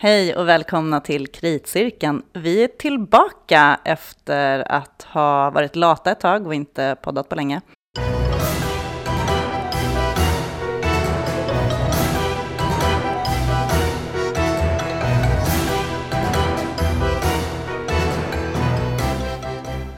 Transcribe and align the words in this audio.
Hej 0.00 0.36
och 0.36 0.48
välkomna 0.48 1.00
till 1.00 1.26
Kritcirkeln. 1.26 2.22
Vi 2.32 2.64
är 2.64 2.68
tillbaka 2.68 3.80
efter 3.84 4.72
att 4.72 5.02
ha 5.02 5.50
varit 5.50 5.76
lata 5.76 6.10
ett 6.10 6.20
tag 6.20 6.46
och 6.46 6.54
inte 6.54 6.96
poddat 7.02 7.28
på 7.28 7.34
länge. 7.34 7.60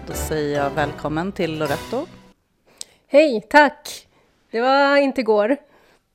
Då 0.07 0.12
säger 0.12 0.59
jag 0.59 0.71
välkommen 0.71 1.32
till 1.32 1.59
Loretto. 1.59 2.07
Hej, 3.07 3.46
tack! 3.51 4.07
Det 4.51 4.61
var 4.61 4.96
inte 4.96 5.21
igår. 5.21 5.57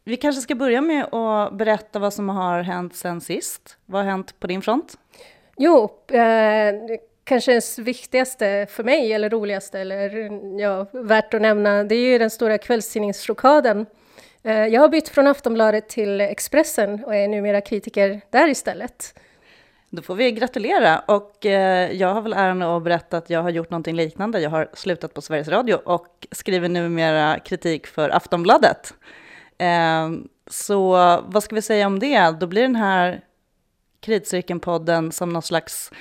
Vi 0.08 0.18
kanske 0.18 0.42
ska 0.42 0.56
börja 0.56 0.82
med 0.82 1.14
att 1.14 1.54
berätta 1.54 2.00
vad 2.00 2.14
som 2.14 2.30
har 2.30 2.62
hänt 2.62 2.96
sen 2.96 3.22
sist. 3.22 3.78
Vad 3.86 4.04
har 4.04 4.12
hänt 4.12 4.40
på 4.40 4.48
din 4.48 4.62
front? 4.62 4.98
Jo, 5.58 5.84
eh, 6.08 6.98
kanske 7.24 7.54
det 7.54 7.78
viktigaste 7.78 8.68
för 8.70 8.84
mig, 8.84 9.14
eller 9.14 9.30
roligaste, 9.30 9.80
eller 9.80 10.30
ja, 10.60 10.86
värt 10.92 11.34
att 11.34 11.42
nämna, 11.42 11.84
det 11.84 11.96
är 11.96 12.12
ju 12.12 12.18
den 12.18 12.30
stora 12.30 12.58
kvällstidningsrockaden. 12.58 13.86
Eh, 14.44 14.68
jag 14.68 14.82
har 14.82 14.90
bytt 14.90 15.10
från 15.10 15.28
Aftonbladet 15.28 15.90
till 15.90 16.22
Expressen 16.22 17.04
och 17.04 17.16
är 17.16 17.28
numera 17.28 17.62
kritiker 17.62 18.22
där 18.30 18.48
istället. 18.48 19.20
Då 19.90 20.02
får 20.02 20.16
vi 20.16 20.32
gratulera 20.32 21.00
och 21.00 21.46
eh, 21.46 21.92
jag 21.92 22.14
har 22.14 22.22
väl 22.22 22.34
äran 22.34 22.62
att 22.62 22.84
berätta 22.84 23.18
att 23.18 23.30
jag 23.30 23.42
har 23.42 23.50
gjort 23.50 23.70
någonting 23.70 23.96
liknande. 23.96 24.40
Jag 24.40 24.50
har 24.50 24.70
slutat 24.74 25.14
på 25.14 25.22
Sveriges 25.22 25.48
Radio 25.48 25.76
och 25.76 26.28
skriver 26.32 26.70
numera 26.70 27.40
kritik 27.40 27.88
för 27.88 28.10
Aftonbladet. 28.10 28.94
Eh, 29.58 30.10
så 30.50 30.92
vad 31.28 31.44
ska 31.44 31.56
vi 31.56 31.62
säga 31.62 31.88
om 31.88 32.00
det? 32.00 32.32
Då 32.40 32.48
blir 32.48 32.62
den 32.62 32.76
här 32.76 33.22
Kritcirkeln-podden 34.02 35.12
som 35.12 35.30
någon 35.30 35.42
slags 35.42 35.92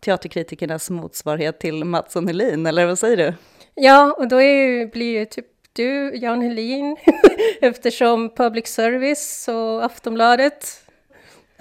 teaterkritikernas 0.00 0.90
motsvarighet 0.90 1.60
till 1.60 1.84
Mattsson 1.84 2.26
Helin, 2.26 2.66
eller 2.66 2.86
vad 2.86 2.98
säger 2.98 3.16
du? 3.16 3.34
Ja, 3.74 4.14
och 4.18 4.28
då 4.28 4.42
ju, 4.42 4.86
blir 4.86 5.18
ju 5.18 5.24
typ 5.24 5.46
du, 5.72 6.16
Jan 6.16 6.40
Helin, 6.42 6.96
eftersom 7.60 8.34
public 8.34 8.66
service 8.66 9.48
och 9.48 9.84
Aftonbladet. 9.84 10.84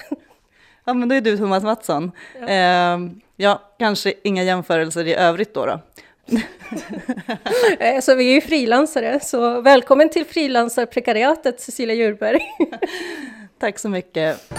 ja, 0.86 0.94
men 0.94 1.10
då 1.10 1.16
är 1.16 1.22
du 1.22 1.38
Thomas 1.38 1.64
Mattsson. 1.64 2.12
Ja. 2.40 2.48
Eh, 2.48 3.00
ja, 3.36 3.62
kanske 3.80 4.14
inga 4.24 4.44
jämförelser 4.44 5.08
i 5.08 5.14
övrigt 5.16 5.54
då. 5.54 5.66
då. 5.66 5.80
Eh, 7.80 8.02
så 8.02 8.16
vi 8.16 8.30
är 8.30 8.34
ju 8.34 8.42
frilansare, 8.42 9.20
så 9.20 9.62
välkommen 9.62 10.10
till 10.10 10.26
frilansarprekariatet 10.26 11.62
Cecilia 11.62 11.96
Djurberg. 11.96 12.40
Tack 13.60 13.80
så 13.80 13.90
mycket. 13.90 14.54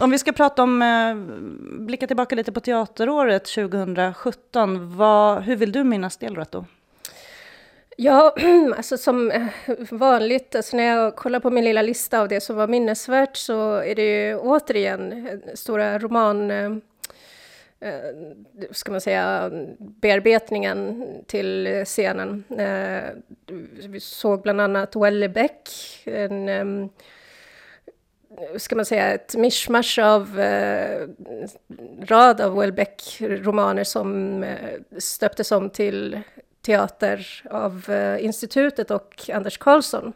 Om 0.00 0.10
vi 0.10 0.18
ska 0.18 0.32
prata 0.32 0.62
om, 0.62 0.82
eh, 0.82 1.14
blicka 1.86 2.06
tillbaka 2.06 2.36
lite 2.36 2.52
på 2.52 2.60
teateråret 2.60 3.44
2017, 3.44 4.96
vad, 4.96 5.42
hur 5.42 5.56
vill 5.56 5.72
du 5.72 5.84
minnas 5.84 6.16
det 6.16 6.46
då? 6.50 6.64
Ja, 7.96 8.34
alltså 8.76 8.96
som 8.98 9.30
eh, 9.30 9.46
vanligt, 9.90 10.54
alltså 10.54 10.76
när 10.76 10.84
jag 10.84 11.16
kollar 11.16 11.40
på 11.40 11.50
min 11.50 11.64
lilla 11.64 11.82
lista 11.82 12.20
av 12.20 12.28
det 12.28 12.40
som 12.40 12.56
var 12.56 12.68
minnesvärt 12.68 13.36
så 13.36 13.74
är 13.74 13.94
det 13.94 14.28
ju 14.28 14.36
återigen 14.36 15.26
eh, 15.26 15.54
stora 15.54 15.98
roman 15.98 16.50
eh, 16.50 16.72
eh, 17.80 18.14
ska 18.70 18.92
man 18.92 19.00
säga, 19.00 19.50
bearbetningen 19.78 21.06
till 21.26 21.82
scenen. 21.84 22.44
vi 23.88 24.00
såg 24.00 24.42
bland 24.42 24.60
annat 24.60 24.96
Wellebeck, 24.96 25.68
en 26.04 26.90
ska 28.56 28.76
man 28.76 28.84
säga, 28.84 29.14
ett 29.14 29.36
mischmasch 29.36 29.98
av 29.98 30.40
eh, 30.40 31.08
rad 32.00 32.40
av 32.40 32.56
Welbeck-romaner 32.56 33.84
som 33.84 34.42
eh, 34.42 34.80
stöptes 34.98 35.52
om 35.52 35.70
till 35.70 36.20
teater 36.66 37.42
av 37.50 37.90
eh, 37.90 38.24
institutet 38.24 38.90
och 38.90 39.30
Anders 39.32 39.58
Karlsson. 39.58 40.12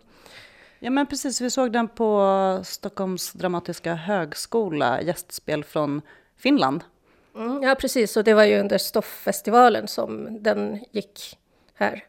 Ja 0.78 0.90
men 0.90 1.06
precis, 1.06 1.40
vi 1.40 1.50
såg 1.50 1.72
den 1.72 1.88
på 1.88 2.60
Stockholms 2.64 3.32
dramatiska 3.32 3.94
högskola, 3.94 5.02
gästspel 5.02 5.64
från 5.64 6.02
Finland. 6.36 6.84
Mm, 7.36 7.62
ja 7.62 7.74
precis, 7.74 8.16
och 8.16 8.24
det 8.24 8.34
var 8.34 8.44
ju 8.44 8.60
under 8.60 8.78
Stofffestivalen 8.78 9.88
som 9.88 10.42
den 10.42 10.84
gick 10.90 11.38
här. 11.74 12.04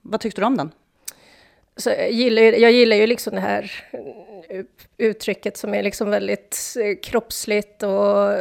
Vad 0.00 0.20
tyckte 0.20 0.40
du 0.40 0.44
om 0.44 0.56
den? 0.56 0.70
Så 1.76 1.90
jag, 1.90 2.12
gillar, 2.12 2.42
jag 2.42 2.72
gillar 2.72 2.96
ju 2.96 3.06
liksom 3.06 3.34
det 3.34 3.40
här 3.40 3.72
uttrycket 4.96 5.56
som 5.56 5.74
är 5.74 5.82
liksom 5.82 6.10
väldigt 6.10 6.76
eh, 6.80 6.96
kroppsligt 7.02 7.82
och 7.82 8.32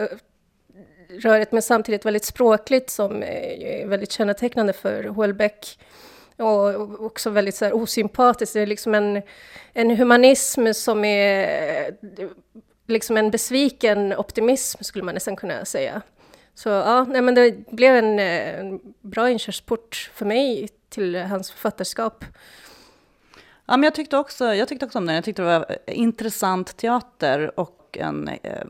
röret, 1.10 1.52
men 1.52 1.62
samtidigt 1.62 2.06
väldigt 2.06 2.26
språkligt 2.26 2.90
som 2.90 3.24
är 3.24 3.88
väldigt 3.88 4.12
kännetecknande 4.12 4.74
för 4.74 5.04
Houellebecq. 5.04 5.80
Och 6.38 7.06
också 7.06 7.30
väldigt 7.30 7.56
så 7.56 7.66
här 7.66 7.76
osympatiskt. 7.76 8.54
Det 8.54 8.62
är 8.62 8.68
liksom 8.68 8.96
en, 8.96 9.22
en 9.74 9.98
humanism 9.98 10.74
som 10.74 11.06
är 11.06 11.96
liksom 12.88 13.18
en 13.18 13.32
besviken 13.32 14.14
optimism 14.14 14.84
skulle 14.84 15.04
man 15.04 15.14
nästan 15.14 15.36
kunna 15.36 15.66
säga. 15.66 16.02
Så 16.54 16.70
ja, 16.70 17.04
nej, 17.04 17.22
men 17.22 17.36
det 17.36 17.68
blev 17.72 17.96
en, 17.96 18.20
en 18.20 18.80
bra 19.02 19.30
inkörsport 19.30 20.12
för 20.14 20.26
mig 20.26 20.70
till 20.90 21.16
hans 21.16 21.52
författarskap. 21.52 22.26
Ja, 23.66 23.78
men 23.78 23.84
jag, 23.84 23.96
tyckte 23.96 24.18
också, 24.18 24.54
jag 24.56 24.68
tyckte 24.68 24.86
också 24.86 24.98
om 24.98 25.06
den. 25.06 25.16
Jag 25.16 25.24
tyckte 25.24 25.42
det 25.42 25.60
var 25.60 25.78
intressant 25.86 26.78
teater 26.78 27.60
och 27.60 27.98
en, 28.00 28.28
eh, 28.28 28.64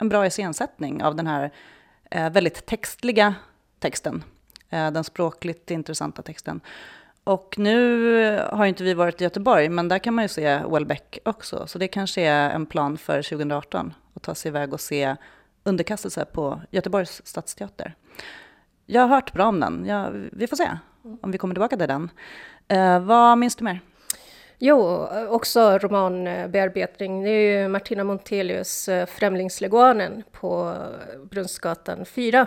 en 0.00 0.08
bra 0.08 0.26
iscensättning 0.26 1.02
av 1.02 1.16
den 1.16 1.26
här 1.26 1.50
eh, 2.10 2.30
väldigt 2.30 2.66
textliga 2.66 3.34
texten. 3.78 4.24
Eh, 4.70 4.90
den 4.90 5.04
språkligt 5.04 5.70
intressanta 5.70 6.22
texten. 6.22 6.60
Och 7.24 7.54
nu 7.58 8.44
har 8.52 8.66
inte 8.66 8.84
vi 8.84 8.94
varit 8.94 9.20
i 9.20 9.24
Göteborg, 9.24 9.68
men 9.68 9.88
där 9.88 9.98
kan 9.98 10.14
man 10.14 10.24
ju 10.24 10.28
se 10.28 10.58
Welbeck 10.58 11.18
också. 11.24 11.66
Så 11.66 11.78
det 11.78 11.88
kanske 11.88 12.22
är 12.22 12.50
en 12.50 12.66
plan 12.66 12.98
för 12.98 13.22
2018 13.22 13.94
att 14.14 14.22
ta 14.22 14.34
sig 14.34 14.48
iväg 14.48 14.72
och 14.72 14.80
se 14.80 15.16
underkastelse 15.64 16.24
på 16.24 16.60
Göteborgs 16.70 17.22
stadsteater. 17.24 17.94
Jag 18.86 19.02
har 19.02 19.08
hört 19.08 19.32
bra 19.32 19.46
om 19.46 19.60
den. 19.60 19.84
Jag, 19.86 20.28
vi 20.32 20.46
får 20.46 20.56
se 20.56 20.70
om 21.20 21.30
vi 21.30 21.38
kommer 21.38 21.54
tillbaka 21.54 21.76
till 21.76 21.88
den. 21.88 22.10
Eh, 22.68 23.00
vad 23.00 23.38
minns 23.38 23.56
du 23.56 23.64
mer? 23.64 23.80
Jo, 24.62 25.08
också 25.28 25.78
romanbearbetning. 25.78 27.22
Det 27.22 27.30
är 27.30 27.62
ju 27.62 27.68
Martina 27.68 28.04
Montelius 28.04 28.88
eh, 28.88 29.06
Främlingsleguanen 29.06 30.22
på 30.32 30.76
Brunnsgatan 31.30 32.04
4. 32.04 32.46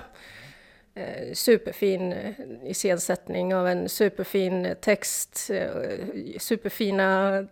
Eh, 0.96 1.34
superfin 1.34 2.14
eh, 2.14 2.34
iscensättning 2.64 3.56
av 3.56 3.68
en 3.68 3.90
superfin 3.90 4.76
text, 4.82 5.52
superfina 6.40 7.48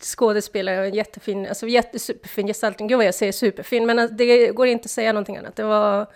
skådespelare, 0.00 0.86
en 0.86 0.94
jättefin, 0.94 1.46
alltså 1.46 1.66
jättesuperfin 1.66 2.46
gestaltning. 2.46 2.88
Gud 2.88 2.96
vad 2.96 3.06
jag 3.06 3.14
säger 3.14 3.32
superfin, 3.32 3.86
men 3.86 4.16
det 4.16 4.48
går 4.48 4.66
inte 4.66 4.86
att 4.86 4.90
säga 4.90 5.12
någonting 5.12 5.36
annat. 5.36 5.56
Det 5.56 5.64
var 5.64 6.06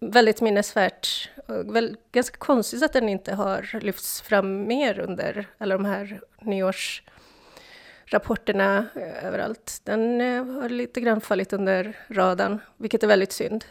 väldigt 0.00 0.40
minnesvärt. 0.40 1.30
Väl, 1.46 1.96
ganska 2.12 2.36
konstigt 2.36 2.82
att 2.82 2.92
den 2.92 3.08
inte 3.08 3.34
har 3.34 3.80
lyfts 3.80 4.20
fram 4.20 4.66
mer 4.66 4.98
under 4.98 5.46
alla 5.58 5.74
de 5.74 5.84
här 5.84 6.20
nyårs 6.40 7.02
rapporterna 8.06 8.86
eh, 8.94 9.26
överallt. 9.26 9.80
Den 9.84 10.20
eh, 10.20 10.44
har 10.44 10.68
lite 10.68 11.00
grann 11.00 11.20
fallit 11.20 11.52
under 11.52 11.96
radarn, 12.08 12.58
vilket 12.76 13.02
är 13.02 13.06
väldigt 13.06 13.32
synd. 13.32 13.64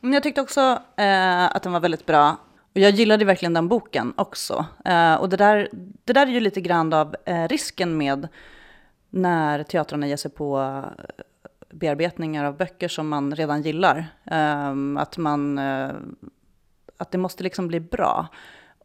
Jag 0.00 0.22
tyckte 0.22 0.40
också 0.40 0.82
eh, 0.96 1.44
att 1.44 1.62
den 1.62 1.72
var 1.72 1.80
väldigt 1.80 2.06
bra. 2.06 2.36
Och 2.76 2.80
jag 2.80 2.90
gillade 2.90 3.24
verkligen 3.24 3.54
den 3.54 3.68
boken 3.68 4.12
också. 4.16 4.66
Eh, 4.84 5.14
och 5.14 5.28
det 5.28 5.36
där, 5.36 5.68
det 6.04 6.12
där 6.12 6.26
är 6.26 6.30
ju 6.30 6.40
lite 6.40 6.60
grann 6.60 6.92
av 6.92 7.16
eh, 7.24 7.48
risken 7.48 7.96
med 7.96 8.28
när 9.10 9.62
teatrarna 9.62 10.06
ger 10.06 10.16
sig 10.16 10.30
på 10.30 10.60
eh, 10.60 11.24
bearbetningar 11.70 12.44
av 12.44 12.56
böcker 12.56 12.88
som 12.88 13.08
man 13.08 13.34
redan 13.34 13.62
gillar. 13.62 14.06
Att, 14.98 15.16
man, 15.16 15.58
att 16.96 17.10
det 17.10 17.18
måste 17.18 17.42
liksom 17.42 17.68
bli 17.68 17.80
bra. 17.80 18.26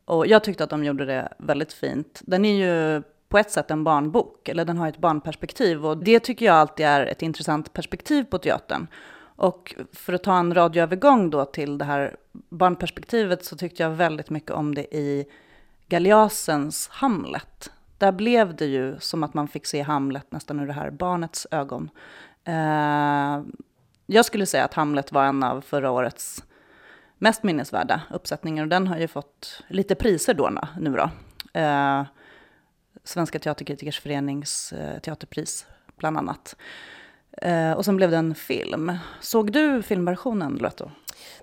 Och 0.05 0.27
jag 0.27 0.43
tyckte 0.43 0.63
att 0.63 0.69
de 0.69 0.83
gjorde 0.83 1.05
det 1.05 1.33
väldigt 1.37 1.73
fint. 1.73 2.21
Den 2.25 2.45
är 2.45 2.55
ju 2.55 3.03
på 3.31 3.37
ett 3.37 3.51
sätt 3.51 3.71
en 3.71 3.83
barnbok, 3.83 4.49
eller 4.49 4.65
den 4.65 4.77
har 4.77 4.87
ett 4.87 4.97
barnperspektiv. 4.97 5.85
Och 5.85 5.97
det 5.97 6.19
tycker 6.19 6.45
jag 6.45 6.55
alltid 6.55 6.85
är 6.85 7.05
ett 7.05 7.21
intressant 7.21 7.73
perspektiv 7.73 8.23
på 8.23 8.37
teatern. 8.37 8.87
Och 9.35 9.75
för 9.93 10.13
att 10.13 10.23
ta 10.23 10.37
en 10.37 10.53
radioövergång 10.53 11.29
då 11.29 11.45
till 11.45 11.77
det 11.77 11.85
här 11.85 12.15
barnperspektivet 12.31 13.45
så 13.45 13.57
tyckte 13.57 13.83
jag 13.83 13.89
väldigt 13.89 14.29
mycket 14.29 14.51
om 14.51 14.75
det 14.75 14.95
i 14.95 15.25
Galeasens 15.87 16.87
Hamlet. 16.87 17.71
Där 17.97 18.11
blev 18.11 18.55
det 18.55 18.65
ju 18.65 18.99
som 18.99 19.23
att 19.23 19.33
man 19.33 19.47
fick 19.47 19.65
se 19.65 19.81
Hamlet 19.81 20.31
nästan 20.31 20.59
ur 20.59 20.67
det 20.67 20.73
här 20.73 20.91
barnets 20.91 21.47
ögon. 21.51 21.89
Eh, 22.43 23.41
jag 24.05 24.25
skulle 24.25 24.45
säga 24.45 24.65
att 24.65 24.73
Hamlet 24.73 25.11
var 25.11 25.25
en 25.25 25.43
av 25.43 25.61
förra 25.61 25.91
årets 25.91 26.43
mest 27.17 27.43
minnesvärda 27.43 28.01
uppsättningar 28.09 28.63
och 28.63 28.69
den 28.69 28.87
har 28.87 28.97
ju 28.97 29.07
fått 29.07 29.63
lite 29.67 29.95
priser 29.95 30.33
då 30.33 30.49
nu 30.79 30.93
då. 30.93 31.09
Eh, 31.59 32.03
Svenska 33.03 33.39
Teaterkritikers 33.39 33.99
Förenings 33.99 34.73
eh, 34.73 34.99
teaterpris, 34.99 35.65
bland 35.97 36.17
annat. 36.17 36.55
Eh, 37.41 37.71
och 37.71 37.85
sen 37.85 37.95
blev 37.95 38.11
det 38.11 38.17
en 38.17 38.35
film. 38.35 38.97
Såg 39.21 39.51
du 39.51 39.81
filmversionen, 39.81 40.55
Loretto? 40.55 40.91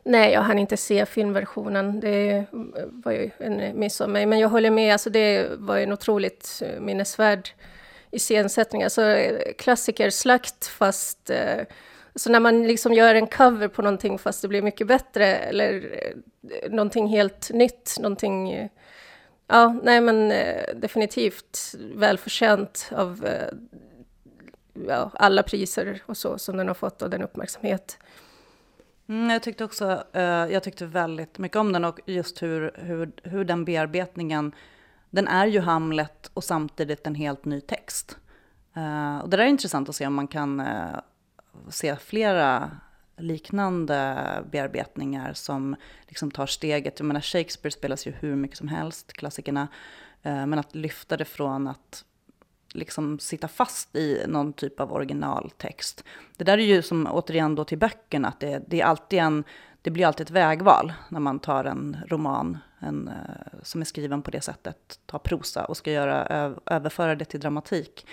Nej, 0.02 0.32
jag 0.32 0.40
hann 0.40 0.58
inte 0.58 0.76
se 0.76 1.06
filmversionen. 1.06 2.00
Det 2.00 2.44
var 2.90 3.12
ju 3.12 3.30
en 3.38 3.80
miss 3.80 4.00
av 4.00 4.10
mig. 4.10 4.26
Men 4.26 4.38
jag 4.38 4.48
håller 4.48 4.70
med, 4.70 4.92
alltså 4.92 5.10
det 5.10 5.48
var 5.58 5.78
en 5.78 5.92
otroligt 5.92 6.62
eh, 6.64 6.80
minnesvärd 6.80 7.48
iscensättning. 8.10 8.82
Alltså 8.82 9.02
klassikerslakt 9.58 10.66
fast... 10.66 11.30
Så 12.14 12.30
när 12.30 12.40
man 12.40 12.66
liksom 12.66 12.92
gör 12.92 13.14
en 13.14 13.26
cover 13.26 13.68
på 13.68 13.82
någonting 13.82 14.18
fast 14.18 14.42
det 14.42 14.48
blir 14.48 14.62
mycket 14.62 14.86
bättre 14.86 15.36
eller 15.36 15.84
någonting 16.70 17.08
helt 17.08 17.50
nytt, 17.50 17.96
någonting... 17.98 18.68
Ja, 19.50 19.76
nej 19.82 20.00
men 20.00 20.32
eh, 20.32 20.74
definitivt 20.74 21.74
välförtjänt 21.94 22.90
av 22.96 23.24
eh, 23.24 23.48
ja, 24.88 25.10
alla 25.14 25.42
priser 25.42 26.02
och 26.06 26.16
så 26.16 26.38
som 26.38 26.56
den 26.56 26.68
har 26.68 26.74
fått 26.74 27.02
och 27.02 27.10
den 27.10 27.22
uppmärksamhet. 27.22 27.98
Mm, 29.08 29.30
jag 29.30 29.42
tyckte 29.42 29.64
också, 29.64 30.04
eh, 30.12 30.22
jag 30.22 30.62
tyckte 30.62 30.86
väldigt 30.86 31.38
mycket 31.38 31.56
om 31.56 31.72
den 31.72 31.84
och 31.84 32.00
just 32.06 32.42
hur, 32.42 32.72
hur, 32.74 33.12
hur 33.22 33.44
den 33.44 33.64
bearbetningen, 33.64 34.52
den 35.10 35.28
är 35.28 35.46
ju 35.46 35.60
Hamlet 35.60 36.30
och 36.34 36.44
samtidigt 36.44 37.06
en 37.06 37.14
helt 37.14 37.44
ny 37.44 37.60
text. 37.60 38.18
Eh, 38.76 39.18
och 39.18 39.28
det 39.28 39.36
där 39.36 39.44
är 39.44 39.48
intressant 39.48 39.88
att 39.88 39.96
se 39.96 40.06
om 40.06 40.14
man 40.14 40.28
kan 40.28 40.62
se 41.70 41.96
flera 41.96 42.70
liknande 43.18 44.24
bearbetningar 44.50 45.32
som 45.32 45.76
liksom 46.06 46.30
tar 46.30 46.46
steget. 46.46 46.98
Jag 46.98 47.06
menar 47.06 47.20
Shakespeare 47.20 47.72
spelas 47.72 48.06
ju 48.06 48.10
hur 48.10 48.36
mycket 48.36 48.56
som 48.56 48.68
helst, 48.68 49.12
klassikerna. 49.12 49.68
Eh, 50.22 50.46
men 50.46 50.58
att 50.58 50.74
lyfta 50.74 51.16
det 51.16 51.24
från 51.24 51.68
att 51.68 52.04
liksom 52.72 53.18
sitta 53.18 53.48
fast 53.48 53.96
i 53.96 54.24
någon 54.28 54.52
typ 54.52 54.80
av 54.80 54.92
originaltext. 54.92 56.04
Det 56.36 56.44
där 56.44 56.58
är 56.58 56.62
ju 56.62 56.82
som 56.82 57.08
återigen 57.10 57.54
då 57.54 57.64
till 57.64 57.78
böckerna, 57.78 58.28
att 58.28 58.40
det, 58.40 58.62
det 58.66 58.80
är 58.80 58.84
alltid 58.84 59.18
en, 59.18 59.44
det 59.82 59.90
blir 59.90 60.06
alltid 60.06 60.26
ett 60.26 60.30
vägval 60.30 60.92
när 61.08 61.20
man 61.20 61.38
tar 61.38 61.64
en 61.64 61.96
roman 62.06 62.58
en, 62.78 63.08
eh, 63.08 63.58
som 63.62 63.80
är 63.80 63.84
skriven 63.84 64.22
på 64.22 64.30
det 64.30 64.40
sättet, 64.40 65.00
tar 65.06 65.18
prosa 65.18 65.64
och 65.64 65.76
ska 65.76 65.92
göra, 65.92 66.54
överföra 66.66 67.14
det 67.14 67.24
till 67.24 67.40
dramatik. 67.40 68.06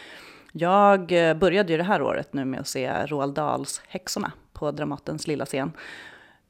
Jag 0.57 1.29
eh, 1.29 1.33
började 1.33 1.71
ju 1.71 1.77
det 1.77 1.83
här 1.83 2.01
året 2.01 2.33
nu 2.33 2.45
med 2.45 2.59
att 2.59 2.67
se 2.67 3.05
Roald 3.05 3.33
Dahls 3.33 3.81
Häxorna 3.87 4.31
på 4.53 4.71
Dramatens 4.71 5.27
lilla 5.27 5.45
scen. 5.45 5.71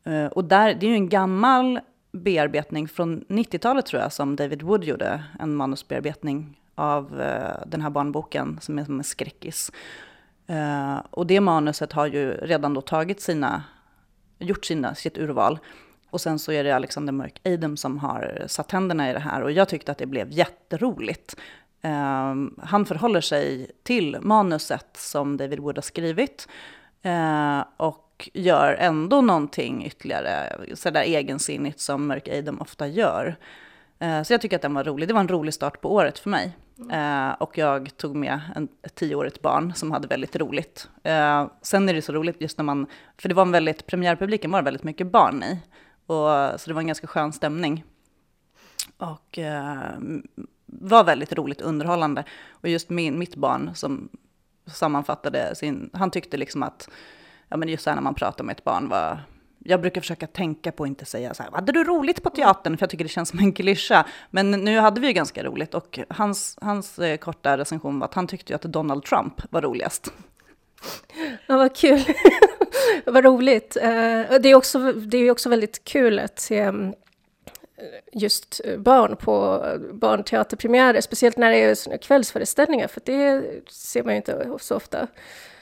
Eh, 0.04 0.25
och 0.25 0.46
där, 0.46 0.74
det 0.74 0.86
är 0.86 0.90
ju 0.90 0.96
en 0.96 1.10
gammal 1.10 1.80
bearbetning 2.12 2.88
från 2.88 3.22
90-talet 3.22 3.86
tror 3.86 4.02
jag 4.02 4.13
som 4.13 4.36
David 4.36 4.62
Wood 4.62 4.84
gjorde, 4.84 5.24
en 5.40 5.56
manusbearbetning 5.56 6.60
av 6.75 7.22
eh, 7.22 7.68
den 7.68 7.81
här 7.81 7.90
barnboken 7.90 8.57
som 8.62 8.80
är 8.80 8.86
som 8.86 8.98
en 8.98 9.04
skräckis. 9.04 9.72
Och 11.10 11.28
det 11.28 11.40
manuset 11.40 11.94
har 11.94 12.07
ju 12.07 12.31
redan 12.31 12.74
då 12.74 12.81
tagit 12.81 13.22
sina, 13.22 13.63
gjort 14.40 14.66
sina, 14.66 14.96
sitt 14.96 15.18
urval. 15.18 15.60
Och 16.10 16.22
sen 16.22 16.40
så 16.40 16.52
är 16.52 16.63
det 16.63 16.75
Alexander 16.75 17.13
Mörk 17.13 17.40
Eidem 17.44 17.78
som 17.78 18.00
har 18.00 18.44
satt 18.48 18.72
händerna 18.72 19.10
i 19.10 19.13
det 19.13 19.19
här 19.19 19.42
och 19.42 19.52
jag 19.52 19.69
tyckte 19.69 19.92
att 19.92 19.98
det 19.98 20.06
blev 20.06 20.31
jätteroligt. 20.31 21.36
Eh, 21.86 22.36
han 22.64 22.86
förhåller 22.86 23.22
sig 23.22 23.72
till 23.84 24.18
manuset 24.22 24.98
som 24.98 25.38
David 25.38 25.60
Wood 25.60 25.78
har 25.78 25.82
skrivit 25.82 26.48
eh, 27.02 27.64
och 27.78 28.30
gör 28.34 28.74
ändå 28.74 29.22
någonting 29.22 29.86
ytterligare 29.86 30.58
sådär 30.74 31.02
egensinnigt 31.02 31.80
som 31.80 32.08
Mörk 32.08 32.28
Eidem 32.28 32.62
ofta 32.62 32.88
gör. 32.88 33.36
Eh, 34.00 34.24
så 34.24 34.34
jag 34.34 34.42
tycker 34.42 34.56
att 34.56 34.62
den 34.62 34.74
var 34.74 34.84
rolig. 34.84 35.08
Det 35.08 35.14
var 35.14 35.22
en 35.22 35.28
rolig 35.28 35.54
start 35.54 35.82
på 35.82 35.94
året 35.94 36.20
för 36.20 36.30
mig. 36.30 36.58
Uh, 36.94 37.32
och 37.32 37.58
jag 37.58 37.98
tog 37.98 38.16
med 38.16 38.40
en, 38.56 38.68
ett 38.84 38.96
tioårigt 38.96 39.42
barn 39.42 39.74
som 39.76 39.92
hade 39.92 40.08
väldigt 40.08 40.36
roligt. 40.36 40.90
Uh, 41.08 41.48
sen 41.62 41.90
är 41.90 41.94
det 41.94 42.02
så 42.02 42.14
roligt 42.14 42.42
just 42.42 42.58
när 42.58 42.66
man, 42.66 42.88
för 43.18 43.30
det 43.30 43.36
var 43.36 43.42
en 43.42 43.52
väldigt, 43.52 43.88
premiärpubliken 43.88 44.52
var 44.52 44.62
väldigt 44.62 44.84
mycket 44.84 45.08
barn 45.08 45.44
i. 45.44 45.60
Och, 46.06 46.60
så 46.60 46.70
det 46.70 46.74
var 46.74 46.81
en 46.81 46.88
ganska 46.88 47.08
skön 47.08 47.34
stämning. 47.34 47.84
Och 48.98 49.38
uh, 49.38 50.08
var 50.81 51.04
väldigt 51.04 51.33
roligt 51.33 51.62
underhållande. 51.62 52.24
Och 52.51 52.69
just 52.69 52.89
min, 52.89 53.19
mitt 53.19 53.36
barn 53.36 53.72
som 53.75 54.10
sammanfattade 54.66 55.56
sin, 55.56 55.89
han 55.94 56.12
tyckte 56.12 56.38
liksom 56.38 56.63
att, 56.63 56.89
ja 57.50 57.57
men 57.57 57.69
just 57.69 57.83
så 57.83 57.89
här 57.89 57.95
när 57.95 58.04
man 58.04 58.16
pratar 58.16 58.44
med 58.44 58.54
ett 58.57 58.63
barn 58.63 58.89
var 58.89 59.19
jag 59.68 59.81
brukar 59.81 60.01
försöka 60.01 60.27
tänka 60.27 60.72
på 60.72 60.83
att 60.83 60.88
inte 60.88 61.06
säga 61.06 61.33
så 61.33 61.44
här, 61.44 61.51
hade 61.51 61.72
du 61.72 61.83
roligt 61.83 62.24
på 62.24 62.30
teatern? 62.30 62.77
För 62.77 62.83
jag 62.83 62.89
tycker 62.89 63.06
det 63.06 63.10
känns 63.10 63.30
som 63.30 63.39
en 63.39 63.51
klyscha. 63.51 64.06
Men 64.30 64.51
nu 64.51 64.80
hade 64.80 65.01
vi 65.01 65.07
ju 65.07 65.13
ganska 65.13 65.44
roligt 65.44 65.74
och 65.74 66.00
hans, 66.10 66.57
hans 66.62 67.00
eh, 67.00 67.18
korta 67.18 67.57
recension 67.57 68.00
var 68.00 68.07
att 68.07 68.13
han 68.13 68.28
tyckte 68.28 68.54
ju 68.54 68.56
att 68.56 68.62
Donald 68.62 69.04
Trump 69.04 69.42
var 69.50 69.62
roligast. 69.62 70.13
Ja, 71.48 71.57
vad 71.57 71.75
kul. 71.75 72.04
vad 73.06 73.24
roligt. 73.25 73.78
Eh, 73.78 73.92
det 74.42 74.50
är, 74.50 74.56
också, 74.56 74.92
det 74.92 75.18
är 75.18 75.31
också 75.31 75.50
väldigt 75.50 75.83
kul 75.83 76.19
att 76.19 76.39
se 76.39 76.60
mm, 76.60 76.94
just 78.12 78.62
eh, 78.63 78.77
barn 78.77 79.16
på 79.16 79.66
eh, 79.66 79.94
barnteaterpremiärer, 79.94 81.01
speciellt 81.01 81.38
när 81.38 81.51
det 81.51 81.57
är 81.57 81.98
kvällsföreställningar, 81.98 82.88
för 82.88 83.01
det 83.06 83.44
ser 83.69 84.04
man 84.04 84.13
ju 84.13 84.18
inte 84.18 84.50
så 84.60 84.75
ofta. 84.75 85.07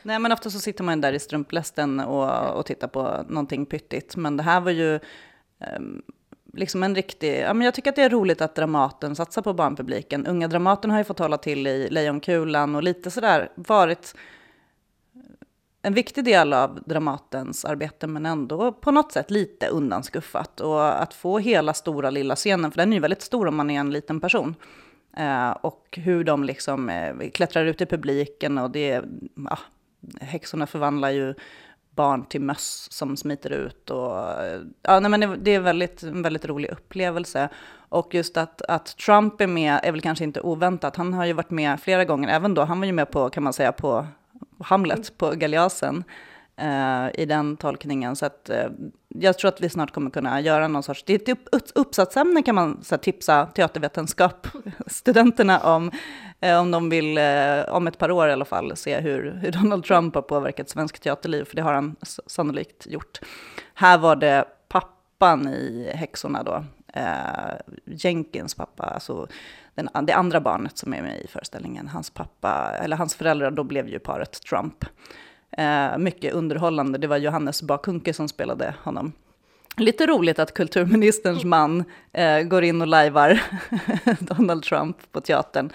Nej, 0.01 0.19
men 0.19 0.31
ofta 0.31 0.49
så 0.49 0.59
sitter 0.59 0.83
man 0.83 1.01
där 1.01 1.13
i 1.13 1.19
strumplästen 1.19 1.99
och, 1.99 2.57
och 2.57 2.65
tittar 2.65 2.87
på 2.87 3.25
någonting 3.27 3.65
pyttigt. 3.65 4.15
Men 4.15 4.37
det 4.37 4.43
här 4.43 4.61
var 4.61 4.71
ju 4.71 4.99
um, 5.77 6.01
liksom 6.53 6.83
en 6.83 6.95
riktig... 6.95 7.39
Ja, 7.39 7.53
men 7.53 7.65
jag 7.65 7.73
tycker 7.73 7.89
att 7.89 7.95
det 7.95 8.03
är 8.03 8.09
roligt 8.09 8.41
att 8.41 8.55
Dramaten 8.55 9.15
satsar 9.15 9.41
på 9.41 9.53
barnpubliken. 9.53 10.27
Unga 10.27 10.47
Dramaten 10.47 10.91
har 10.91 10.97
ju 10.97 11.03
fått 11.03 11.19
hålla 11.19 11.37
till 11.37 11.67
i 11.67 11.89
Lejonkulan 11.89 12.75
och 12.75 12.83
lite 12.83 13.11
sådär 13.11 13.51
varit 13.55 14.15
en 15.85 15.93
viktig 15.93 16.25
del 16.25 16.53
av 16.53 16.79
Dramatens 16.85 17.65
arbete, 17.65 18.07
men 18.07 18.25
ändå 18.25 18.71
på 18.71 18.91
något 18.91 19.11
sätt 19.11 19.31
lite 19.31 19.67
undanskuffat. 19.67 20.59
Och 20.59 21.01
att 21.01 21.13
få 21.13 21.39
hela 21.39 21.73
stora 21.73 22.09
lilla 22.09 22.35
scenen, 22.35 22.71
för 22.71 22.77
den 22.77 22.93
är 22.93 22.97
ju 22.97 23.01
väldigt 23.01 23.21
stor 23.21 23.47
om 23.47 23.55
man 23.55 23.69
är 23.69 23.79
en 23.79 23.91
liten 23.91 24.19
person. 24.19 24.55
Eh, 25.17 25.51
och 25.51 25.99
hur 26.01 26.23
de 26.23 26.43
liksom 26.43 26.89
eh, 26.89 27.29
klättrar 27.29 27.65
ut 27.65 27.81
i 27.81 27.85
publiken 27.85 28.57
och 28.57 28.71
det, 28.71 29.03
ja, 29.35 29.59
häxorna 30.21 30.67
förvandlar 30.67 31.09
ju 31.09 31.33
barn 31.89 32.25
till 32.25 32.41
möss 32.41 32.87
som 32.91 33.17
smiter 33.17 33.49
ut. 33.49 33.89
Och, 33.89 34.43
eh, 34.43 34.61
ja, 34.81 34.99
nej, 34.99 35.19
men 35.19 35.43
det 35.43 35.51
är 35.51 35.59
väldigt, 35.59 36.03
en 36.03 36.21
väldigt 36.21 36.45
rolig 36.45 36.69
upplevelse. 36.69 37.49
Och 37.89 38.13
just 38.13 38.37
att, 38.37 38.61
att 38.61 38.97
Trump 38.97 39.41
är 39.41 39.47
med 39.47 39.79
är 39.83 39.91
väl 39.91 40.01
kanske 40.01 40.23
inte 40.23 40.41
oväntat. 40.41 40.95
Han 40.95 41.13
har 41.13 41.25
ju 41.25 41.33
varit 41.33 41.51
med 41.51 41.79
flera 41.79 42.05
gånger, 42.05 42.29
även 42.29 42.53
då. 42.53 42.63
Han 42.63 42.79
var 42.79 42.85
ju 42.85 42.91
med 42.91 43.11
på, 43.11 43.29
kan 43.29 43.43
man 43.43 43.53
säga, 43.53 43.71
på 43.71 44.07
Hamlet, 44.59 45.17
på 45.17 45.29
Galeasen. 45.29 46.03
eh, 46.55 47.21
i 47.21 47.25
den 47.25 47.57
tolkningen. 47.57 48.15
Så 48.15 48.25
att, 48.25 48.49
eh, 48.49 48.67
jag 49.07 49.37
tror 49.37 49.49
att 49.49 49.61
vi 49.61 49.69
snart 49.69 49.91
kommer 49.91 50.09
kunna 50.11 50.41
göra 50.41 50.67
någon 50.67 50.83
sorts, 50.83 51.03
det 51.05 51.13
är 51.13 51.19
ett 51.19 51.29
upp, 51.29 51.69
uppsatsämne 51.75 52.41
kan 52.41 52.55
man 52.55 52.83
så 52.83 52.95
här, 52.95 52.99
tipsa 52.99 53.45
teatervetenskap 53.45 54.47
studenterna 54.87 55.59
om, 55.59 55.91
Eh, 56.43 56.59
om 56.59 56.71
de 56.71 56.89
vill, 56.89 57.17
eh, 57.17 57.63
om 57.69 57.87
ett 57.87 57.97
par 57.97 58.11
år 58.11 58.29
i 58.29 58.31
alla 58.31 58.45
fall, 58.45 58.75
se 58.75 58.99
hur, 58.99 59.31
hur 59.31 59.51
Donald 59.51 59.83
Trump 59.83 60.15
har 60.15 60.21
påverkat 60.21 60.69
svensk 60.69 60.99
teaterliv, 60.99 61.43
för 61.43 61.55
det 61.55 61.61
har 61.61 61.73
han 61.73 61.95
sannolikt 62.27 62.87
gjort. 62.87 63.19
Här 63.73 63.97
var 63.97 64.15
det 64.15 64.45
pappan 64.67 65.47
i 65.47 65.91
Häxorna 65.95 66.43
då, 66.43 66.65
eh, 66.93 67.55
Jenkins 67.85 68.55
pappa, 68.55 68.83
alltså 68.83 69.27
den, 69.75 69.89
det 70.05 70.13
andra 70.13 70.41
barnet 70.41 70.77
som 70.77 70.93
är 70.93 71.01
med 71.01 71.21
i 71.21 71.27
föreställningen, 71.27 71.87
hans 71.87 72.09
pappa, 72.09 72.71
eller 72.81 72.97
hans 72.97 73.15
föräldrar, 73.15 73.51
då 73.51 73.63
blev 73.63 73.89
ju 73.89 73.99
paret 73.99 74.41
Trump. 74.41 74.85
Eh, 75.57 75.97
mycket 75.97 76.33
underhållande. 76.33 76.97
Det 76.97 77.07
var 77.07 77.17
Johannes 77.17 77.61
Bakunke 77.61 78.13
som 78.13 78.27
spelade 78.27 78.75
honom. 78.83 79.13
Lite 79.77 80.05
roligt 80.07 80.39
att 80.39 80.53
kulturministerns 80.53 81.43
man 81.43 81.83
eh, 82.11 82.39
går 82.39 82.63
in 82.63 82.81
och 82.81 82.87
lajvar 82.87 83.41
Donald 84.19 84.63
Trump 84.63 85.11
på 85.11 85.21
teatern. 85.21 85.69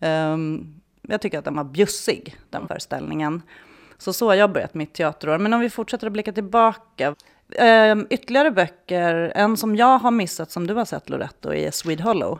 Um, 0.00 0.74
jag 1.02 1.20
tycker 1.20 1.38
att 1.38 1.44
den 1.44 1.56
var 1.56 1.64
bjussig, 1.64 2.36
den 2.50 2.68
föreställningen. 2.68 3.42
Så 3.98 4.12
så 4.12 4.28
har 4.28 4.34
jag 4.34 4.52
börjat 4.52 4.74
mitt 4.74 4.94
teaterår. 4.94 5.38
Men 5.38 5.54
om 5.54 5.60
vi 5.60 5.70
fortsätter 5.70 6.06
att 6.06 6.12
blicka 6.12 6.32
tillbaka. 6.32 7.14
Um, 7.92 8.06
ytterligare 8.10 8.50
böcker, 8.50 9.32
en 9.34 9.56
som 9.56 9.76
jag 9.76 9.98
har 9.98 10.10
missat 10.10 10.50
som 10.50 10.66
du 10.66 10.74
har 10.74 10.84
sett 10.84 11.08
Loretto 11.08 11.52
är 11.52 11.70
Swede 11.70 12.02
Hollow. 12.02 12.38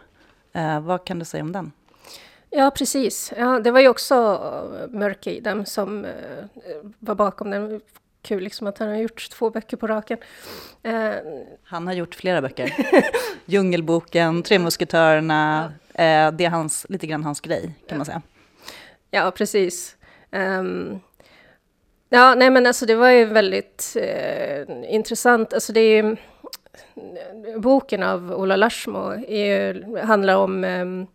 Uh, 0.59 0.81
vad 0.81 1.05
kan 1.05 1.19
du 1.19 1.25
säga 1.25 1.43
om 1.43 1.53
den? 1.53 1.73
Ja, 2.51 2.71
precis. 2.71 3.33
Ja, 3.37 3.61
det 3.61 3.71
var 3.71 3.81
ju 3.81 3.89
också 3.89 4.15
eh, 4.15 4.99
mörker 4.99 5.31
i 5.31 5.41
dem 5.41 5.67
som 5.67 6.05
uh, 6.05 6.11
var 6.99 7.15
bakom 7.15 7.51
den. 7.51 7.81
Kul 8.23 8.43
liksom 8.43 8.67
att 8.67 8.79
han 8.79 8.89
har 8.89 8.97
gjort 8.97 9.31
två 9.31 9.51
böcker 9.51 9.77
på 9.77 9.87
raken. 9.87 10.19
Uh, 10.87 11.15
han 11.65 11.87
har 11.87 11.95
gjort 11.95 12.15
flera 12.15 12.43
böcker. 12.43 12.73
Djungelboken, 13.45 14.43
Tre 14.43 14.59
musketörerna. 14.59 15.65
Uh, 15.89 16.37
det 16.37 16.45
är 16.45 16.49
hans, 16.51 16.87
lite 16.89 17.07
grann 17.07 17.25
hans 17.25 17.41
grej, 17.41 17.75
kan 17.89 17.99
man 17.99 18.05
säga. 18.07 18.23
Ja, 19.11 19.31
precis. 19.31 19.97
Um, 20.31 21.01
ja, 22.09 22.35
nej 22.35 22.51
men 22.51 22.67
alltså 22.67 22.87
det 22.87 22.95
var 22.95 23.09
ju 23.09 23.25
väldigt 23.25 23.97
intressant. 24.89 25.53
Alltså 25.53 25.73
det 25.73 25.81
är 25.81 26.03
ju, 26.03 26.17
boken 27.57 28.03
av 28.03 28.33
Ola 28.33 28.57
Larsmo 28.57 29.13
handlar 30.03 30.37
om 30.37 30.65
ehm, 30.65 31.07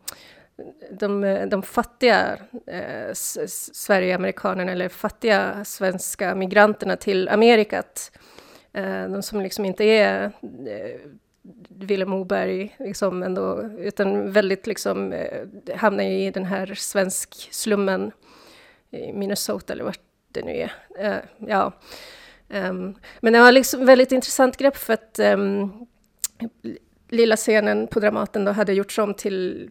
de, 0.90 1.22
de 1.50 1.64
fattiga 1.64 2.38
eh, 2.68 3.14
Sverigeamerikanerna 3.74 4.72
eller 4.72 4.90
fattiga 4.90 5.66
svenska 5.66 6.36
migranterna 6.36 6.96
till 6.96 7.30
Amerikat. 7.30 8.12
Eh, 8.74 9.08
de 9.10 9.22
som 9.24 9.42
liksom 9.42 9.66
inte 9.66 9.84
är 9.84 10.32
eh, 10.44 11.00
Vilhelm 11.70 12.10
Moberg, 12.10 12.76
liksom 12.80 13.24
ändå, 13.24 13.70
utan 13.78 14.32
väldigt 14.32 14.68
liksom 14.68 15.14
eh, 15.14 15.48
hamnar 15.76 16.04
i 16.04 16.32
den 16.32 16.46
här 16.46 16.74
svensk 16.76 17.48
slummen 17.52 18.12
i 18.92 19.14
Minnesota 19.14 19.74
eller 19.74 19.84
vart 19.84 20.00
det 20.32 20.42
nu 20.42 20.52
är. 20.52 20.74
Eh, 20.98 21.48
ja. 21.48 21.72
Um, 22.54 22.96
men 23.22 23.34
det 23.34 23.40
var 23.40 23.52
liksom 23.52 23.86
väldigt 23.86 24.12
intressant 24.12 24.58
grepp 24.58 24.78
för 24.78 24.94
att 24.94 25.20
um, 25.20 25.72
lilla 27.10 27.36
scenen 27.36 27.88
på 27.88 28.00
Dramaten 28.00 28.46
då 28.46 28.52
hade 28.52 28.74
gjorts 28.74 29.00
om 29.00 29.14
till 29.14 29.70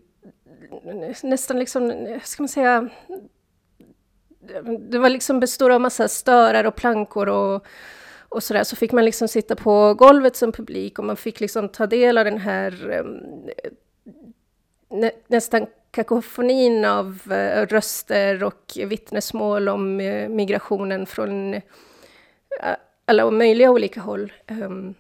nästan 1.23 1.59
liksom, 1.59 2.07
ska 2.25 2.43
man 2.43 2.49
säga, 2.49 2.89
det 4.79 4.99
var 4.99 5.09
liksom 5.09 5.41
består 5.41 5.71
av 5.71 5.81
massa 5.81 6.09
störar 6.09 6.65
och 6.65 6.77
plankor 6.77 7.29
och, 7.29 7.67
och 8.29 8.43
sådär. 8.43 8.65
Så 8.65 8.77
fick 8.77 8.93
man 8.93 9.05
liksom 9.05 9.29
sitta 9.29 9.57
på 9.57 9.95
golvet 9.95 10.37
som 10.37 10.53
publik 10.53 10.99
och 10.99 11.05
man 11.05 11.17
fick 11.17 11.41
liksom 11.41 11.69
ta 11.69 11.87
del 11.87 12.19
av 12.19 12.25
den 12.25 12.39
här 12.39 12.99
um, 13.01 13.51
nä, 14.91 15.11
nästan 15.27 15.67
kakofonin 15.91 16.85
av 16.85 17.23
uh, 17.31 17.67
röster 17.67 18.45
och 18.45 18.73
vittnesmål 18.77 19.69
om 19.69 20.01
uh, 20.01 20.29
migrationen 20.29 21.07
från 21.07 21.55
uh, 21.55 21.61
alla 23.05 23.31
möjliga 23.31 23.71
olika 23.71 24.01
håll. 24.01 24.33
Um, 24.49 24.95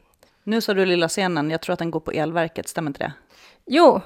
nu 0.44 0.60
sa 0.60 0.74
du 0.74 0.86
lilla 0.86 1.08
scenen, 1.08 1.50
jag 1.50 1.60
tror 1.60 1.72
att 1.72 1.78
den 1.78 1.90
går 1.90 2.00
på 2.00 2.10
elverket, 2.10 2.68
stämmer 2.68 2.90
inte 2.90 3.04
det? 3.04 3.12
Jo, 3.66 4.00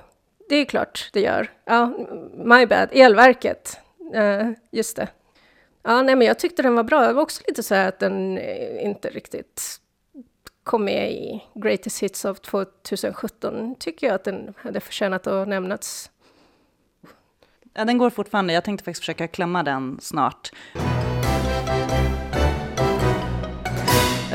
det 0.49 0.57
är 0.57 0.65
klart 0.65 1.11
det 1.13 1.21
gör. 1.21 1.51
Ja, 1.65 1.93
my 2.35 2.67
bad, 2.67 2.89
elverket. 2.93 3.79
Uh, 4.15 4.51
just 4.71 4.97
det. 4.97 5.09
Ja, 5.83 6.03
nej, 6.03 6.17
men 6.17 6.27
jag 6.27 6.39
tyckte 6.39 6.63
den 6.63 6.75
var 6.75 6.83
bra. 6.83 7.07
Det 7.07 7.13
var 7.13 7.23
också 7.23 7.43
lite 7.47 7.63
så 7.63 7.75
här 7.75 7.89
att 7.89 7.99
den 7.99 8.39
inte 8.81 9.09
riktigt 9.09 9.81
kom 10.65 10.85
med 10.85 11.13
i 11.13 11.45
Greatest 11.55 12.03
Hits 12.03 12.25
of 12.25 12.41
2017. 12.41 13.75
Tycker 13.79 14.07
jag 14.07 14.15
att 14.15 14.25
den 14.25 14.55
hade 14.57 14.81
förtjänat 14.81 15.27
att 15.27 15.49
nämnas. 15.49 16.11
Ja, 17.75 17.85
den 17.85 17.99
går 17.99 18.11
fortfarande. 18.11 18.53
Jag 18.53 18.65
tänkte 18.65 18.85
faktiskt 18.85 19.01
försöka 19.01 19.29
klämma 19.29 19.63
den 19.63 19.99
snart. 20.01 20.51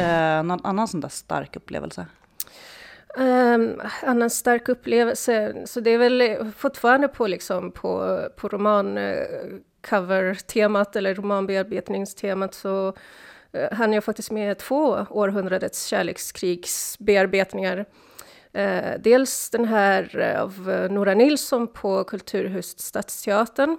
Eh, 0.01 0.43
någon 0.43 0.65
annan 0.65 0.87
sån 0.87 1.01
där 1.01 1.09
stark 1.09 1.55
upplevelse? 1.55 2.05
Um, 3.17 3.81
annan 4.03 4.29
stark 4.29 4.69
upplevelse, 4.69 5.53
så 5.65 5.79
det 5.79 5.89
är 5.89 5.97
väl 5.97 6.21
eh, 6.21 6.47
fortfarande 6.57 7.07
på, 7.07 7.27
liksom, 7.27 7.71
på, 7.71 8.19
på 8.37 8.47
romancover-temat 8.47 10.95
eh, 10.95 10.99
eller 10.99 11.15
romanbearbetningstemat 11.15 12.53
så 12.53 12.87
uh, 12.87 12.93
hann 13.71 13.93
jag 13.93 14.03
faktiskt 14.03 14.31
med 14.31 14.57
två 14.57 15.05
århundradets 15.09 15.85
kärlekskrigsbearbetningar. 15.85 17.85
Uh, 18.57 18.91
dels 18.99 19.49
den 19.49 19.65
här 19.65 20.35
av 20.39 20.87
Nora 20.91 21.13
Nilsson 21.13 21.67
på 21.67 22.03
Kulturhuset 22.03 22.79
Stadsteatern 22.79 23.77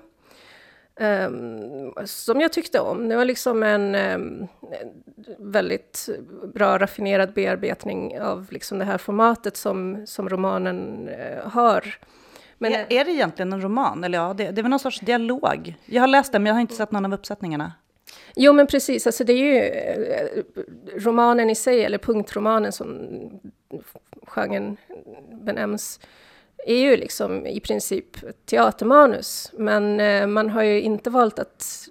Um, 1.01 1.93
som 2.05 2.41
jag 2.41 2.53
tyckte 2.53 2.81
om. 2.81 3.09
Det 3.09 3.17
var 3.17 3.25
liksom 3.25 3.63
en 3.63 3.95
um, 3.95 4.49
väldigt 5.39 6.09
bra 6.55 6.79
raffinerad 6.79 7.33
bearbetning 7.33 8.21
av 8.21 8.47
liksom 8.51 8.79
det 8.79 8.85
här 8.85 8.99
formatet 8.99 9.57
som, 9.57 10.07
som 10.07 10.29
romanen 10.29 11.09
uh, 11.09 11.49
har. 11.49 11.99
Men, 12.59 12.73
är, 12.73 12.87
är, 12.89 13.05
det 13.05 13.11
egentligen 13.11 13.53
en 13.53 13.63
roman? 13.63 14.05
Eller 14.05 14.19
ja, 14.19 14.35
det, 14.35 14.51
det 14.51 14.61
är 14.61 14.63
väl 14.63 14.71
någon 14.71 14.79
sorts 14.79 15.01
dialog? 15.01 15.75
Jag 15.85 16.03
har 16.03 16.09
läst 16.09 16.33
den, 16.33 16.43
men 16.43 16.49
jag 16.49 16.55
har 16.55 16.61
inte 16.61 16.75
sett 16.75 16.93
någon 16.93 17.05
av 17.05 17.15
uppsättningarna. 17.15 17.73
Jo, 18.37 18.53
men 18.53 18.67
precis. 18.67 19.07
Alltså 19.07 19.25
det 19.25 19.33
är 19.33 19.37
ju 19.37 19.61
uh, 19.61 20.43
romanen 21.05 21.51
i 21.51 21.55
sig, 21.55 21.85
eller 21.85 21.99
punktromanen 21.99 22.73
som 22.73 23.09
genren 24.27 24.77
benämns 25.43 26.01
är 26.67 26.77
ju 26.77 26.97
liksom 26.97 27.47
i 27.47 27.61
princip 27.61 28.07
teatermanus, 28.47 29.53
men 29.53 30.01
eh, 30.01 30.27
man 30.27 30.51
har 30.51 30.63
ju 30.63 30.81
inte 30.81 31.11
valt 31.11 31.39
att 31.39 31.89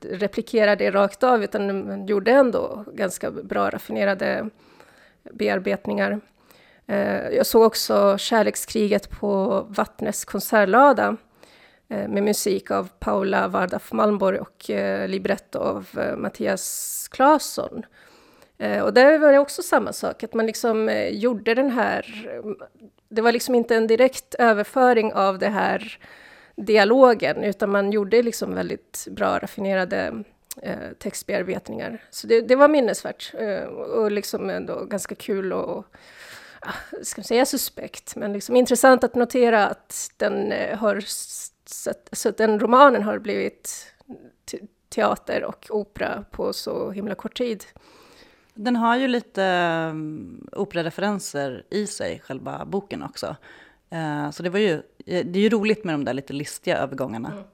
replikera 0.00 0.76
det 0.76 0.90
rakt 0.90 1.22
av, 1.22 1.44
utan 1.44 1.88
man 1.88 2.06
gjorde 2.06 2.30
ändå 2.30 2.84
ganska 2.94 3.30
bra 3.30 3.70
raffinerade 3.70 4.50
bearbetningar. 5.32 6.20
Eh, 6.86 7.28
jag 7.28 7.46
såg 7.46 7.62
också 7.62 8.18
Kärlekskriget 8.18 9.10
på 9.10 9.60
Vattnes 9.68 10.24
konsertlada 10.24 11.16
eh, 11.88 12.08
med 12.08 12.22
musik 12.22 12.70
av 12.70 12.88
Paula 12.98 13.48
Vardaf 13.48 13.92
Malmborg 13.92 14.38
och 14.38 14.70
eh, 14.70 15.08
libretto 15.08 15.58
av 15.58 15.88
eh, 15.96 16.16
Mattias 16.16 17.08
Claesson. 17.10 17.82
Eh, 18.58 18.82
och 18.82 18.94
där 18.94 19.18
var 19.18 19.32
det 19.32 19.38
också 19.38 19.62
samma 19.62 19.92
sak, 19.92 20.22
att 20.22 20.34
man 20.34 20.46
liksom 20.46 20.88
eh, 20.88 21.08
gjorde 21.08 21.54
den 21.54 21.70
här 21.70 22.28
det 23.08 23.22
var 23.22 23.32
liksom 23.32 23.54
inte 23.54 23.76
en 23.76 23.86
direkt 23.86 24.34
överföring 24.34 25.12
av 25.12 25.38
den 25.38 25.52
här 25.52 25.98
dialogen, 26.56 27.44
utan 27.44 27.70
man 27.70 27.92
gjorde 27.92 28.22
liksom 28.22 28.54
väldigt 28.54 29.06
bra 29.10 29.38
raffinerade 29.38 30.24
eh, 30.62 30.92
textbearbetningar. 30.98 32.04
Så 32.10 32.26
det, 32.26 32.40
det 32.40 32.56
var 32.56 32.68
minnesvärt 32.68 33.34
och 33.94 34.12
liksom 34.12 34.50
ändå 34.50 34.84
ganska 34.84 35.14
kul 35.14 35.52
och 35.52 35.84
ah, 36.60 37.02
ska 37.02 37.20
man 37.20 37.24
säga 37.24 37.46
suspekt, 37.46 38.16
men 38.16 38.32
liksom 38.32 38.56
intressant 38.56 39.04
att 39.04 39.14
notera 39.14 39.66
att 39.66 40.10
den 40.16 40.52
har 40.78 41.04
så 42.12 42.30
den 42.30 42.60
romanen 42.60 43.02
har 43.02 43.18
blivit 43.18 43.94
teater 44.88 45.44
och 45.44 45.66
opera 45.70 46.24
på 46.30 46.52
så 46.52 46.90
himla 46.90 47.14
kort 47.14 47.36
tid. 47.36 47.64
Den 48.60 48.76
har 48.76 48.96
ju 48.96 49.08
lite 49.08 49.42
um, 49.90 50.48
operareferenser 50.52 51.64
i 51.70 51.86
sig, 51.86 52.20
själva 52.24 52.64
boken 52.64 53.02
också. 53.02 53.36
Uh, 53.92 54.30
så 54.30 54.42
det, 54.42 54.50
var 54.50 54.58
ju, 54.58 54.72
eh, 55.06 55.26
det 55.26 55.38
är 55.38 55.42
ju 55.42 55.48
roligt 55.48 55.84
med 55.84 55.94
de 55.94 56.04
där 56.04 56.14
lite 56.14 56.32
listiga 56.32 56.78
övergångarna. 56.78 57.32
Mm. 57.32 57.44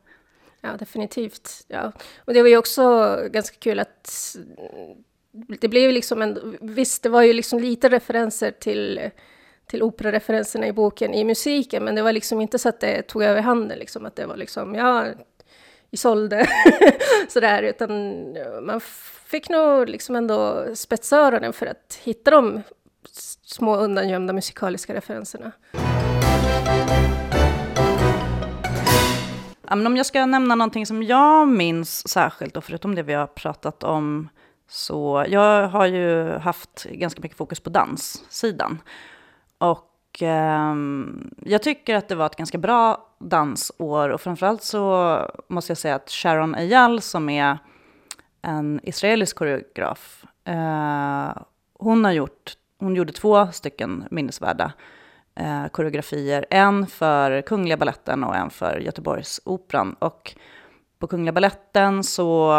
Ja, 0.61 0.77
definitivt. 0.79 1.65
Ja. 1.69 1.93
Och 2.19 2.35
det 2.35 2.43
var 2.43 2.49
ju 2.49 2.57
också 2.57 3.17
ganska 3.31 3.57
kul 3.57 3.79
att 3.79 4.37
mm, 4.59 5.59
det 5.61 5.69
blev 5.69 5.93
liksom 5.93 6.23
en... 6.23 6.57
Visst, 6.61 7.03
det 7.03 7.09
var 7.09 7.23
ju 7.23 7.33
liksom 7.33 7.61
lite 7.61 7.89
referenser 7.89 8.51
till, 8.51 9.11
till 9.67 9.83
operareferenserna 9.83 10.67
i 10.67 10.73
boken 10.73 11.15
i 11.15 11.25
musiken, 11.25 11.85
men 11.85 11.95
det 11.95 12.03
var 12.03 12.13
liksom 12.13 12.41
inte 12.41 12.59
så 12.59 12.69
att 12.69 12.81
det 12.81 13.03
tog 13.03 13.23
över 13.23 13.41
handen, 13.41 13.79
liksom, 13.79 14.07
att 14.07 14.17
det 14.17 14.27
var 14.27 14.37
liksom, 14.37 14.75
ja, 14.75 15.07
sålde 15.97 16.47
sådär, 17.29 17.63
utan 17.63 17.91
man 18.63 18.81
fick 19.27 19.49
nog 19.49 19.89
liksom 19.89 20.17
ändå 20.17 20.67
spetsa 20.75 21.19
öronen 21.19 21.53
för 21.53 21.67
att 21.67 22.01
hitta 22.03 22.31
de 22.31 22.63
små 23.43 23.77
undangömda 23.77 24.33
musikaliska 24.33 24.95
referenserna. 24.95 25.53
Ja, 29.69 29.77
men 29.77 29.87
om 29.87 29.97
jag 29.97 30.07
ska 30.07 30.27
nämna 30.27 30.55
någonting 30.55 30.87
som 30.87 31.03
jag 31.03 31.49
minns 31.49 32.09
särskilt, 32.09 32.57
och 32.57 32.65
förutom 32.65 32.95
det 32.95 33.03
vi 33.03 33.13
har 33.13 33.27
pratat 33.27 33.85
om, 33.85 34.29
så 34.69 35.25
jag 35.29 35.69
har 35.69 35.87
ju 35.87 36.29
haft 36.39 36.85
ganska 36.85 37.21
mycket 37.23 37.39
fokus 37.39 37.61
på 37.61 37.71
danssidan. 37.71 38.79
Och 39.59 39.94
eh, 40.23 40.75
jag 41.43 41.63
tycker 41.63 41.95
att 41.95 42.09
det 42.09 42.15
var 42.15 42.27
ett 42.27 42.37
ganska 42.37 42.59
bra 42.59 43.09
dansår, 43.19 44.09
och 44.09 44.21
framförallt 44.21 44.63
så 44.63 45.19
måste 45.49 45.71
jag 45.71 45.79
säga 45.79 45.95
att 45.95 46.11
Sharon 46.11 46.55
Eyal 46.55 47.01
som 47.01 47.29
är 47.29 47.59
en 48.43 48.81
israelisk 48.83 49.37
koreograf. 49.37 50.25
Eh, 50.45 51.43
hon, 51.79 52.05
har 52.05 52.13
gjort, 52.13 52.53
hon 52.79 52.97
gjorde 52.97 53.13
två 53.13 53.53
stycken 53.53 54.05
minnesvärda 54.11 54.73
eh, 55.35 55.67
koreografier. 55.67 56.47
En 56.51 56.87
för 56.87 57.43
Kungliga 57.43 57.77
Balletten 57.77 58.25
och 58.25 58.37
en 58.37 58.51
för 58.51 58.79
Göteborgsoperan. 58.79 59.95
Och 59.99 60.37
på 60.99 61.07
Kungliga 61.07 61.33
Balletten 61.33 62.05
så 62.05 62.55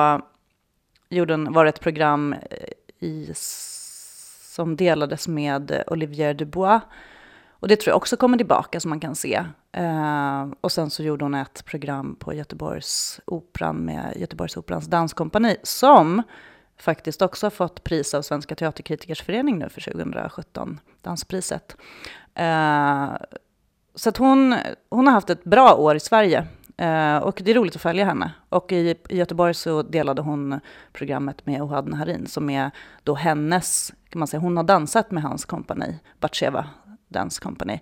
gjorde 1.09 1.33
hon, 1.33 1.53
var 1.53 1.65
det 1.65 1.69
ett 1.69 1.79
program 1.79 2.33
eh, 2.33 2.69
i, 2.99 3.31
som 3.35 4.75
delades 4.75 5.27
med 5.27 5.83
Olivier 5.87 6.33
Dubois 6.33 6.81
och 7.65 7.69
det 7.69 7.75
tror 7.75 7.91
jag 7.91 7.97
också 7.97 8.17
kommer 8.17 8.37
tillbaka 8.37 8.79
som 8.79 8.89
man 8.89 8.99
kan 8.99 9.15
se. 9.15 9.43
Eh, 9.71 10.47
och 10.61 10.71
sen 10.71 10.89
så 10.89 11.03
gjorde 11.03 11.25
hon 11.25 11.33
ett 11.35 11.65
program 11.65 12.15
på 12.15 12.33
Göteborgsoperan 12.33 13.75
med 13.75 14.13
Göteborgsoperans 14.15 14.87
danskompani 14.87 15.57
som 15.63 16.23
faktiskt 16.79 17.21
också 17.21 17.45
har 17.45 17.51
fått 17.51 17.83
pris 17.83 18.13
av 18.13 18.21
Svenska 18.21 18.55
Teaterkritikers 18.55 19.21
Förening 19.21 19.59
nu 19.59 19.69
för 19.69 19.81
2017, 19.81 20.79
danspriset. 21.01 21.77
Eh, 22.35 23.09
så 23.95 24.09
att 24.09 24.17
hon, 24.17 24.55
hon 24.89 25.07
har 25.07 25.13
haft 25.13 25.29
ett 25.29 25.43
bra 25.43 25.75
år 25.75 25.95
i 25.95 25.99
Sverige 25.99 26.47
Uh, 26.81 27.17
och 27.17 27.41
det 27.45 27.51
är 27.51 27.55
roligt 27.55 27.75
att 27.75 27.81
följa 27.81 28.05
henne. 28.05 28.31
Och 28.49 28.71
i, 28.71 28.95
i 29.09 29.17
Göteborg 29.17 29.53
så 29.53 29.81
delade 29.81 30.21
hon 30.21 30.59
programmet 30.93 31.45
med 31.45 31.61
Ohad 31.61 31.87
Naharin, 31.87 32.27
som 32.27 32.49
är 32.49 32.71
då 33.03 33.15
hennes, 33.15 33.93
kan 34.09 34.19
man 34.19 34.27
säga, 34.27 34.41
hon 34.41 34.57
har 34.57 34.63
dansat 34.63 35.11
med 35.11 35.23
hans 35.23 35.45
kompani, 35.45 35.99
Batsheva 36.19 36.65
Dance 37.15 37.41
Company. 37.41 37.79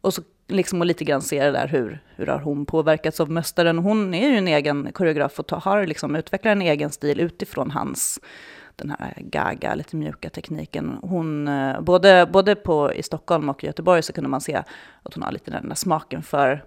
Och 0.00 0.14
så 0.14 0.22
liksom 0.48 0.80
och 0.80 0.86
lite 0.86 1.04
grann 1.04 1.22
se 1.22 1.44
det 1.44 1.50
där 1.50 1.68
hur, 1.68 2.02
hur 2.16 2.26
har 2.26 2.38
hon 2.38 2.66
påverkats 2.66 3.20
av 3.20 3.30
mästaren. 3.30 3.78
Hon 3.78 4.14
är 4.14 4.28
ju 4.28 4.36
en 4.36 4.48
egen 4.48 4.92
koreograf 4.92 5.40
och 5.40 5.50
har 5.52 5.86
liksom 5.86 6.16
utvecklat 6.16 6.52
en 6.52 6.62
egen 6.62 6.90
stil 6.90 7.20
utifrån 7.20 7.70
hans 7.70 8.20
den 8.76 8.90
här 8.90 9.14
gaga, 9.16 9.74
lite 9.74 9.96
mjuka 9.96 10.30
tekniken. 10.30 10.98
Hon, 11.02 11.48
eh, 11.48 11.80
både, 11.80 12.28
både 12.32 12.54
på, 12.54 12.94
i 12.94 13.02
Stockholm 13.02 13.48
och 13.48 13.64
Göteborg 13.64 14.02
så 14.02 14.12
kunde 14.12 14.30
man 14.30 14.40
se 14.40 14.62
att 15.02 15.14
hon 15.14 15.22
har 15.22 15.32
lite 15.32 15.50
den 15.50 15.68
där 15.68 15.74
smaken 15.74 16.22
för, 16.22 16.64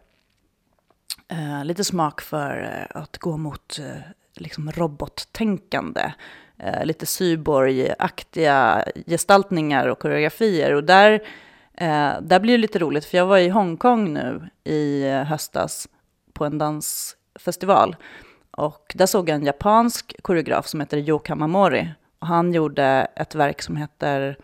eh, 1.28 1.66
lite 1.66 1.84
smak 1.84 2.22
för 2.22 2.64
eh, 2.64 3.02
att 3.02 3.18
gå 3.18 3.38
mot 3.38 3.80
eh, 3.80 4.02
liksom 4.36 4.72
robottänkande. 4.72 6.14
Eh, 6.58 6.86
lite 6.86 7.06
cyborg-aktiga 7.06 8.86
gestaltningar 9.08 9.88
och 9.88 10.00
koreografier. 10.00 10.74
Och 10.74 10.84
där, 10.84 11.22
eh, 11.82 12.22
där 12.22 12.40
blir 12.40 12.54
det 12.54 12.62
lite 12.62 12.80
roligt, 12.80 13.06
för 13.06 13.18
jag 13.18 13.26
var 13.26 13.38
i 13.38 13.50
Hongkong 13.50 14.14
nu 14.14 14.50
i 14.64 15.04
eh, 15.04 15.24
höstas 15.24 15.88
på 16.34 16.46
en 16.46 16.58
dansfestival. 16.58 17.96
Och 18.52 18.94
där 18.96 19.06
såg 19.06 19.30
jag 19.30 19.36
en 19.36 19.46
japansk 19.46 20.16
koreograf 20.22 20.68
som 20.68 20.80
heter 20.80 20.98
Yo 20.98 21.20
Kamamori. 21.20 21.90
Och 22.20 22.28
han 22.28 22.54
gjorde 22.54 23.08
ett 23.16 23.36
verk 23.36 23.62
som 23.62 23.76
heter 23.76 24.38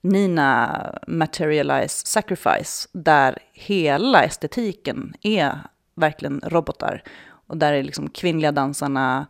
Nina 0.00 0.80
Materialize 1.06 2.06
Sacrifice, 2.06 2.88
där 2.92 3.38
hela 3.52 4.24
estetiken 4.24 5.14
är 5.22 5.58
verkligen 5.94 6.40
robotar. 6.44 7.02
Och 7.46 7.56
där 7.56 7.72
är 7.72 7.82
liksom 7.82 8.10
kvinnliga 8.10 8.52
dansarna 8.52 9.26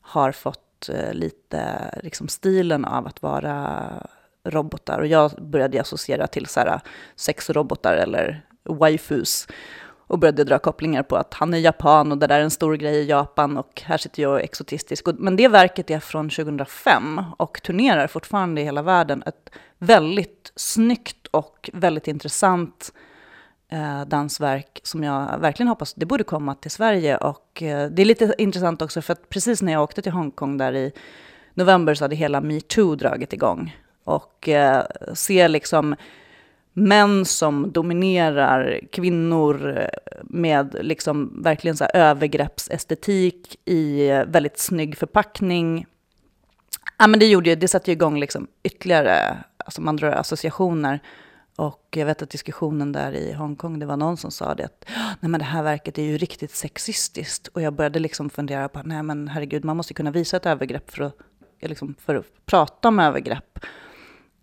har 0.00 0.32
fått 0.32 0.88
eh, 0.88 1.12
lite 1.12 1.90
liksom 2.02 2.28
stilen 2.28 2.84
av 2.84 3.06
att 3.06 3.22
vara 3.22 3.88
robotar. 4.50 4.98
Och 4.98 5.06
jag 5.06 5.30
började 5.30 5.80
associera 5.80 6.26
till 6.26 6.46
så 6.46 6.60
här 6.60 6.66
äh, 6.66 6.80
sexrobotar 7.16 7.96
eller 7.96 8.46
waifus 8.64 9.48
och 10.08 10.18
började 10.18 10.44
dra 10.44 10.58
kopplingar 10.58 11.02
på 11.02 11.16
att 11.16 11.34
han 11.34 11.54
är 11.54 11.58
japan 11.58 12.12
och 12.12 12.18
det 12.18 12.26
där 12.26 12.38
är 12.40 12.44
en 12.44 12.50
stor 12.50 12.74
grej 12.74 12.96
i 12.96 13.08
Japan 13.08 13.56
och 13.56 13.82
här 13.84 13.98
sitter 13.98 14.22
jag 14.22 14.44
exotistisk. 14.44 15.06
Men 15.18 15.36
det 15.36 15.48
verket 15.48 15.90
är 15.90 16.00
från 16.00 16.30
2005 16.30 17.22
och 17.36 17.62
turnerar 17.62 18.06
fortfarande 18.06 18.60
i 18.60 18.64
hela 18.64 18.82
världen. 18.82 19.22
Ett 19.26 19.50
väldigt 19.78 20.52
snyggt 20.56 21.26
och 21.26 21.70
väldigt 21.72 22.08
intressant 22.08 22.92
eh, 23.68 24.04
dansverk 24.06 24.80
som 24.82 25.04
jag 25.04 25.38
verkligen 25.38 25.68
hoppas, 25.68 25.94
det 25.94 26.06
borde 26.06 26.24
komma 26.24 26.54
till 26.54 26.70
Sverige. 26.70 27.16
Och 27.16 27.62
eh, 27.62 27.90
det 27.90 28.02
är 28.02 28.06
lite 28.06 28.34
intressant 28.38 28.82
också 28.82 29.02
för 29.02 29.12
att 29.12 29.28
precis 29.28 29.62
när 29.62 29.72
jag 29.72 29.82
åkte 29.82 30.02
till 30.02 30.12
Hongkong 30.12 30.58
där 30.58 30.72
i 30.72 30.92
november 31.54 31.94
så 31.94 32.04
hade 32.04 32.16
hela 32.16 32.40
metoo 32.40 32.94
dragit 32.94 33.32
igång. 33.32 33.76
Och 34.06 34.48
eh, 34.48 34.84
se 35.14 35.48
liksom 35.48 35.96
män 36.72 37.24
som 37.24 37.72
dominerar 37.72 38.80
kvinnor 38.92 39.78
eh, 39.78 40.18
med 40.22 40.76
liksom 40.80 41.42
verkligen 41.42 41.76
så 41.76 41.84
här 41.84 41.96
övergreppsestetik 41.96 43.56
i 43.64 44.08
eh, 44.08 44.24
väldigt 44.24 44.58
snygg 44.58 44.96
förpackning. 44.96 45.86
Ja, 46.98 47.06
men 47.06 47.20
det, 47.20 47.26
gjorde 47.26 47.50
ju, 47.50 47.56
det 47.56 47.68
satte 47.68 47.90
ju 47.90 47.92
igång 47.92 48.20
liksom 48.20 48.46
ytterligare, 48.62 49.38
alltså 49.58 49.80
man 49.80 49.96
drar 49.96 50.10
associationer. 50.10 51.00
Och 51.56 51.88
jag 51.90 52.06
vet 52.06 52.22
att 52.22 52.30
diskussionen 52.30 52.92
där 52.92 53.12
i 53.12 53.32
Hongkong, 53.32 53.78
det 53.78 53.86
var 53.86 53.96
någon 53.96 54.16
som 54.16 54.30
sa 54.30 54.54
det 54.54 54.64
att 54.64 54.84
nej 55.20 55.30
men 55.30 55.38
det 55.38 55.44
här 55.44 55.62
verket 55.62 55.98
är 55.98 56.02
ju 56.02 56.18
riktigt 56.18 56.54
sexistiskt. 56.54 57.46
Och 57.48 57.62
jag 57.62 57.72
började 57.72 57.98
liksom 57.98 58.30
fundera 58.30 58.68
på, 58.68 58.82
nej 58.84 59.02
men 59.02 59.28
herregud, 59.28 59.64
man 59.64 59.76
måste 59.76 59.94
kunna 59.94 60.10
visa 60.10 60.36
ett 60.36 60.46
övergrepp 60.46 60.90
för 60.90 61.02
att, 61.02 61.14
liksom, 61.60 61.94
för 62.04 62.14
att 62.14 62.46
prata 62.46 62.88
om 62.88 62.98
övergrepp. 62.98 63.58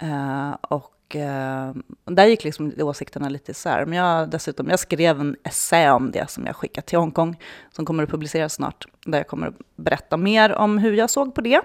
Uh, 0.03 0.55
och 0.61 1.15
eh, 1.15 1.73
där 2.05 2.25
gick 2.25 2.43
liksom 2.43 2.73
åsikterna 2.77 3.29
lite 3.29 3.51
isär. 3.51 3.85
Men 3.85 3.97
jag, 3.97 4.29
dessutom, 4.29 4.69
jag 4.69 4.79
skrev 4.79 5.19
en 5.19 5.35
essä 5.43 5.91
om 5.91 6.11
det 6.11 6.29
som 6.29 6.45
jag 6.45 6.55
skickat 6.55 6.85
till 6.85 6.97
Hongkong, 6.97 7.39
som 7.71 7.85
kommer 7.85 8.03
att 8.03 8.09
publiceras 8.09 8.53
snart, 8.53 8.85
där 9.05 9.17
jag 9.17 9.27
kommer 9.27 9.47
att 9.47 9.55
berätta 9.75 10.17
mer 10.17 10.53
om 10.53 10.77
hur 10.77 10.93
jag 10.93 11.09
såg 11.09 11.35
på 11.35 11.41
det. 11.41 11.55
Eh, 11.55 11.61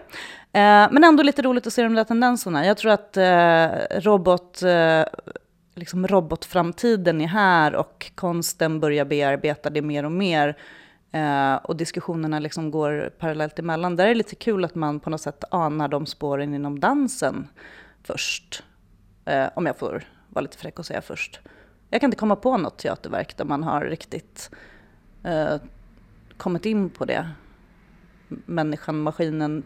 men 0.90 1.04
ändå 1.04 1.22
lite 1.22 1.42
roligt 1.42 1.66
att 1.66 1.72
se 1.72 1.82
de 1.82 1.94
där 1.94 2.04
tendenserna. 2.04 2.66
Jag 2.66 2.76
tror 2.76 2.92
att 2.92 3.18
robot, 4.04 4.62
liksom 5.74 6.06
robotframtiden 6.06 7.20
är 7.20 7.26
här 7.26 7.74
och 7.74 8.12
konsten 8.14 8.80
börjar 8.80 9.04
bearbeta 9.04 9.70
det 9.70 9.82
mer 9.82 10.04
och 10.04 10.12
mer. 10.12 10.56
Uh, 11.14 11.54
och 11.54 11.76
diskussionerna 11.76 12.38
liksom 12.38 12.70
går 12.70 13.12
parallellt 13.18 13.58
emellan. 13.58 13.96
Där 13.96 14.04
är 14.04 14.08
det 14.08 14.14
lite 14.14 14.34
kul 14.34 14.64
att 14.64 14.74
man 14.74 15.00
på 15.00 15.10
något 15.10 15.20
sätt 15.20 15.44
anar 15.50 15.88
de 15.88 16.06
spåren 16.06 16.54
inom 16.54 16.80
dansen 16.80 17.48
först. 18.12 18.62
Eh, 19.24 19.48
om 19.54 19.66
jag 19.66 19.78
får 19.78 20.04
vara 20.28 20.42
lite 20.42 20.58
fräck 20.58 20.78
och 20.78 20.86
säga 20.86 21.02
först. 21.02 21.40
Jag 21.90 22.00
kan 22.00 22.08
inte 22.08 22.16
komma 22.16 22.36
på 22.36 22.56
något 22.56 22.78
teaterverk 22.78 23.36
där 23.36 23.44
man 23.44 23.62
har 23.62 23.80
riktigt 23.80 24.50
eh, 25.24 25.56
kommit 26.36 26.66
in 26.66 26.90
på 26.90 27.04
det. 27.04 27.30
Människan, 28.28 29.02
maskinen. 29.02 29.62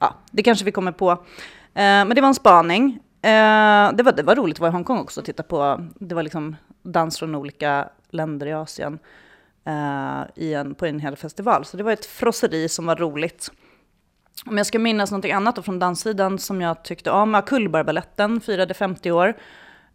Ja, 0.00 0.14
det 0.30 0.42
kanske 0.42 0.64
vi 0.64 0.72
kommer 0.72 0.92
på. 0.92 1.10
Eh, 1.10 1.18
men 1.74 2.14
det 2.14 2.20
var 2.20 2.28
en 2.28 2.34
spaning. 2.34 3.00
Eh, 3.22 3.92
det, 3.94 4.02
var, 4.02 4.12
det 4.12 4.22
var 4.22 4.36
roligt 4.36 4.56
att 4.56 4.60
vara 4.60 4.70
i 4.70 4.72
Hongkong 4.72 4.98
också 4.98 5.20
och 5.20 5.26
titta 5.26 5.42
på. 5.42 5.88
Det 5.94 6.14
var 6.14 6.22
liksom 6.22 6.56
dans 6.82 7.18
från 7.18 7.34
olika 7.34 7.88
länder 8.10 8.46
i 8.46 8.52
Asien 8.52 8.98
eh, 9.64 10.22
i 10.34 10.54
en, 10.54 10.74
på 10.74 10.86
en 10.86 11.00
hel 11.00 11.16
festival. 11.16 11.64
Så 11.64 11.76
det 11.76 11.82
var 11.82 11.92
ett 11.92 12.06
frosseri 12.06 12.68
som 12.68 12.86
var 12.86 12.96
roligt. 12.96 13.50
Om 14.46 14.56
jag 14.56 14.66
ska 14.66 14.78
minnas 14.78 15.10
något 15.10 15.24
annat 15.24 15.64
från 15.64 15.78
danssidan 15.78 16.38
som 16.38 16.60
jag 16.60 16.84
tyckte 16.84 17.10
om, 17.10 17.42
Kullbergbaletten 17.46 18.40
firade 18.40 18.74
50 18.74 19.10
år. 19.10 19.34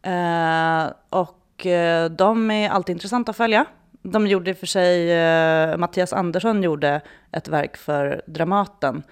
Eh, 0.02 0.92
och 1.10 1.66
eh, 1.66 2.12
de 2.12 2.52
är 2.52 2.70
alltid 2.70 2.94
intressanta 2.94 3.30
att 3.30 3.38
följa. 3.38 3.66
De 4.02 4.28
gjorde 4.28 4.56
för 4.56 4.68
sig, 4.68 5.12
eh, 5.12 5.78
Mattias 5.78 6.14
Andersson 6.14 6.64
gjorde 6.64 7.02
ett 7.32 7.48
verk 7.48 7.78
för 7.78 8.22
Dramaten. 8.26 9.04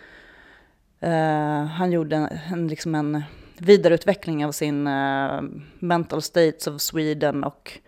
Eh, 1.00 1.66
han 1.66 1.92
gjorde 1.92 2.16
en, 2.16 2.28
en, 2.52 2.68
liksom 2.68 2.96
en 2.96 3.24
vidareutveckling 3.58 4.46
av 4.46 4.52
sin 4.52 4.88
eh, 4.88 5.42
Mental 5.80 6.22
States 6.22 6.68
of 6.68 6.82
Sweden 6.82 7.44
och 7.44 7.80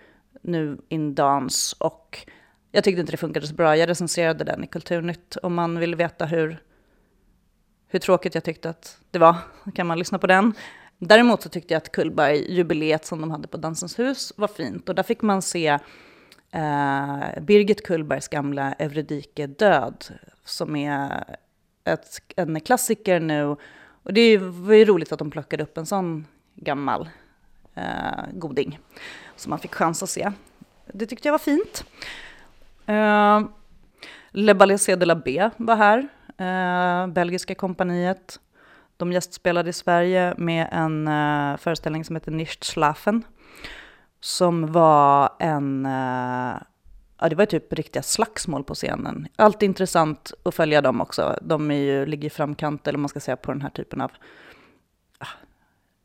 nu 0.41 0.77
in 0.89 1.15
Dance. 1.15 1.75
Och 1.79 2.27
jag 2.71 2.83
tyckte 2.83 2.99
inte 2.99 3.13
det 3.13 3.17
funkade 3.17 3.47
så 3.47 3.53
bra. 3.53 3.77
Jag 3.77 3.89
recenserade 3.89 4.43
den 4.43 4.63
i 4.63 4.67
Kulturnytt. 4.67 5.37
Om 5.43 5.53
man 5.53 5.79
vill 5.79 5.95
veta 5.95 6.25
hur 6.25 6.59
hur 7.89 7.99
tråkigt 7.99 8.35
jag 8.35 8.43
tyckte 8.43 8.69
att 8.69 8.97
det 9.11 9.19
var, 9.19 9.35
kan 9.75 9.87
man 9.87 9.99
lyssna 9.99 10.19
på 10.19 10.27
den. 10.27 10.53
Däremot 10.97 11.41
så 11.41 11.49
tyckte 11.49 11.73
jag 11.73 11.77
att 11.77 11.91
Kullberg-jubileet 11.91 13.05
som 13.05 13.21
de 13.21 13.31
hade 13.31 13.47
på 13.47 13.57
Dansens 13.57 13.99
hus 13.99 14.33
var 14.35 14.47
fint. 14.47 14.89
Och 14.89 14.95
där 14.95 15.03
fick 15.03 15.21
man 15.21 15.41
se 15.41 15.67
eh, 16.51 17.41
Birgit 17.41 17.83
Kullbergs 17.83 18.27
gamla 18.27 18.73
”Eurydike 18.73 19.47
död, 19.47 20.05
som 20.45 20.75
är 20.75 21.23
ett, 21.83 22.21
en 22.35 22.61
klassiker 22.61 23.19
nu. 23.19 23.55
Och 24.03 24.13
det 24.13 24.37
var 24.37 24.73
ju 24.73 24.85
roligt 24.85 25.11
att 25.11 25.19
de 25.19 25.31
plockade 25.31 25.63
upp 25.63 25.77
en 25.77 25.85
sån 25.85 26.27
gammal 26.55 27.09
eh, 27.75 28.23
goding, 28.33 28.79
som 29.35 29.49
man 29.49 29.59
fick 29.59 29.75
chans 29.75 30.03
att 30.03 30.09
se. 30.09 30.31
Det 30.93 31.05
tyckte 31.05 31.27
jag 31.27 31.33
var 31.33 31.39
fint. 31.39 31.83
Eh, 32.85 33.41
Le 34.31 34.53
Ballet 34.53 34.85
de 34.85 35.05
la 35.05 35.15
B 35.15 35.49
var 35.57 35.75
här 35.75 36.07
eh, 36.39 37.07
belgiska 37.07 37.55
kompaniet. 37.55 38.39
De 38.97 39.11
gästspelade 39.11 39.69
i 39.69 39.73
Sverige 39.73 40.33
med 40.37 40.69
en 40.71 41.07
eh, 41.07 41.57
föreställning 41.57 42.05
som 42.05 42.15
heter 42.15 42.31
Nicht 42.31 42.63
schlafen. 42.63 43.23
Som 44.19 44.71
var 44.71 45.29
en, 45.39 45.85
eh, 45.85 46.61
ja 47.19 47.29
det 47.29 47.35
var 47.35 47.45
typ 47.45 47.73
riktiga 47.73 48.03
slagsmål 48.03 48.63
på 48.63 48.75
scenen. 48.75 49.27
Alltid 49.35 49.69
intressant 49.69 50.33
att 50.43 50.55
följa 50.55 50.81
dem 50.81 51.01
också. 51.01 51.39
De 51.41 51.71
är 51.71 51.75
ju, 51.75 52.05
ligger 52.05 52.27
i 52.27 52.29
framkant, 52.29 52.87
eller 52.87 52.99
man 52.99 53.09
ska 53.09 53.19
säga 53.19 53.37
på 53.37 53.51
den 53.51 53.61
här 53.61 53.69
typen 53.69 54.01
av, 54.01 54.11
ah, 55.17 55.27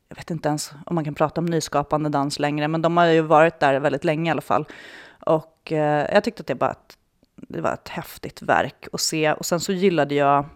jag 0.08 0.16
vet 0.16 0.30
inte 0.30 0.48
ens 0.48 0.72
om 0.86 0.94
man 0.94 1.04
kan 1.04 1.14
prata 1.14 1.40
om 1.40 1.46
nyskapande 1.46 2.08
dans 2.08 2.38
längre, 2.38 2.68
men 2.68 2.82
de 2.82 2.96
har 2.96 3.06
ju 3.06 3.20
varit 3.20 3.60
där 3.60 3.80
väldigt 3.80 4.04
länge 4.04 4.30
i 4.30 4.32
alla 4.32 4.40
fall. 4.40 4.66
Och 5.26 5.72
eh, 5.72 6.14
jag 6.14 6.24
tyckte 6.24 6.40
att 6.40 6.46
det 6.46 6.54
var 6.54 6.70
ett 6.70 6.98
det 7.54 7.60
var 7.60 7.72
ett 7.72 7.88
häftigt 7.88 8.42
verk 8.42 8.86
att 8.92 9.00
se. 9.00 9.32
Och 9.32 9.46
sen 9.46 9.60
så 9.60 9.72
gillade 9.72 10.14
jag 10.14 10.46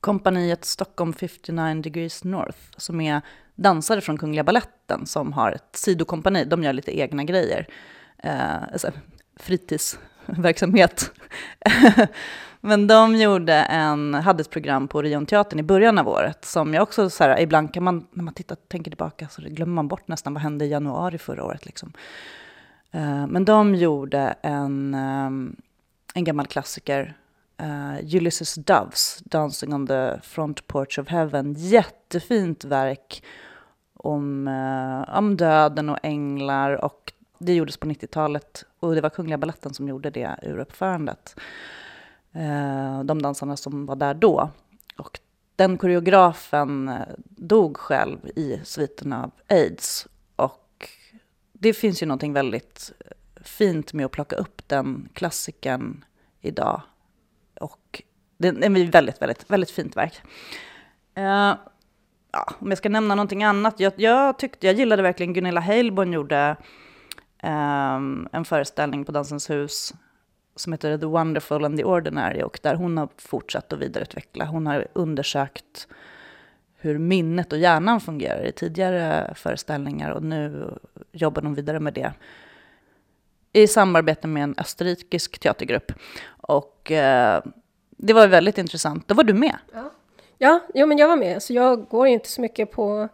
kompaniet 0.00 0.64
Stockholm 0.64 1.12
59 1.12 1.82
degrees 1.82 2.24
North, 2.24 2.58
som 2.76 3.00
är 3.00 3.20
dansare 3.54 4.00
från 4.00 4.18
Kungliga 4.18 4.44
Balletten 4.44 5.06
som 5.06 5.32
har 5.32 5.52
ett 5.52 5.76
sidokompani. 5.76 6.44
De 6.44 6.62
gör 6.62 6.72
lite 6.72 6.98
egna 6.98 7.24
grejer. 7.24 7.68
Eh, 8.18 8.62
alltså, 8.72 8.90
fritidsverksamhet. 9.36 11.12
Men 12.60 12.86
de 12.86 13.16
gjorde 13.16 13.54
en, 13.54 14.14
hade 14.14 14.40
ett 14.40 14.50
program 14.50 14.88
på 14.88 14.98
Orionteatern 14.98 15.58
i 15.58 15.62
början 15.62 15.98
av 15.98 16.08
året 16.08 16.44
som 16.44 16.74
jag 16.74 16.82
också 16.82 17.10
så 17.10 17.24
här, 17.24 17.40
ibland 17.40 17.74
kan 17.74 17.84
man, 17.84 18.06
när 18.12 18.24
man 18.24 18.34
tittar, 18.34 18.56
tänker 18.68 18.90
tillbaka 18.90 19.28
så 19.28 19.42
glömmer 19.42 19.74
man 19.74 19.88
bort 19.88 20.08
nästan 20.08 20.34
vad 20.34 20.42
hände 20.42 20.64
i 20.64 20.68
januari 20.68 21.18
förra 21.18 21.44
året. 21.44 21.66
Liksom. 21.66 21.92
Eh, 22.90 23.26
men 23.26 23.44
de 23.44 23.74
gjorde 23.74 24.34
en, 24.42 24.94
ehm, 24.94 25.56
en 26.16 26.24
gammal 26.24 26.46
klassiker. 26.46 27.16
Uh, 27.62 28.16
Ulysses 28.16 28.54
Doves, 28.54 29.18
Dancing 29.24 29.74
on 29.74 29.86
the 29.86 30.20
Front 30.22 30.66
Porch 30.66 30.98
of 30.98 31.08
Heaven. 31.08 31.54
Jättefint 31.58 32.64
verk 32.64 33.24
om, 33.94 34.48
uh, 34.48 35.18
om 35.18 35.36
döden 35.36 35.88
och 35.88 35.98
änglar 36.02 36.84
och 36.84 37.12
det 37.38 37.54
gjordes 37.54 37.76
på 37.76 37.86
90-talet 37.86 38.64
och 38.80 38.94
det 38.94 39.00
var 39.00 39.10
Kungliga 39.10 39.38
Balletten 39.38 39.74
som 39.74 39.88
gjorde 39.88 40.10
det 40.10 40.36
uruppförandet. 40.42 41.36
Uh, 42.36 42.98
eh, 42.98 43.02
de 43.02 43.22
dansarna 43.22 43.56
som 43.56 43.86
var 43.86 43.96
där 43.96 44.14
då. 44.14 44.50
Och 44.96 45.20
den 45.56 45.78
koreografen 45.78 46.90
dog 47.28 47.76
själv 47.76 48.18
i 48.36 48.60
sviten 48.64 49.12
av 49.12 49.30
aids. 49.48 50.06
Och 50.36 50.88
det 51.52 51.72
finns 51.72 52.02
ju 52.02 52.06
någonting 52.06 52.32
väldigt 52.32 52.92
fint 53.48 53.92
med 53.92 54.06
att 54.06 54.12
plocka 54.12 54.36
upp 54.36 54.68
den 54.68 55.08
klassikern 55.12 56.04
idag. 56.40 56.82
Och 57.60 58.02
det 58.38 58.48
är 58.48 58.52
ett 58.52 58.94
väldigt, 58.94 59.22
väldigt, 59.22 59.50
väldigt 59.50 59.70
fint 59.70 59.96
verk. 59.96 60.20
Uh, 61.18 61.54
ja, 62.32 62.54
om 62.58 62.68
jag 62.68 62.78
ska 62.78 62.88
nämna 62.88 63.14
någonting 63.14 63.44
annat. 63.44 63.80
Jag, 63.80 63.92
jag, 63.96 64.38
tyckte, 64.38 64.66
jag 64.66 64.76
gillade 64.76 65.02
verkligen 65.02 65.32
Gunilla 65.32 65.60
Heilborn 65.60 66.12
gjorde 66.12 66.56
um, 67.42 68.28
en 68.32 68.44
föreställning 68.44 69.04
på 69.04 69.12
Dansens 69.12 69.50
hus 69.50 69.94
som 70.56 70.72
heter 70.72 70.98
The 70.98 71.06
Wonderful 71.06 71.64
and 71.64 71.78
the 71.78 71.84
Ordinary 71.84 72.42
och 72.42 72.58
där 72.62 72.74
hon 72.74 72.98
har 72.98 73.08
fortsatt 73.16 73.72
att 73.72 73.78
vidareutveckla. 73.78 74.44
Hon 74.44 74.66
har 74.66 74.86
undersökt 74.92 75.88
hur 76.76 76.98
minnet 76.98 77.52
och 77.52 77.58
hjärnan 77.58 78.00
fungerar 78.00 78.44
i 78.44 78.52
tidigare 78.52 79.34
föreställningar 79.34 80.10
och 80.10 80.22
nu 80.22 80.70
jobbar 81.12 81.42
de 81.42 81.54
vidare 81.54 81.80
med 81.80 81.94
det 81.94 82.12
i 83.56 83.66
samarbete 83.66 84.28
med 84.28 84.42
en 84.42 84.54
österrikisk 84.58 85.38
teatergrupp. 85.38 85.92
Och 86.40 86.92
eh, 86.92 87.42
det 87.96 88.12
var 88.12 88.26
väldigt 88.26 88.58
intressant. 88.58 89.08
Då 89.08 89.14
var 89.14 89.24
du 89.24 89.34
med. 89.34 89.56
Ja, 89.72 89.90
ja 90.38 90.60
jo, 90.74 90.86
men 90.86 90.98
jag 90.98 91.08
var 91.08 91.16
med. 91.16 91.42
Så 91.42 91.52
jag 91.52 91.88
går 91.88 92.06
ju 92.06 92.12
inte 92.12 92.28
så 92.28 92.40
mycket 92.40 92.70
på, 92.70 93.08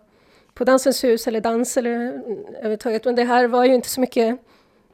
på 0.55 0.64
Dansens 0.64 1.05
hus 1.05 1.26
eller 1.26 1.40
dans 1.40 1.76
eller 1.76 1.94
mm, 1.94 2.44
överhuvudtaget. 2.55 3.05
Men 3.05 3.14
det 3.14 3.24
här 3.24 3.48
var 3.48 3.64
ju 3.64 3.74
inte 3.74 3.88
så 3.88 4.00
mycket 4.00 4.38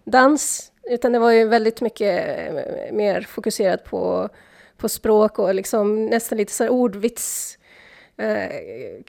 dans, 0.04 0.72
utan 0.90 1.12
det 1.12 1.18
var 1.18 1.30
ju 1.30 1.48
väldigt 1.48 1.80
mycket 1.80 2.28
eh, 2.48 2.92
mer 2.92 3.20
fokuserat 3.20 3.84
på, 3.84 4.28
på 4.76 4.88
språk 4.88 5.38
och 5.38 5.54
liksom 5.54 6.06
nästan 6.06 6.38
lite 6.38 6.52
så 6.52 6.64
här 6.64 6.70
ordvits 6.70 7.58
eh, 8.16 8.52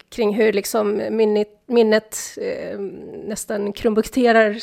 kring 0.09 0.33
hur 0.33 0.53
liksom 0.53 1.01
minnet, 1.09 1.61
minnet 1.65 2.17
eh, 2.37 2.79
nästan 3.25 3.73
krumbukterar 3.73 4.57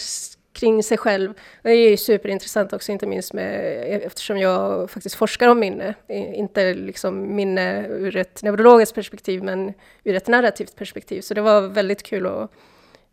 kring 0.57 0.83
sig 0.83 0.99
själv. 0.99 1.35
Det 1.63 1.71
är 1.71 1.91
ju 1.91 1.97
superintressant 1.97 2.73
också, 2.73 2.93
inte 2.93 3.07
minst 3.07 3.33
med, 3.33 4.03
eftersom 4.03 4.39
jag 4.39 4.91
faktiskt 4.91 5.15
forskar 5.15 5.49
om 5.49 5.59
minne. 5.59 5.95
Inte 6.35 6.75
liksom 6.75 7.37
minne 7.37 7.87
ur 7.89 8.17
ett 8.17 8.43
neurologiskt 8.43 8.95
perspektiv, 8.95 9.43
men 9.43 9.73
ur 10.05 10.15
ett 10.15 10.29
narrativt 10.29 10.77
perspektiv. 10.77 11.21
Så 11.21 11.35
det 11.35 11.41
var 11.41 11.63
väldigt 11.63 12.03
kul 12.03 12.27
att, 12.27 12.51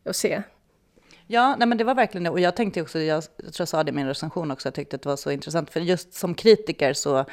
att 0.05 0.15
se. 0.15 0.43
Ja, 1.27 1.55
nej 1.59 1.67
men 1.67 1.77
det 1.77 1.83
var 1.83 1.95
verkligen 1.95 2.23
det. 2.23 2.29
Och 2.29 2.39
jag 2.39 2.55
tänkte 2.55 2.81
också, 2.81 2.99
jag, 2.99 3.23
jag 3.37 3.53
tror 3.53 3.61
jag 3.61 3.67
sa 3.67 3.83
det 3.83 3.89
i 3.89 3.93
min 3.93 4.07
recension 4.07 4.51
också, 4.51 4.67
jag 4.67 4.73
tyckte 4.73 4.95
att 4.95 5.01
det 5.01 5.09
var 5.09 5.15
så 5.15 5.31
intressant. 5.31 5.69
För 5.69 5.79
just 5.79 6.13
som 6.13 6.35
kritiker 6.35 6.93
så 6.93 7.25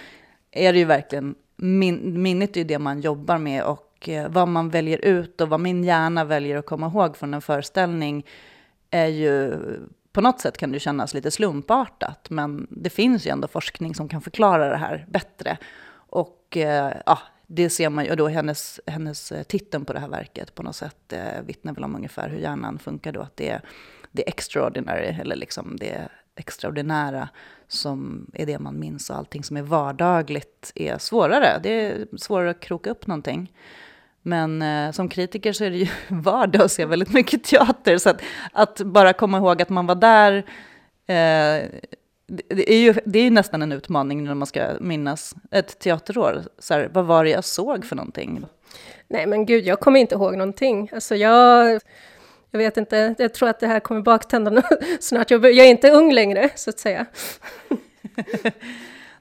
är 0.50 0.72
det 0.72 0.78
ju 0.78 0.84
verkligen, 0.84 1.34
min, 1.56 2.22
minnet 2.22 2.56
är 2.56 2.60
ju 2.60 2.64
det 2.64 2.78
man 2.78 3.00
jobbar 3.00 3.38
med 3.38 3.62
och 3.64 4.08
eh, 4.08 4.28
vad 4.28 4.48
man 4.48 4.70
väljer 4.70 4.98
ut 4.98 5.40
och 5.40 5.48
vad 5.48 5.60
min 5.60 5.84
hjärna 5.84 6.24
väljer 6.24 6.56
att 6.56 6.66
komma 6.66 6.86
ihåg 6.86 7.16
från 7.16 7.34
en 7.34 7.40
föreställning 7.40 8.26
är 8.90 9.06
ju 9.06 9.54
på 10.12 10.20
något 10.20 10.40
sätt 10.40 10.58
kan 10.58 10.72
det 10.72 10.80
kännas 10.80 11.14
lite 11.14 11.30
slumpartat, 11.30 12.30
men 12.30 12.66
det 12.70 12.90
finns 12.90 13.26
ju 13.26 13.30
ändå 13.30 13.48
forskning 13.48 13.94
som 13.94 14.08
kan 14.08 14.20
förklara 14.20 14.68
det 14.68 14.76
här 14.76 15.06
bättre. 15.08 15.58
Och 15.92 16.56
eh, 16.56 16.96
ja, 17.06 17.18
det 17.46 17.70
ser 17.70 17.90
man 17.90 18.04
ju, 18.04 18.10
och 18.10 18.16
då 18.16 18.28
hennes, 18.28 18.80
hennes 18.86 19.32
eh, 19.32 19.42
titeln 19.42 19.84
på 19.84 19.92
det 19.92 20.00
här 20.00 20.08
verket 20.08 20.54
på 20.54 20.62
något 20.62 20.76
sätt 20.76 21.12
eh, 21.12 21.42
vittnar 21.46 21.74
väl 21.74 21.84
om 21.84 21.96
ungefär 21.96 22.28
hur 22.28 22.38
hjärnan 22.38 22.78
funkar 22.78 23.12
då, 23.12 23.20
att 23.20 23.36
det 23.36 23.50
är 23.50 23.62
det 24.12 24.28
extraordinary, 24.28 25.16
eller 25.20 25.36
liksom 25.36 25.76
det 25.76 26.08
extraordinära 26.36 27.28
som 27.68 28.26
är 28.34 28.46
det 28.46 28.58
man 28.58 28.78
minns 28.78 29.10
och 29.10 29.16
allting 29.16 29.44
som 29.44 29.56
är 29.56 29.62
vardagligt 29.62 30.72
är 30.74 30.98
svårare. 30.98 31.60
Det 31.62 31.70
är 31.70 32.06
svårare 32.16 32.50
att 32.50 32.60
kroka 32.60 32.90
upp 32.90 33.06
någonting. 33.06 33.52
Men 34.22 34.62
eh, 34.62 34.92
som 34.92 35.08
kritiker 35.08 35.52
så 35.52 35.64
är 35.64 35.70
det 35.70 35.76
ju 35.76 35.88
vardag 36.08 36.62
att 36.62 36.72
se 36.72 36.84
väldigt 36.84 37.12
mycket 37.12 37.44
teater. 37.44 37.98
Så 37.98 38.10
att, 38.10 38.22
att 38.52 38.80
bara 38.80 39.12
komma 39.12 39.38
ihåg 39.38 39.62
att 39.62 39.68
man 39.68 39.86
var 39.86 39.94
där, 39.94 40.36
eh, 41.06 41.68
det, 42.48 42.72
är 42.72 42.78
ju, 42.78 42.94
det 43.04 43.18
är 43.18 43.24
ju 43.24 43.30
nästan 43.30 43.62
en 43.62 43.72
utmaning 43.72 44.24
när 44.24 44.34
man 44.34 44.46
ska 44.46 44.68
minnas 44.80 45.34
ett 45.50 45.78
teaterår. 45.78 46.42
Så 46.58 46.74
här, 46.74 46.90
vad 46.92 47.04
var 47.04 47.24
det 47.24 47.30
jag 47.30 47.44
såg 47.44 47.84
för 47.84 47.96
någonting? 47.96 48.44
Nej 49.08 49.26
men 49.26 49.46
gud, 49.46 49.66
jag 49.66 49.80
kommer 49.80 50.00
inte 50.00 50.14
ihåg 50.14 50.36
någonting. 50.36 50.90
Alltså 50.92 51.16
jag, 51.16 51.80
jag 52.50 52.58
vet 52.58 52.76
inte, 52.76 53.14
jag 53.18 53.34
tror 53.34 53.48
att 53.48 53.60
det 53.60 53.66
här 53.66 53.80
kommer 53.80 54.00
baktända 54.00 54.62
snart. 55.00 55.30
Jag, 55.30 55.44
jag 55.44 55.66
är 55.66 55.70
inte 55.70 55.90
ung 55.90 56.12
längre, 56.12 56.48
så 56.54 56.70
att 56.70 56.78
säga. 56.78 57.06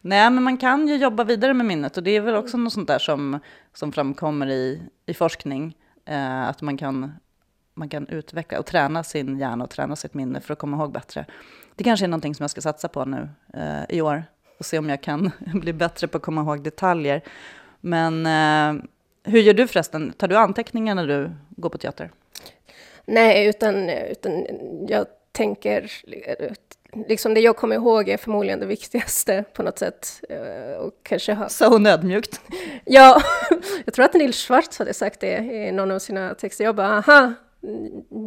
Nej, 0.02 0.30
men 0.30 0.44
man 0.44 0.58
kan 0.58 0.88
ju 0.88 0.96
jobba 0.96 1.24
vidare 1.24 1.54
med 1.54 1.66
minnet 1.66 1.98
och 1.98 2.04
det 2.04 2.12
är 2.12 2.22
väl 2.22 2.36
också 2.36 2.58
något 2.58 2.74
sånt 2.74 2.88
där 2.88 3.00
som, 3.00 3.40
som 3.80 3.92
framkommer 3.92 4.48
i, 4.48 4.82
i 5.06 5.14
forskning. 5.14 5.78
Eh, 6.06 6.48
att 6.48 6.62
man 6.62 6.78
kan, 6.78 7.12
man 7.74 7.90
kan 7.90 8.08
utveckla 8.08 8.60
och 8.60 8.66
träna 8.66 9.04
sin 9.04 9.40
hjärna 9.40 9.64
och 9.64 9.70
träna 9.70 9.96
sitt 9.96 10.14
minne 10.14 10.42
för 10.42 10.54
att 10.54 10.60
komma 10.60 10.78
ihåg 10.78 10.92
bättre. 10.92 11.26
Det 11.76 11.84
kanske 11.84 12.06
är 12.06 12.08
någonting 12.08 12.36
som 12.36 12.44
jag 12.44 12.50
ska 12.50 12.62
satsa 12.62 12.88
på 12.88 13.06
nu 13.06 13.30
eh, 13.54 13.98
i 13.98 14.02
år 14.02 14.24
och 14.60 14.66
se 14.66 14.80
om 14.80 14.90
jag 14.90 15.02
kan 15.04 15.32
bli 15.54 15.74
bättre 15.74 16.08
på 16.08 16.18
att 16.18 16.24
komma 16.24 16.42
ihåg 16.42 16.64
detaljer. 16.64 17.22
Men 17.82 18.26
eh, 18.26 18.84
hur 19.24 19.40
gör 19.40 19.54
du 19.54 19.68
förresten? 19.68 20.14
Tar 20.18 20.28
du 20.28 20.38
anteckningar 20.38 20.96
när 20.96 21.08
du 21.08 21.32
går 21.50 21.70
på 21.70 21.78
teater? 21.78 22.12
Nej, 23.06 23.48
utan, 23.48 23.90
utan 23.90 24.46
jag 24.88 25.06
tänker 25.32 25.92
liksom 27.08 27.34
det 27.34 27.40
jag 27.40 27.56
kommer 27.56 27.76
ihåg 27.76 28.10
är 28.10 28.18
förmodligen 28.18 28.60
det 28.60 28.66
viktigaste 28.66 29.44
på 29.54 29.64
något 29.64 29.80
sätt. 29.80 30.22
Eh, 30.30 30.78
och 30.80 30.94
kanske 31.04 31.34
ha... 31.34 31.50
Så 31.50 31.78
nödmjukt. 31.78 32.42
ja, 32.86 33.22
jag 33.86 33.94
tror 33.94 34.06
att 34.06 34.14
Nils 34.14 34.48
Schwartz 34.48 34.80
hade 34.80 34.94
sagt 34.94 35.20
det 35.20 35.38
i 35.38 35.72
någon 35.72 35.92
av 35.92 36.00
sina 36.00 36.34
texter. 36.34 36.64
Jag 36.64 36.76
bara, 36.76 36.98
aha, 36.98 37.34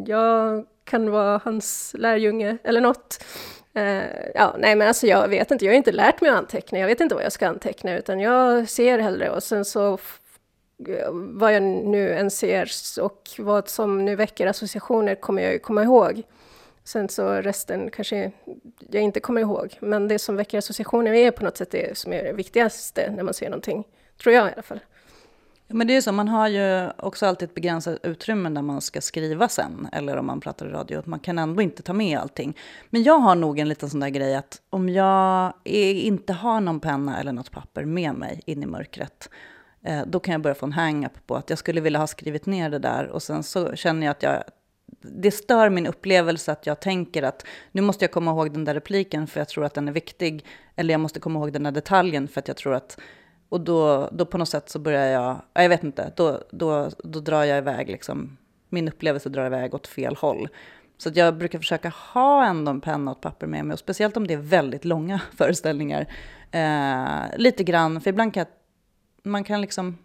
jag 0.06 0.66
kan 0.84 1.10
vara 1.10 1.40
hans 1.44 1.94
lärjunge 1.98 2.58
eller 2.64 2.80
något. 2.80 3.24
Uh, 3.78 4.02
ja, 4.34 4.56
nej 4.58 4.76
men 4.76 4.88
alltså 4.88 5.06
jag 5.06 5.28
vet 5.28 5.50
inte, 5.50 5.64
jag 5.64 5.72
har 5.72 5.76
inte 5.76 5.92
lärt 5.92 6.20
mig 6.20 6.30
att 6.30 6.36
anteckna, 6.36 6.78
jag 6.78 6.86
vet 6.86 7.00
inte 7.00 7.14
vad 7.14 7.24
jag 7.24 7.32
ska 7.32 7.48
anteckna, 7.48 7.96
utan 7.96 8.20
jag 8.20 8.68
ser 8.68 8.98
hellre 8.98 9.30
och 9.30 9.42
sen 9.42 9.64
så 9.64 9.98
vad 11.12 11.54
jag 11.54 11.62
nu 11.62 12.12
än 12.12 12.30
ser 12.30 12.70
och 13.00 13.30
vad 13.38 13.68
som 13.68 14.04
nu 14.04 14.16
väcker 14.16 14.46
associationer 14.46 15.14
kommer 15.14 15.42
jag 15.42 15.52
ju 15.52 15.58
komma 15.58 15.82
ihåg. 15.82 16.22
Sen 16.84 17.08
så 17.08 17.32
resten 17.32 17.90
kanske 17.90 18.32
jag 18.90 19.02
inte 19.02 19.20
kommer 19.20 19.40
ihåg, 19.40 19.78
men 19.80 20.08
det 20.08 20.18
som 20.18 20.36
väcker 20.36 20.58
associationer 20.58 21.12
är 21.12 21.30
på 21.30 21.44
något 21.44 21.56
sätt 21.56 21.70
det 21.70 21.98
som 21.98 22.12
är 22.12 22.24
det 22.24 22.32
viktigaste 22.32 23.12
när 23.16 23.22
man 23.22 23.34
ser 23.34 23.50
någonting, 23.50 23.84
tror 24.22 24.34
jag 24.34 24.48
i 24.48 24.52
alla 24.52 24.62
fall. 24.62 24.80
Ja, 25.66 25.74
men 25.74 25.86
det 25.86 25.96
är 25.96 26.00
så, 26.00 26.12
man 26.12 26.28
har 26.28 26.48
ju 26.48 26.90
också 26.98 27.26
alltid 27.26 27.48
ett 27.48 27.54
begränsat 27.54 27.98
utrymme 28.02 28.48
när 28.48 28.62
man 28.62 28.80
ska 28.80 29.00
skriva 29.00 29.48
sen, 29.48 29.88
eller 29.92 30.16
om 30.16 30.26
man 30.26 30.40
pratar 30.40 30.66
i 30.66 30.70
radio, 30.70 31.02
man 31.04 31.20
kan 31.20 31.38
ändå 31.38 31.62
inte 31.62 31.82
ta 31.82 31.92
med 31.92 32.18
allting. 32.18 32.56
Men 32.90 33.02
jag 33.02 33.18
har 33.18 33.34
nog 33.34 33.58
en 33.58 33.68
liten 33.68 33.90
sån 33.90 34.00
där 34.00 34.08
grej 34.08 34.34
att 34.34 34.60
om 34.70 34.88
jag 34.88 35.52
inte 35.64 36.32
har 36.32 36.60
någon 36.60 36.80
penna 36.80 37.20
eller 37.20 37.32
något 37.32 37.50
papper 37.50 37.84
med 37.84 38.14
mig 38.14 38.42
in 38.46 38.62
i 38.62 38.66
mörkret, 38.66 39.28
eh, 39.84 40.00
då 40.06 40.20
kan 40.20 40.32
jag 40.32 40.40
börja 40.40 40.54
få 40.54 40.66
en 40.66 40.72
hang-up 40.72 41.26
på 41.26 41.36
att 41.36 41.50
jag 41.50 41.58
skulle 41.58 41.80
vilja 41.80 41.98
ha 41.98 42.06
skrivit 42.06 42.46
ner 42.46 42.70
det 42.70 42.78
där 42.78 43.08
och 43.08 43.22
sen 43.22 43.42
så 43.42 43.76
känner 43.76 44.06
jag 44.06 44.10
att 44.10 44.22
jag 44.22 44.42
det 45.00 45.30
stör 45.30 45.70
min 45.70 45.86
upplevelse 45.86 46.52
att 46.52 46.66
jag 46.66 46.80
tänker 46.80 47.22
att 47.22 47.46
nu 47.72 47.82
måste 47.82 48.04
jag 48.04 48.12
komma 48.12 48.30
ihåg 48.30 48.52
den 48.52 48.64
där 48.64 48.74
repliken 48.74 49.26
för 49.26 49.40
jag 49.40 49.48
tror 49.48 49.64
att 49.64 49.74
den 49.74 49.88
är 49.88 49.92
viktig. 49.92 50.46
Eller 50.76 50.94
jag 50.94 51.00
måste 51.00 51.20
komma 51.20 51.38
ihåg 51.38 51.52
den 51.52 51.62
där 51.62 51.70
detaljen 51.70 52.28
för 52.28 52.40
att 52.40 52.48
jag 52.48 52.56
tror 52.56 52.74
att... 52.74 52.98
Och 53.48 53.60
då, 53.60 54.08
då 54.12 54.26
på 54.26 54.38
något 54.38 54.48
sätt 54.48 54.68
så 54.68 54.78
börjar 54.78 55.06
jag, 55.06 55.42
jag 55.52 55.68
vet 55.68 55.84
inte, 55.84 56.12
då, 56.16 56.42
då, 56.50 56.90
då 57.04 57.20
drar 57.20 57.44
jag 57.44 57.58
iväg 57.58 57.88
liksom. 57.88 58.36
Min 58.68 58.88
upplevelse 58.88 59.28
drar 59.28 59.46
iväg 59.46 59.74
åt 59.74 59.86
fel 59.86 60.16
håll. 60.16 60.48
Så 60.98 61.08
att 61.08 61.16
jag 61.16 61.36
brukar 61.36 61.58
försöka 61.58 61.88
ha 61.88 62.46
ändå 62.46 62.70
en 62.70 62.80
penna 62.80 63.10
och 63.10 63.16
ett 63.16 63.22
papper 63.22 63.46
med 63.46 63.64
mig. 63.64 63.72
Och 63.72 63.78
speciellt 63.78 64.16
om 64.16 64.26
det 64.26 64.34
är 64.34 64.38
väldigt 64.38 64.84
långa 64.84 65.20
föreställningar. 65.36 66.06
Eh, 66.50 67.38
lite 67.38 67.64
grann, 67.64 68.00
för 68.00 68.10
ibland 68.10 68.34
kan 68.34 68.46
man 69.22 69.44
kan 69.44 69.60
liksom 69.60 69.98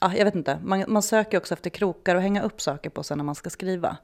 ja, 0.00 0.14
jag 0.16 0.24
vet 0.24 0.34
inte, 0.34 0.58
man, 0.64 0.84
man 0.88 1.02
söker 1.02 1.38
också 1.38 1.54
efter 1.54 1.70
krokar 1.70 2.16
och 2.16 2.22
hänga 2.22 2.42
upp 2.42 2.60
saker 2.60 2.90
på 2.90 3.02
sen 3.02 3.18
när 3.18 3.24
man 3.24 3.34
ska 3.34 3.50
skriva. 3.50 3.96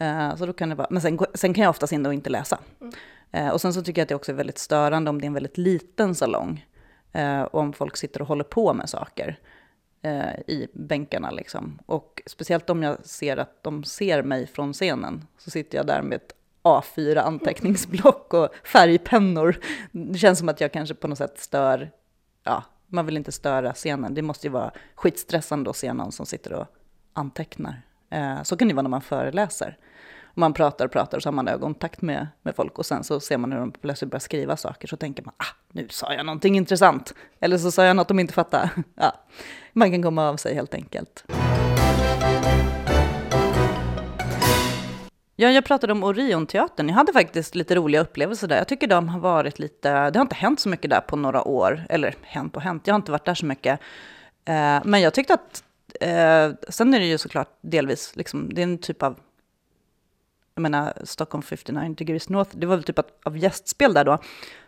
Uh, 0.00 0.36
så 0.36 0.46
då 0.46 0.52
kan 0.52 0.68
det 0.68 0.74
vara, 0.74 0.88
men 0.90 1.02
sen, 1.02 1.18
sen 1.34 1.54
kan 1.54 1.62
jag 1.62 1.70
oftast 1.70 1.92
in 1.92 2.06
och 2.06 2.14
inte 2.14 2.30
läsa. 2.30 2.58
Mm. 2.80 3.46
Uh, 3.46 3.52
och 3.52 3.60
sen 3.60 3.74
så 3.74 3.82
tycker 3.82 4.00
jag 4.00 4.04
att 4.04 4.08
det 4.08 4.14
också 4.14 4.32
är 4.32 4.36
väldigt 4.36 4.58
störande 4.58 5.10
om 5.10 5.20
det 5.20 5.24
är 5.24 5.26
en 5.26 5.34
väldigt 5.34 5.58
liten 5.58 6.14
salong. 6.14 6.66
Uh, 7.16 7.42
och 7.42 7.60
om 7.60 7.72
folk 7.72 7.96
sitter 7.96 8.22
och 8.22 8.28
håller 8.28 8.44
på 8.44 8.74
med 8.74 8.90
saker 8.90 9.38
i 10.46 10.68
bänkarna 10.72 11.30
liksom. 11.30 11.78
Och 11.86 12.22
speciellt 12.26 12.70
om 12.70 12.82
jag 12.82 13.06
ser 13.06 13.36
att 13.36 13.62
de 13.62 13.84
ser 13.84 14.22
mig 14.22 14.46
från 14.46 14.72
scenen, 14.72 15.26
så 15.38 15.50
sitter 15.50 15.78
jag 15.78 15.86
där 15.86 16.02
med 16.02 16.16
ett 16.16 16.34
A4 16.62 17.18
anteckningsblock 17.18 18.34
och 18.34 18.48
färgpennor. 18.64 19.60
Det 19.92 20.18
känns 20.18 20.38
som 20.38 20.48
att 20.48 20.60
jag 20.60 20.72
kanske 20.72 20.94
på 20.94 21.08
något 21.08 21.18
sätt 21.18 21.38
stör 21.38 21.90
ja, 22.44 22.64
man 22.90 23.06
vill 23.06 23.16
inte 23.16 23.32
störa 23.32 23.72
scenen. 23.72 24.14
Det 24.14 24.22
måste 24.22 24.46
ju 24.46 24.50
vara 24.50 24.70
skitstressande 24.94 25.70
att 25.70 25.76
se 25.76 25.92
någon 25.92 26.12
som 26.12 26.26
sitter 26.26 26.52
och 26.52 26.66
antecknar. 27.12 27.82
Eh, 28.10 28.42
så 28.42 28.56
kan 28.56 28.68
det 28.68 28.74
vara 28.74 28.82
när 28.82 28.90
man 28.90 29.02
föreläser. 29.02 29.76
Man 30.34 30.52
pratar 30.52 30.84
och 30.84 30.92
pratar 30.92 31.18
och 31.18 31.22
så 31.22 31.28
har 31.28 31.34
man 31.34 31.48
ögonkontakt 31.48 32.02
med, 32.02 32.26
med 32.42 32.56
folk 32.56 32.78
och 32.78 32.86
sen 32.86 33.04
så 33.04 33.20
ser 33.20 33.38
man 33.38 33.52
hur 33.52 33.58
de 33.58 33.72
plötsligt 33.72 34.10
börjar 34.10 34.20
skriva 34.20 34.56
saker 34.56 34.88
så 34.88 34.96
tänker 34.96 35.22
man, 35.22 35.34
ah, 35.36 35.56
nu 35.72 35.88
sa 35.88 36.14
jag 36.14 36.26
någonting 36.26 36.56
intressant. 36.56 37.14
Eller 37.40 37.58
så 37.58 37.70
sa 37.70 37.84
jag 37.84 37.96
något 37.96 38.08
de 38.08 38.18
inte 38.18 38.34
fattar. 38.34 38.70
Ja, 38.94 39.12
man 39.72 39.90
kan 39.90 40.02
komma 40.02 40.28
av 40.28 40.36
sig 40.36 40.54
helt 40.54 40.74
enkelt. 40.74 41.24
Ja, 45.40 45.50
jag 45.50 45.64
pratade 45.64 45.92
om 45.92 46.04
Orionteatern. 46.04 46.88
Jag 46.88 46.94
hade 46.94 47.12
faktiskt 47.12 47.54
lite 47.54 47.74
roliga 47.74 48.00
upplevelser 48.00 48.48
där. 48.48 48.56
Jag 48.56 48.68
tycker 48.68 48.86
de 48.86 49.08
har 49.08 49.20
varit 49.20 49.58
lite, 49.58 50.10
det 50.10 50.18
har 50.18 50.22
inte 50.22 50.34
hänt 50.34 50.60
så 50.60 50.68
mycket 50.68 50.90
där 50.90 51.00
på 51.00 51.16
några 51.16 51.48
år. 51.48 51.86
Eller 51.88 52.14
hänt 52.22 52.56
och 52.56 52.62
hänt, 52.62 52.86
jag 52.86 52.94
har 52.94 52.96
inte 52.96 53.12
varit 53.12 53.24
där 53.24 53.34
så 53.34 53.46
mycket. 53.46 53.80
Eh, 54.44 54.80
men 54.84 55.00
jag 55.00 55.14
tyckte 55.14 55.34
att, 55.34 55.64
eh, 56.00 56.50
sen 56.68 56.94
är 56.94 57.00
det 57.00 57.06
ju 57.06 57.18
såklart 57.18 57.58
delvis, 57.60 58.16
liksom, 58.16 58.54
det 58.54 58.60
är 58.60 58.62
en 58.62 58.78
typ 58.78 59.02
av, 59.02 59.18
jag 60.54 60.62
menar 60.62 60.92
Stockholm 61.04 61.42
59 61.42 61.94
degrees 61.94 62.28
north, 62.28 62.50
det 62.56 62.66
var 62.66 62.76
väl 62.76 62.84
typ 62.84 62.98
av 63.24 63.38
gästspel 63.38 63.94
där 63.94 64.04
då. 64.04 64.18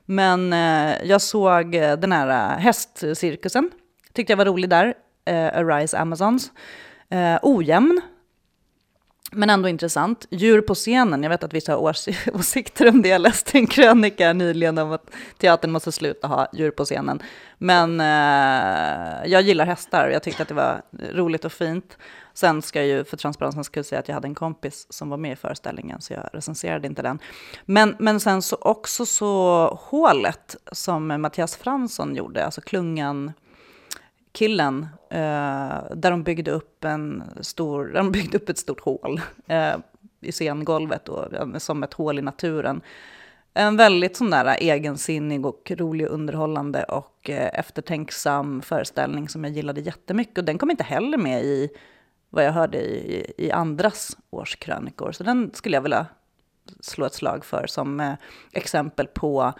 Men 0.04 0.52
eh, 0.52 1.04
jag 1.04 1.22
såg 1.22 1.74
eh, 1.74 1.96
den 1.98 2.12
här 2.12 2.28
eh, 2.28 2.58
hästcirkusen, 2.58 3.70
tyckte 4.12 4.32
jag 4.32 4.38
var 4.38 4.44
rolig 4.44 4.70
där, 4.70 4.94
eh, 5.24 5.46
Arise 5.46 5.98
Amazons. 5.98 6.52
ojämn, 7.42 8.00
men 9.32 9.50
ändå 9.50 9.68
intressant. 9.68 10.26
Djur 10.30 10.60
på 10.60 10.74
scenen, 10.74 11.22
jag 11.22 11.30
vet 11.30 11.44
att 11.44 11.54
vissa 11.54 11.72
har 11.72 11.78
års 11.78 12.08
åsikter 12.32 12.88
om 12.88 13.02
det. 13.02 13.08
Jag 13.08 13.20
läste 13.20 13.58
en 13.58 13.66
krönika 13.66 14.32
nyligen 14.32 14.78
om 14.78 14.92
att 14.92 15.10
teatern 15.38 15.72
måste 15.72 15.92
sluta 15.92 16.26
ha 16.26 16.48
djur 16.52 16.70
på 16.70 16.84
scenen. 16.84 17.22
Men 17.58 18.00
eh, 18.00 19.30
jag 19.30 19.42
gillar 19.42 19.66
hästar 19.66 20.06
och 20.06 20.12
jag 20.12 20.22
tyckte 20.22 20.42
att 20.42 20.48
det 20.48 20.54
var 20.54 20.82
roligt 21.12 21.44
och 21.44 21.52
fint. 21.52 21.98
Sen 22.34 22.62
ska 22.62 22.78
jag 22.78 22.88
ju 22.88 23.04
för 23.04 23.16
transparensens 23.16 23.66
skull 23.66 23.84
säga 23.84 23.98
att 23.98 24.08
jag 24.08 24.14
hade 24.14 24.28
en 24.28 24.34
kompis 24.34 24.86
som 24.90 25.10
var 25.10 25.16
med 25.16 25.32
i 25.32 25.36
föreställningen, 25.36 26.00
så 26.00 26.12
jag 26.12 26.28
recenserade 26.32 26.86
inte 26.86 27.02
den. 27.02 27.18
Men, 27.64 27.96
men 27.98 28.20
sen 28.20 28.42
så 28.42 28.56
också 28.60 29.06
så 29.06 29.66
hålet 29.82 30.56
som 30.72 31.06
Mattias 31.06 31.56
Fransson 31.56 32.16
gjorde, 32.16 32.44
alltså 32.44 32.60
klungan 32.60 33.32
killen 34.32 34.86
eh, 35.10 35.82
där 35.94 36.10
de 36.10 36.22
byggde 36.22 36.50
upp 36.50 36.84
en 36.84 37.22
stor, 37.40 37.84
där 37.84 37.94
de 37.94 38.12
byggde 38.12 38.36
upp 38.36 38.48
ett 38.48 38.58
stort 38.58 38.80
hål 38.80 39.20
eh, 39.46 39.76
i 40.20 40.32
scengolvet 40.32 41.08
och, 41.08 41.62
som 41.62 41.82
ett 41.82 41.94
hål 41.94 42.18
i 42.18 42.22
naturen. 42.22 42.80
En 43.54 43.76
väldigt 43.76 44.16
sån 44.16 44.30
där 44.30 44.56
egensinnig 44.60 45.46
och 45.46 45.72
rolig 45.76 46.06
och 46.06 46.14
underhållande 46.14 46.84
och 46.84 47.30
eh, 47.30 47.58
eftertänksam 47.58 48.62
föreställning 48.62 49.28
som 49.28 49.44
jag 49.44 49.52
gillade 49.52 49.80
jättemycket. 49.80 50.38
Och 50.38 50.44
den 50.44 50.58
kom 50.58 50.70
inte 50.70 50.84
heller 50.84 51.18
med 51.18 51.44
i 51.44 51.68
vad 52.30 52.44
jag 52.44 52.52
hörde 52.52 52.78
i, 52.78 53.32
i 53.38 53.50
andras 53.50 54.16
årskrönikor. 54.30 55.12
Så 55.12 55.24
den 55.24 55.50
skulle 55.54 55.76
jag 55.76 55.82
vilja 55.82 56.06
slå 56.80 57.06
ett 57.06 57.14
slag 57.14 57.44
för 57.44 57.66
som 57.66 58.00
eh, 58.00 58.14
exempel 58.52 59.06
på 59.06 59.52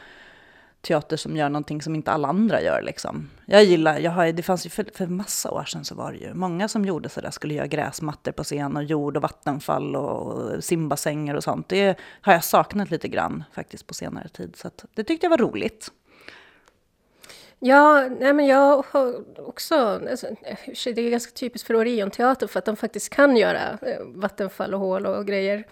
teater 0.82 1.16
som 1.16 1.36
gör 1.36 1.48
någonting 1.48 1.82
som 1.82 1.94
inte 1.94 2.10
alla 2.10 2.28
andra 2.28 2.62
gör. 2.62 2.82
Liksom. 2.82 3.30
Jag 3.46 3.64
gillar, 3.64 3.98
jag 3.98 4.10
har, 4.10 4.32
det 4.32 4.42
fanns 4.42 4.66
ju 4.66 4.70
för, 4.70 4.86
för 4.94 5.06
massa 5.06 5.50
år 5.50 5.64
sedan 5.64 5.84
så 5.84 5.94
var 5.94 6.12
det 6.12 6.18
ju 6.18 6.34
många 6.34 6.68
som 6.68 6.84
gjorde 6.84 7.08
sådär, 7.08 7.30
skulle 7.30 7.54
göra 7.54 7.66
gräsmattor 7.66 8.32
på 8.32 8.44
scen 8.44 8.76
och 8.76 8.84
jord 8.84 9.16
och 9.16 9.22
vattenfall 9.22 9.96
och 9.96 10.64
simbassänger 10.64 11.34
och 11.34 11.44
sånt. 11.44 11.68
Det 11.68 11.98
har 12.20 12.32
jag 12.32 12.44
saknat 12.44 12.90
lite 12.90 13.08
grann 13.08 13.44
faktiskt 13.52 13.86
på 13.86 13.94
senare 13.94 14.28
tid, 14.28 14.56
så 14.56 14.70
det 14.94 15.04
tyckte 15.04 15.26
jag 15.26 15.30
var 15.30 15.38
roligt. 15.38 15.92
Ja, 17.64 18.08
nej 18.20 18.32
men 18.32 18.46
jag 18.46 18.84
har 18.90 19.24
också, 19.48 19.74
alltså, 20.10 20.26
det 20.84 21.00
är 21.00 21.10
ganska 21.10 21.32
typiskt 21.32 21.66
för 21.66 21.76
Orionteatern 21.76 22.48
för 22.48 22.58
att 22.58 22.64
de 22.64 22.76
faktiskt 22.76 23.08
kan 23.08 23.36
göra 23.36 23.78
eh, 23.82 24.04
vattenfall 24.06 24.74
och 24.74 24.80
hål 24.80 25.06
och 25.06 25.26
grejer. 25.26 25.64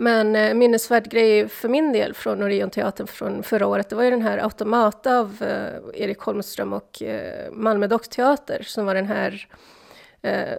Men 0.00 0.36
eh, 0.36 0.54
minnesvärd 0.54 1.10
grej 1.10 1.48
för 1.48 1.68
min 1.68 1.92
del 1.92 2.14
från 2.14 2.42
Orionteatern 2.42 3.06
från 3.06 3.42
förra 3.42 3.66
året, 3.66 3.88
det 3.88 3.96
var 3.96 4.02
ju 4.02 4.10
den 4.10 4.22
här 4.22 4.38
Automata 4.38 5.18
av 5.18 5.42
eh, 5.42 6.02
Erik 6.02 6.18
Holmström 6.18 6.72
och 6.72 7.02
eh, 7.02 7.52
Malmö 7.52 7.86
Dockteater 7.86 8.62
som 8.62 8.86
var 8.86 8.94
den 8.94 9.06
här 9.06 9.48
eh, 10.22 10.58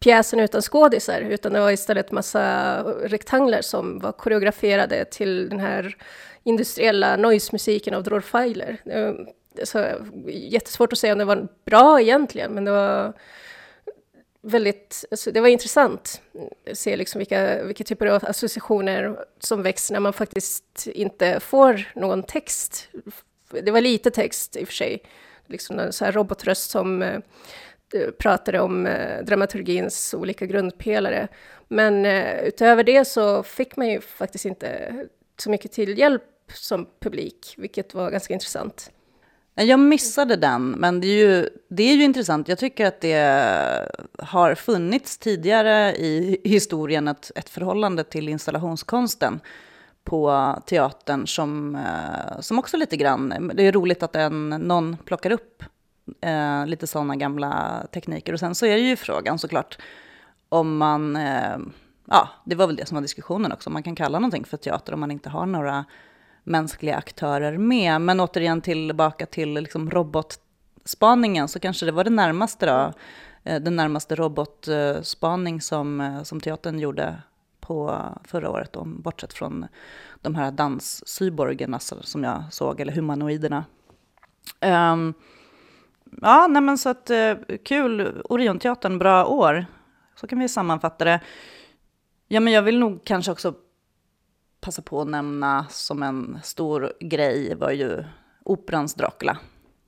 pjäsen 0.00 0.40
utan 0.40 0.62
skådisar, 0.62 1.20
utan 1.20 1.52
det 1.52 1.60
var 1.60 1.70
istället 1.70 2.12
massa 2.12 2.82
rektanglar 3.02 3.60
som 3.60 3.98
var 3.98 4.12
koreograferade 4.12 5.04
till 5.04 5.48
den 5.48 5.60
här 5.60 5.96
industriella 6.42 7.16
noise-musiken 7.16 7.94
av 7.94 8.02
Dror 8.02 8.20
Feiler. 8.20 8.76
Eh, 8.84 9.14
så, 9.64 9.86
jättesvårt 10.28 10.92
att 10.92 10.98
säga 10.98 11.12
om 11.12 11.18
det 11.18 11.24
var 11.24 11.48
bra 11.64 12.00
egentligen, 12.00 12.52
men 12.52 12.64
det 12.64 12.70
var 12.70 13.12
väldigt, 14.46 15.04
alltså 15.10 15.32
det 15.32 15.40
var 15.40 15.48
intressant 15.48 16.22
att 16.70 16.78
se 16.78 16.96
liksom 16.96 17.18
vilka, 17.18 17.64
vilka 17.64 17.84
typer 17.84 18.06
av 18.06 18.24
associationer 18.24 19.24
som 19.38 19.62
väcks 19.62 19.90
när 19.90 20.00
man 20.00 20.12
faktiskt 20.12 20.86
inte 20.86 21.40
får 21.40 21.84
någon 21.94 22.22
text. 22.22 22.88
Det 23.50 23.70
var 23.70 23.80
lite 23.80 24.10
text 24.10 24.56
i 24.56 24.64
och 24.64 24.68
för 24.68 24.74
sig, 24.74 25.02
liksom 25.46 25.78
en 25.78 25.92
så 25.92 26.04
här 26.04 26.12
robotröst 26.12 26.70
som 26.70 27.02
eh, 27.02 27.20
eh, 27.94 28.10
pratade 28.18 28.60
om 28.60 28.86
eh, 28.86 29.24
dramaturgins 29.24 30.14
olika 30.14 30.46
grundpelare. 30.46 31.28
Men 31.68 32.04
eh, 32.04 32.40
utöver 32.44 32.84
det 32.84 33.04
så 33.04 33.42
fick 33.42 33.76
man 33.76 33.88
ju 33.88 34.00
faktiskt 34.00 34.44
inte 34.44 34.94
så 35.38 35.50
mycket 35.50 35.72
till 35.72 35.98
hjälp 35.98 36.22
som 36.54 36.88
publik, 37.00 37.54
vilket 37.56 37.94
var 37.94 38.10
ganska 38.10 38.34
intressant. 38.34 38.90
Jag 39.58 39.80
missade 39.80 40.36
den, 40.36 40.70
men 40.70 41.00
det 41.00 41.06
är, 41.06 41.26
ju, 41.26 41.48
det 41.68 41.82
är 41.82 41.96
ju 41.96 42.02
intressant. 42.02 42.48
Jag 42.48 42.58
tycker 42.58 42.86
att 42.86 43.00
det 43.00 43.88
har 44.18 44.54
funnits 44.54 45.18
tidigare 45.18 45.96
i 45.96 46.40
historien 46.44 47.08
ett, 47.08 47.30
ett 47.34 47.48
förhållande 47.48 48.04
till 48.04 48.28
installationskonsten 48.28 49.40
på 50.04 50.54
teatern 50.66 51.26
som, 51.26 51.74
eh, 51.74 52.40
som 52.40 52.58
också 52.58 52.76
lite 52.76 52.96
grann, 52.96 53.50
det 53.54 53.62
är 53.62 53.72
roligt 53.72 54.02
att 54.02 54.16
en, 54.16 54.48
någon 54.48 54.96
plockar 54.96 55.30
upp 55.30 55.62
eh, 56.20 56.66
lite 56.66 56.86
sådana 56.86 57.16
gamla 57.16 57.82
tekniker. 57.92 58.32
Och 58.32 58.40
sen 58.40 58.54
så 58.54 58.66
är 58.66 58.76
det 58.76 58.82
ju 58.82 58.96
frågan 58.96 59.38
såklart 59.38 59.78
om 60.48 60.76
man, 60.76 61.16
eh, 61.16 61.56
ja 62.04 62.28
det 62.44 62.54
var 62.54 62.66
väl 62.66 62.76
det 62.76 62.86
som 62.86 62.94
var 62.94 63.02
diskussionen 63.02 63.52
också, 63.52 63.68
om 63.70 63.72
man 63.72 63.82
kan 63.82 63.96
kalla 63.96 64.18
någonting 64.18 64.44
för 64.44 64.56
teater 64.56 64.94
om 64.94 65.00
man 65.00 65.10
inte 65.10 65.28
har 65.28 65.46
några 65.46 65.84
mänskliga 66.46 66.96
aktörer 66.96 67.58
med. 67.58 68.00
Men 68.00 68.20
återigen 68.20 68.60
tillbaka 68.60 69.26
till 69.26 69.54
liksom 69.54 69.90
robotspaningen 69.90 71.48
så 71.48 71.60
kanske 71.60 71.86
det 71.86 71.92
var 71.92 72.04
det 72.04 72.10
närmaste 72.10 72.66
då, 72.66 72.92
eh, 73.50 73.60
den 73.62 73.76
närmaste 73.76 74.14
robotspaning 74.14 75.60
som, 75.60 76.00
eh, 76.00 76.22
som 76.22 76.40
teatern 76.40 76.78
gjorde 76.78 77.22
på 77.60 78.00
förra 78.24 78.50
året, 78.50 78.72
då, 78.72 78.84
bortsett 78.84 79.32
från 79.32 79.66
de 80.22 80.34
här 80.34 80.50
danscyborgerna 80.50 81.78
som 81.80 82.24
jag 82.24 82.42
såg, 82.50 82.80
eller 82.80 82.92
humanoiderna. 82.92 83.64
Um, 84.60 85.14
ja, 86.22 86.46
nej 86.46 86.62
men 86.62 86.78
så 86.78 86.88
att 86.88 87.10
eh, 87.10 87.34
kul, 87.64 88.22
Orionteatern, 88.24 88.98
bra 88.98 89.26
år. 89.26 89.66
Så 90.14 90.26
kan 90.26 90.38
vi 90.38 90.48
sammanfatta 90.48 91.04
det. 91.04 91.20
Ja, 92.28 92.40
men 92.40 92.52
jag 92.52 92.62
vill 92.62 92.78
nog 92.78 93.04
kanske 93.04 93.32
också 93.32 93.54
passa 94.60 94.82
på 94.82 95.00
att 95.00 95.08
nämna 95.08 95.66
som 95.70 96.02
en 96.02 96.38
stor 96.42 96.92
grej 97.00 97.54
var 97.54 97.70
ju 97.70 98.04
Operans 98.44 98.94
Dracula 98.94 99.38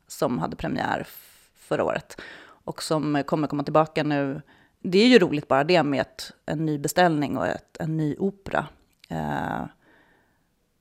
som 0.07 0.39
hade 0.39 0.57
premiär 0.57 1.07
förra 1.55 1.85
året 1.85 2.21
och 2.41 2.83
som 2.83 3.23
kommer 3.27 3.49
komma 3.49 3.63
tillbaka 3.63 4.03
nu. 4.03 4.43
Det 4.83 4.99
är 4.99 5.07
ju 5.07 5.19
roligt 5.19 5.49
bara 5.49 5.65
det 5.65 5.83
med 5.83 6.01
ett, 6.01 6.33
en 6.47 6.67
ny 6.67 6.79
beställning 6.79 7.37
och 7.37 7.47
ett, 7.47 7.77
en 7.81 7.97
ny 7.97 8.17
opera. 8.19 8.67
Eh, 9.09 9.65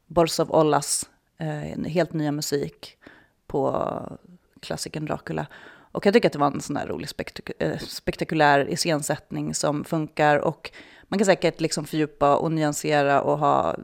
Borsov 0.06 0.52
Ollas 0.52 1.10
eh, 1.38 1.84
helt 1.86 2.14
nya 2.14 2.32
musik 2.32 2.98
på 3.48 3.88
klassikern 4.62 5.06
Dracula. 5.06 5.48
Och 5.92 6.06
jag 6.06 6.14
tycker 6.14 6.30
att 6.30 6.34
det 6.34 6.40
var 6.40 6.52
en 6.52 6.62
sån 6.62 6.74
där 6.74 6.88
rolig 6.88 7.10
spektak 7.10 7.52
eh, 7.60 7.78
spektakulär 7.78 8.70
iscensättning 8.70 9.54
som 9.54 9.84
funkar 9.84 10.38
och 10.38 10.72
man 11.08 11.20
kan 11.20 11.26
säkert 11.26 11.62
liksom 11.62 11.86
fördjupa 11.86 12.38
och 12.38 12.52
nyansera 12.52 13.22
och 13.22 13.40
ha 13.40 13.76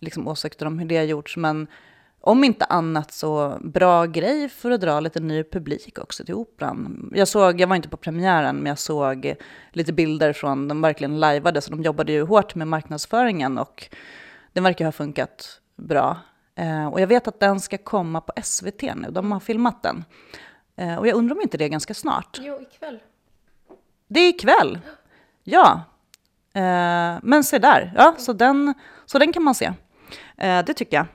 liksom 0.00 0.28
åsikter 0.28 0.66
om 0.66 0.78
hur 0.78 0.86
det 0.86 0.96
har 0.96 1.04
gjorts, 1.04 1.36
men 1.36 1.66
om 2.20 2.44
inte 2.44 2.64
annat 2.64 3.12
så 3.12 3.58
bra 3.60 4.06
grej 4.06 4.48
för 4.48 4.70
att 4.70 4.80
dra 4.80 5.00
lite 5.00 5.20
ny 5.20 5.44
publik 5.44 5.98
också 5.98 6.24
till 6.24 6.34
operan. 6.34 7.10
Jag 7.14 7.28
såg, 7.28 7.60
jag 7.60 7.68
var 7.68 7.76
inte 7.76 7.88
på 7.88 7.96
premiären, 7.96 8.56
men 8.56 8.66
jag 8.66 8.78
såg 8.78 9.34
lite 9.72 9.92
bilder 9.92 10.32
från, 10.32 10.68
de 10.68 10.80
verkligen 10.80 11.20
lajvade, 11.20 11.60
så 11.60 11.70
de 11.70 11.82
jobbade 11.82 12.12
ju 12.12 12.22
hårt 12.22 12.54
med 12.54 12.68
marknadsföringen 12.68 13.58
och 13.58 13.88
den 14.52 14.64
verkar 14.64 14.84
ha 14.84 14.92
funkat 14.92 15.60
bra. 15.76 16.18
Eh, 16.54 16.86
och 16.86 17.00
jag 17.00 17.06
vet 17.06 17.28
att 17.28 17.40
den 17.40 17.60
ska 17.60 17.78
komma 17.78 18.20
på 18.20 18.32
SVT 18.42 18.82
nu, 18.82 19.08
de 19.10 19.32
har 19.32 19.40
filmat 19.40 19.82
den. 19.82 20.04
Eh, 20.76 20.96
och 20.96 21.06
jag 21.06 21.16
undrar 21.16 21.36
om 21.36 21.42
inte 21.42 21.58
det 21.58 21.64
är 21.64 21.68
ganska 21.68 21.94
snart. 21.94 22.38
Jo, 22.42 22.60
ikväll. 22.60 22.98
Det 24.08 24.20
är 24.20 24.28
ikväll? 24.28 24.78
Ja, 25.44 25.82
Eh, 26.54 27.18
men 27.22 27.44
se 27.44 27.58
där, 27.58 27.92
ja, 27.96 28.14
så 28.18 28.32
den, 28.32 28.74
så 29.06 29.18
den 29.18 29.32
kan 29.32 29.42
man 29.42 29.54
se. 29.54 29.72
Eh, 30.36 30.64
det 30.64 30.74
tycker 30.74 30.96
jag. 30.96 31.06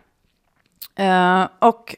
Eh, 0.95 1.47
och, 1.59 1.95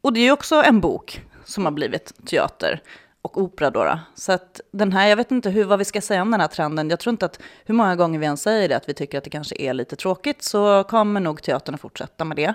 och 0.00 0.12
det 0.12 0.20
är 0.20 0.32
också 0.32 0.62
en 0.62 0.80
bok 0.80 1.22
som 1.44 1.64
har 1.64 1.72
blivit 1.72 2.26
teater. 2.26 2.82
och 3.22 3.38
opera 3.38 3.70
då, 3.70 3.84
då. 3.84 3.98
Så 4.14 4.32
att 4.32 4.60
den 4.70 4.92
här, 4.92 5.06
jag 5.06 5.16
vet 5.16 5.30
inte 5.30 5.50
hur, 5.50 5.64
vad 5.64 5.78
vi 5.78 5.84
ska 5.84 6.00
säga 6.00 6.22
om 6.22 6.30
den 6.30 6.40
här 6.40 6.48
trenden. 6.48 6.90
Jag 6.90 6.98
tror 6.98 7.10
inte 7.10 7.26
att 7.26 7.40
hur 7.64 7.74
många 7.74 7.96
gånger 7.96 8.18
vi 8.18 8.26
än 8.26 8.36
säger 8.36 8.68
det, 8.68 8.76
att 8.76 8.88
vi 8.88 8.94
tycker 8.94 9.18
att 9.18 9.24
det 9.24 9.30
kanske 9.30 9.54
är 9.58 9.74
lite 9.74 9.96
tråkigt, 9.96 10.42
så 10.42 10.84
kommer 10.84 11.20
nog 11.20 11.42
teatern 11.42 11.74
att 11.74 11.80
fortsätta 11.80 12.24
med 12.24 12.36
det. 12.36 12.54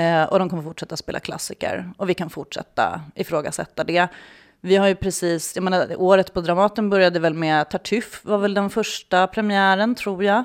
Eh, 0.00 0.24
och 0.24 0.38
de 0.38 0.50
kommer 0.50 0.62
fortsätta 0.62 0.96
spela 0.96 1.20
klassiker. 1.20 1.92
Och 1.96 2.08
vi 2.08 2.14
kan 2.14 2.30
fortsätta 2.30 3.00
ifrågasätta 3.14 3.84
det. 3.84 4.08
Vi 4.64 4.76
har 4.76 4.88
ju 4.88 4.94
precis, 4.94 5.56
jag 5.56 5.62
menar, 5.62 6.00
året 6.00 6.32
på 6.32 6.40
Dramaten 6.40 6.90
började 6.90 7.18
väl 7.18 7.34
med 7.34 7.70
Tartuffe, 7.70 8.28
var 8.28 8.38
väl 8.38 8.54
den 8.54 8.70
första 8.70 9.26
premiären 9.26 9.94
tror 9.94 10.24
jag. 10.24 10.44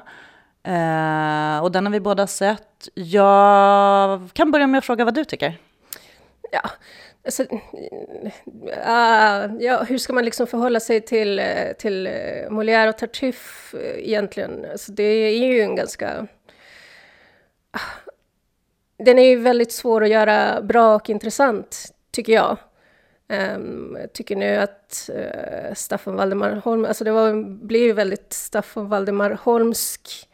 Eh, 0.63 1.63
och 1.63 1.71
den 1.71 1.85
har 1.85 1.91
vi 1.91 1.99
båda 1.99 2.27
sett. 2.27 2.89
Jag 2.93 4.29
kan 4.33 4.51
börja 4.51 4.67
med 4.67 4.77
att 4.77 4.85
fråga 4.85 5.05
vad 5.05 5.13
du 5.13 5.25
tycker. 5.25 5.57
Ja, 6.51 6.69
alltså, 7.25 7.43
uh, 7.43 7.59
ja 9.59 9.83
hur 9.87 9.97
ska 9.97 10.13
man 10.13 10.25
liksom 10.25 10.47
förhålla 10.47 10.79
sig 10.79 11.01
till, 11.01 11.39
eh, 11.39 11.73
till 11.79 12.07
eh, 12.07 12.49
Molière 12.49 12.89
och 12.89 12.97
Tartuffe 12.97 13.77
egentligen? 13.77 14.65
Alltså, 14.71 14.91
det 14.91 15.03
är 15.03 15.47
ju 15.47 15.61
en 15.61 15.75
ganska... 15.75 16.27
Uh, 17.75 17.81
den 18.97 19.19
är 19.19 19.27
ju 19.27 19.35
väldigt 19.35 19.71
svår 19.71 20.03
att 20.03 20.09
göra 20.09 20.61
bra 20.61 20.95
och 20.95 21.09
intressant, 21.09 21.93
tycker 22.11 22.33
jag. 22.33 22.57
Um, 23.29 23.97
tycker 24.13 24.35
nu 24.35 24.55
att 24.55 25.09
uh, 25.15 25.73
Staffan 25.73 26.15
Valdemar 26.15 26.61
Holm, 26.63 26.85
alltså 26.85 27.03
det 27.03 27.11
var, 27.11 27.43
blev 27.65 27.81
ju 27.81 27.93
väldigt 27.93 28.33
Staffan 28.33 28.89
Valdemar 28.89 29.39
Holmsk 29.43 30.29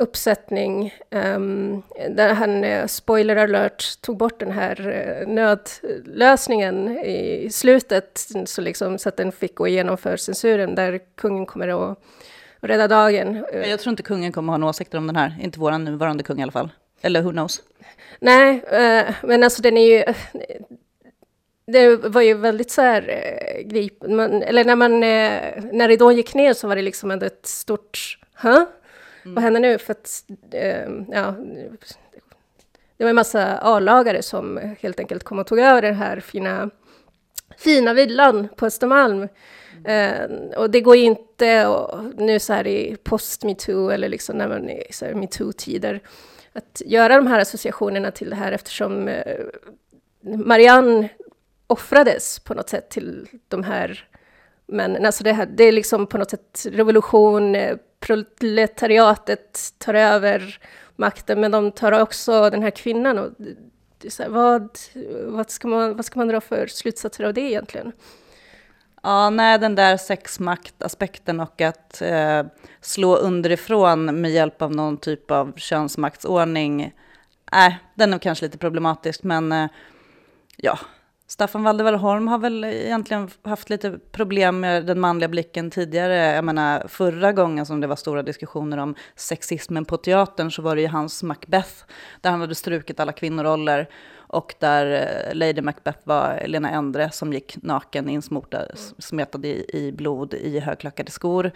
uppsättning 0.00 0.94
um, 1.10 1.82
där 2.10 2.34
han, 2.34 2.64
uh, 2.64 2.86
spoiler 2.86 3.36
alert, 3.36 4.00
tog 4.00 4.16
bort 4.16 4.40
den 4.40 4.50
här 4.50 4.88
uh, 4.88 5.28
nödlösningen 5.28 6.98
i 6.98 7.48
slutet 7.50 8.26
så, 8.46 8.60
liksom, 8.60 8.98
så 8.98 9.08
att 9.08 9.16
den 9.16 9.32
fick 9.32 9.54
gå 9.54 9.68
igenom 9.68 9.98
för 9.98 10.16
censuren 10.16 10.74
där 10.74 11.00
kungen 11.14 11.46
kommer 11.46 11.90
att 11.90 11.98
rädda 12.60 12.88
dagen. 12.88 13.44
Jag 13.52 13.80
tror 13.80 13.90
inte 13.90 14.02
kungen 14.02 14.32
kommer 14.32 14.52
att 14.52 14.54
ha 14.54 14.58
några 14.58 14.70
åsikter 14.70 14.98
om 14.98 15.06
den 15.06 15.16
här, 15.16 15.36
inte 15.42 15.60
vår 15.60 15.78
nuvarande 15.78 16.24
kung 16.24 16.38
i 16.40 16.42
alla 16.42 16.52
fall. 16.52 16.70
Eller 17.00 17.22
who 17.22 17.30
knows? 17.30 17.62
Nej, 18.20 18.62
men 19.22 19.44
alltså 19.44 19.62
den 19.62 19.76
är 19.76 19.98
ju 19.98 20.04
det 21.72 21.96
var 21.96 22.22
ju 22.22 22.34
väldigt 22.34 22.70
så 22.70 22.82
här 22.82 23.08
eh, 23.08 23.62
grip, 23.62 24.02
man, 24.08 24.42
eller 24.42 24.64
när 24.64 24.76
man, 24.76 24.92
eh, 24.94 25.64
när 25.72 25.88
ridån 25.88 26.16
gick 26.16 26.34
ner 26.34 26.52
så 26.52 26.68
var 26.68 26.76
det 26.76 26.82
liksom 26.82 27.10
ett 27.10 27.46
stort, 27.46 28.18
Hä? 28.34 28.66
Mm. 29.24 29.34
Vad 29.34 29.44
händer 29.44 29.60
nu? 29.60 29.78
För 29.78 29.92
att, 29.92 30.24
eh, 30.50 30.88
ja, 31.08 31.34
det 32.96 33.04
var 33.04 33.10
en 33.10 33.16
massa 33.16 33.58
A-lagare 33.58 34.22
som 34.22 34.74
helt 34.80 35.00
enkelt 35.00 35.24
kom 35.24 35.38
och 35.38 35.46
tog 35.46 35.58
över 35.58 35.82
den 35.82 35.94
här 35.94 36.20
fina, 36.20 36.70
fina 37.58 37.94
villan 37.94 38.48
på 38.56 38.66
Östermalm. 38.66 39.28
Mm. 39.84 40.50
Eh, 40.50 40.58
och 40.58 40.70
det 40.70 40.80
går 40.80 40.96
ju 40.96 41.02
inte 41.02 41.66
och, 41.66 42.04
nu 42.16 42.38
så 42.38 42.52
här 42.52 42.66
i 42.66 42.96
post-metoo 43.02 43.90
eller 43.90 44.08
liksom 44.08 44.38
när 44.38 44.48
man 44.48 44.70
är 44.70 45.10
i 45.10 45.14
metoo-tider 45.14 46.00
att 46.52 46.82
göra 46.86 47.16
de 47.16 47.26
här 47.26 47.40
associationerna 47.40 48.10
till 48.10 48.30
det 48.30 48.36
här 48.36 48.52
eftersom 48.52 49.08
eh, 49.08 49.36
Marianne 50.20 51.08
offrades 51.68 52.38
på 52.38 52.54
något 52.54 52.68
sätt 52.68 52.90
till 52.90 53.28
de 53.48 53.64
här 53.64 54.08
männen. 54.66 55.06
Alltså 55.06 55.24
det, 55.24 55.32
här, 55.32 55.46
det 55.46 55.64
är 55.64 55.72
liksom 55.72 56.06
på 56.06 56.18
något 56.18 56.30
sätt 56.30 56.66
revolution, 56.72 57.54
eh, 57.54 57.76
proletariatet 58.00 59.74
tar 59.78 59.94
över 59.94 60.60
makten, 60.96 61.40
men 61.40 61.50
de 61.50 61.72
tar 61.72 61.92
också 61.92 62.50
den 62.50 62.62
här 62.62 62.70
kvinnan. 62.70 63.18
Och 63.18 63.30
här, 64.18 64.28
vad, 64.28 64.78
vad, 65.24 65.50
ska 65.50 65.68
man, 65.68 65.96
vad 65.96 66.04
ska 66.04 66.18
man 66.18 66.28
dra 66.28 66.40
för 66.40 66.66
slutsatser 66.66 67.24
av 67.24 67.34
det 67.34 67.40
egentligen? 67.40 67.92
Ja, 69.02 69.30
nej, 69.30 69.58
den 69.58 69.74
där 69.74 69.96
sexmaktaspekten 69.96 71.40
och 71.40 71.60
att 71.60 72.02
eh, 72.02 72.42
slå 72.80 73.16
underifrån 73.16 74.20
med 74.20 74.30
hjälp 74.30 74.62
av 74.62 74.74
någon 74.74 74.96
typ 74.96 75.30
av 75.30 75.52
könsmaktsordning, 75.56 76.94
nej, 77.52 77.78
den 77.94 78.14
är 78.14 78.18
kanske 78.18 78.44
lite 78.44 78.58
problematisk, 78.58 79.22
men 79.22 79.52
eh, 79.52 79.68
ja, 80.56 80.78
Staffan 81.30 81.62
Waldemarholm 81.62 82.28
har 82.28 82.38
väl 82.38 82.64
egentligen 82.64 83.30
haft 83.42 83.70
lite 83.70 83.98
problem 84.12 84.60
med 84.60 84.86
den 84.86 85.00
manliga 85.00 85.28
blicken 85.28 85.70
tidigare. 85.70 86.14
Jag 86.14 86.44
menar, 86.44 86.88
förra 86.88 87.32
gången 87.32 87.66
som 87.66 87.80
det 87.80 87.86
var 87.86 87.96
stora 87.96 88.22
diskussioner 88.22 88.78
om 88.78 88.94
sexismen 89.16 89.84
på 89.84 89.96
teatern 89.96 90.50
så 90.50 90.62
var 90.62 90.76
det 90.76 90.82
ju 90.82 90.88
hans 90.88 91.22
Macbeth, 91.22 91.84
där 92.20 92.30
han 92.30 92.40
hade 92.40 92.54
strukit 92.54 93.00
alla 93.00 93.12
kvinnoroller 93.12 93.88
och 94.16 94.54
där 94.58 95.08
eh, 95.26 95.34
Lady 95.34 95.60
Macbeth 95.60 95.98
var 96.04 96.42
Lena 96.46 96.70
Endre 96.70 97.10
som 97.10 97.32
gick 97.32 97.56
naken 97.62 98.08
insmortad, 98.08 98.68
smetad 98.98 99.46
i, 99.46 99.66
i 99.68 99.92
blod 99.92 100.34
i 100.34 100.60
högklackade 100.60 101.10
skor 101.10 101.52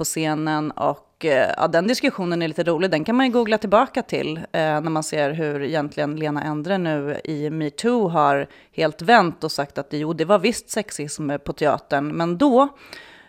på 0.00 0.04
scenen. 0.04 0.70
Och 0.70 1.24
eh, 1.24 1.50
ja, 1.56 1.68
den 1.68 1.86
diskussionen 1.86 2.42
är 2.42 2.48
lite 2.48 2.64
rolig, 2.64 2.90
den 2.90 3.04
kan 3.04 3.16
man 3.16 3.26
ju 3.26 3.32
googla 3.32 3.58
tillbaka 3.58 4.02
till 4.02 4.36
eh, 4.36 4.42
när 4.52 4.80
man 4.80 5.02
ser 5.02 5.30
hur 5.30 5.62
egentligen 5.62 6.16
Lena 6.16 6.42
Endre 6.42 6.78
nu 6.78 7.20
i 7.24 7.50
metoo 7.50 8.08
har 8.08 8.46
helt 8.72 9.02
vänt 9.02 9.44
och 9.44 9.52
sagt 9.52 9.78
att 9.78 9.86
jo, 9.90 10.12
det 10.12 10.24
var 10.24 10.38
visst 10.38 10.70
sexism 10.70 11.30
eh, 11.30 11.38
på 11.38 11.52
teatern, 11.52 12.08
men 12.08 12.38
då, 12.38 12.62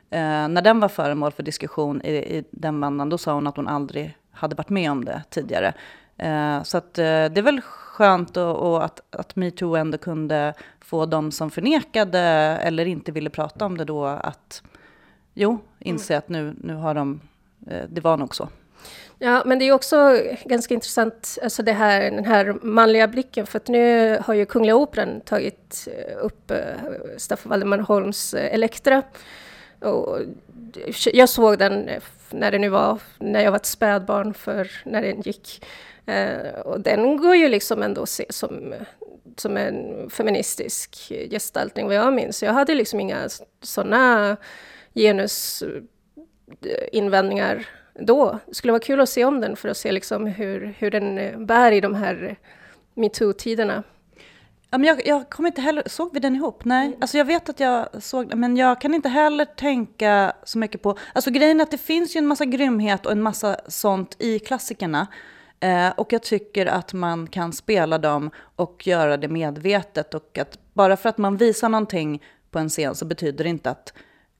eh, 0.09 0.47
när 0.47 0.61
den 0.61 0.79
var 0.79 0.87
föremål 0.87 1.31
för 1.31 1.43
diskussion 1.43 2.01
i, 2.01 2.11
i 2.11 2.43
den 2.51 2.81
vändan, 2.81 3.09
då 3.09 3.17
sa 3.17 3.33
hon 3.33 3.47
att 3.47 3.57
hon 3.57 3.67
aldrig 3.67 4.17
hade 4.31 4.55
varit 4.55 4.69
med 4.69 4.91
om 4.91 5.05
det 5.05 5.23
tidigare. 5.29 5.73
Eh, 6.17 6.63
så 6.63 6.77
att, 6.77 6.97
eh, 6.97 7.03
det 7.03 7.37
är 7.37 7.41
väl 7.41 7.61
skönt 7.61 8.37
och, 8.37 8.55
och 8.55 8.85
att, 8.85 9.15
att 9.15 9.35
metoo 9.35 9.75
ändå 9.75 9.97
kunde 9.97 10.53
få 10.79 11.05
de 11.05 11.31
som 11.31 11.51
förnekade 11.51 12.19
eller 12.63 12.85
inte 12.85 13.11
ville 13.11 13.29
prata 13.29 13.65
om 13.65 13.77
det 13.77 13.85
då 13.85 14.05
att 14.05 14.63
jo, 15.33 15.59
inse 15.79 16.17
att 16.17 16.29
nu, 16.29 16.55
nu 16.63 16.73
har 16.73 16.93
de, 16.93 17.21
eh, 17.67 17.83
det 17.89 18.01
var 18.01 18.17
nog 18.17 18.35
så. 18.35 18.49
Ja, 19.19 19.43
men 19.45 19.59
det 19.59 19.65
är 19.65 19.71
också 19.71 20.17
ganska 20.45 20.73
intressant, 20.73 21.37
alltså 21.43 21.63
det 21.63 21.71
här, 21.71 22.01
den 22.01 22.25
här 22.25 22.55
manliga 22.61 23.07
blicken, 23.07 23.45
för 23.45 23.57
att 23.57 23.67
nu 23.67 24.17
har 24.25 24.33
ju 24.33 24.45
Kungliga 24.45 24.75
Operan 24.75 25.21
tagit 25.21 25.87
eh, 25.87 26.25
upp 26.25 26.51
eh, 26.51 26.57
Staffan 27.17 27.49
Valdemar 27.49 27.77
Holms 27.77 28.33
Elektra. 28.33 29.03
Och 29.79 30.19
jag 31.13 31.29
såg 31.29 31.57
den 31.57 31.89
när 32.29 32.51
det 32.51 32.59
nu 32.59 32.69
var, 32.69 32.99
när 33.19 33.43
jag 33.43 33.51
var 33.51 33.57
ett 33.57 33.65
spädbarn, 33.65 34.33
för 34.33 34.71
när 34.85 35.01
den 35.01 35.21
gick. 35.21 35.65
Och 36.65 36.81
den 36.81 37.17
går 37.17 37.35
ju 37.35 37.47
liksom 37.47 37.83
ändå 37.83 38.01
att 38.01 38.09
se 38.09 38.25
som, 38.29 38.73
som 39.37 39.57
en 39.57 40.09
feministisk 40.09 41.11
gestaltning, 41.29 41.85
vad 41.85 41.95
jag 41.95 42.13
minns. 42.13 42.43
Jag 42.43 42.53
hade 42.53 42.75
liksom 42.75 42.99
inga 42.99 43.29
sådana 43.61 44.37
genusinvändningar 44.95 47.67
då. 47.99 48.39
Det 48.45 48.55
skulle 48.55 48.71
vara 48.71 48.83
kul 48.83 48.99
att 48.99 49.09
se 49.09 49.25
om 49.25 49.41
den 49.41 49.55
för 49.55 49.69
att 49.69 49.77
se 49.77 49.91
liksom 49.91 50.27
hur, 50.27 50.75
hur 50.77 50.91
den 50.91 51.17
eh, 51.17 51.39
bär 51.39 51.71
i 51.71 51.81
de 51.81 51.95
här 51.95 52.37
metoo-tiderna. 52.95 53.83
Ja, 54.69 54.77
men 54.77 54.87
jag, 54.87 55.07
jag 55.07 55.29
kommer 55.29 55.49
inte 55.49 55.61
heller, 55.61 55.83
såg 55.85 56.13
vi 56.13 56.19
den 56.19 56.35
ihop? 56.35 56.65
Nej, 56.65 56.87
mm. 56.87 56.97
alltså 57.01 57.17
jag 57.17 57.25
vet 57.25 57.49
att 57.49 57.59
jag 57.59 58.03
såg 58.03 58.29
den, 58.29 58.39
men 58.39 58.57
jag 58.57 58.81
kan 58.81 58.93
inte 58.93 59.09
heller 59.09 59.45
tänka 59.45 60.33
så 60.43 60.57
mycket 60.57 60.81
på, 60.81 60.97
alltså 61.13 61.31
grejen 61.31 61.59
är 61.59 61.63
att 61.63 61.71
det 61.71 61.77
finns 61.77 62.15
ju 62.15 62.17
en 62.17 62.27
massa 62.27 62.45
grymhet 62.45 63.05
och 63.05 63.11
en 63.11 63.21
massa 63.21 63.57
sånt 63.67 64.15
i 64.19 64.39
klassikerna. 64.39 65.07
Eh, 65.59 65.89
och 65.89 66.13
jag 66.13 66.23
tycker 66.23 66.65
att 66.65 66.93
man 66.93 67.27
kan 67.27 67.53
spela 67.53 67.97
dem 67.97 68.31
och 68.55 68.87
göra 68.87 69.17
det 69.17 69.27
medvetet 69.27 70.13
och 70.13 70.37
att 70.37 70.59
bara 70.73 70.97
för 70.97 71.09
att 71.09 71.17
man 71.17 71.37
visar 71.37 71.69
någonting 71.69 72.23
på 72.51 72.59
en 72.59 72.69
scen 72.69 72.95
så 72.95 73.05
betyder 73.05 73.43
det 73.43 73.49
inte 73.49 73.69
att 73.69 73.93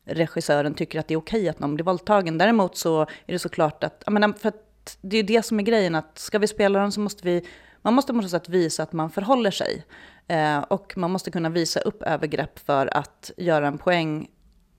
regissören 0.06 0.74
tycker 0.74 1.00
att 1.00 1.08
det 1.08 1.14
är 1.14 1.18
okej 1.18 1.50
att 1.50 1.60
någon 1.60 1.76
blir 1.76 1.86
våldtagen. 1.86 2.38
Däremot 2.38 2.78
så 2.78 3.02
är 3.02 3.08
det 3.26 3.40
såklart 3.40 3.84
att, 3.84 4.04
jag 4.06 4.14
menar, 4.14 4.34
för 4.34 4.50
att 4.50 4.98
det 5.02 5.18
är 5.18 5.24
det 5.24 5.44
som 5.44 5.60
är 5.60 5.64
grejen, 5.64 5.96
att 5.96 6.20
ska 6.20 6.40
vi 6.40 6.48
spela 6.48 6.80
den 6.80 6.92
så 6.92 7.00
måste 7.00 7.26
vi, 7.28 7.48
man 7.82 7.94
måste 7.94 8.14
på 8.14 8.22
något 8.22 8.32
sätt 8.32 8.50
visa 8.50 8.84
att 8.84 8.94
man 8.94 9.10
förhåller 9.10 9.52
sig. 9.52 9.86
Eh, 10.28 10.60
och 10.60 10.94
man 10.98 11.12
måste 11.12 11.32
kunna 11.32 11.50
visa 11.50 11.80
upp 11.80 12.04
övergrepp 12.04 12.60
för 12.60 12.98
att 12.98 13.32
göra 13.38 13.68
en 13.68 13.78
poäng 13.78 14.28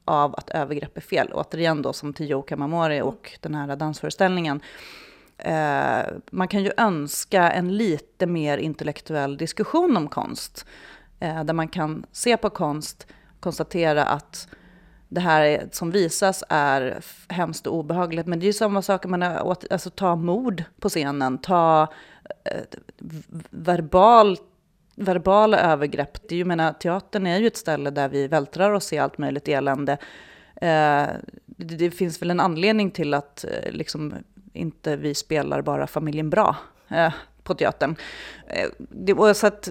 av 0.04 0.34
att 0.34 0.50
övergrepp 0.50 0.96
är 0.96 1.00
fel. 1.00 1.32
Och 1.32 1.40
återigen 1.40 1.82
då 1.82 1.92
som 1.92 2.12
till 2.12 2.30
Joe 2.30 2.42
Kamamori 2.42 3.00
och 3.00 3.38
den 3.40 3.54
här 3.54 3.76
dansföreställningen. 3.76 4.60
Eh, 5.38 6.02
man 6.30 6.48
kan 6.48 6.62
ju 6.62 6.70
önska 6.76 7.50
en 7.50 7.76
lite 7.76 8.26
mer 8.26 8.58
intellektuell 8.58 9.36
diskussion 9.36 9.96
om 9.96 10.08
konst. 10.08 10.66
Eh, 11.20 11.44
där 11.44 11.54
man 11.54 11.68
kan 11.68 12.06
se 12.12 12.36
på 12.36 12.50
konst, 12.50 13.06
konstatera 13.40 14.04
att 14.04 14.48
det 15.14 15.20
här 15.20 15.68
som 15.72 15.90
visas 15.90 16.44
är 16.48 17.00
hemskt 17.28 17.66
och 17.66 17.76
obehagligt. 17.76 18.26
Men 18.26 18.40
det 18.40 18.44
är 18.44 18.46
ju 18.46 18.52
samma 18.52 18.82
sak, 18.82 19.06
man 19.06 19.22
alltså 19.22 19.90
ta 19.90 20.16
mord 20.16 20.64
på 20.80 20.88
scenen, 20.88 21.38
ta 21.38 21.92
eh, 22.44 22.60
verbal, 23.50 24.36
verbala 24.96 25.58
övergrepp. 25.60 26.28
Det 26.28 26.34
är 26.34 26.36
ju, 26.36 26.44
menar, 26.44 26.72
teatern 26.72 27.26
är 27.26 27.38
ju 27.38 27.46
ett 27.46 27.56
ställe 27.56 27.90
där 27.90 28.08
vi 28.08 28.28
vältrar 28.28 28.72
oss 28.72 28.92
i 28.92 28.98
allt 28.98 29.18
möjligt 29.18 29.48
elände. 29.48 29.92
Eh, 30.56 31.06
det, 31.46 31.76
det, 31.76 31.90
finns 31.90 32.22
väl 32.22 32.30
en 32.30 32.40
anledning 32.40 32.90
till 32.90 33.14
att 33.14 33.44
eh, 33.44 33.72
liksom, 33.72 34.14
inte 34.52 34.96
vi 34.96 35.14
spelar 35.14 35.62
bara 35.62 35.86
familjen 35.86 36.30
bra 36.30 36.56
eh, 36.88 37.12
på 37.42 37.54
teatern. 37.54 37.96
Eh, 38.46 38.68
det, 38.78 39.34
så 39.34 39.46
att 39.46 39.68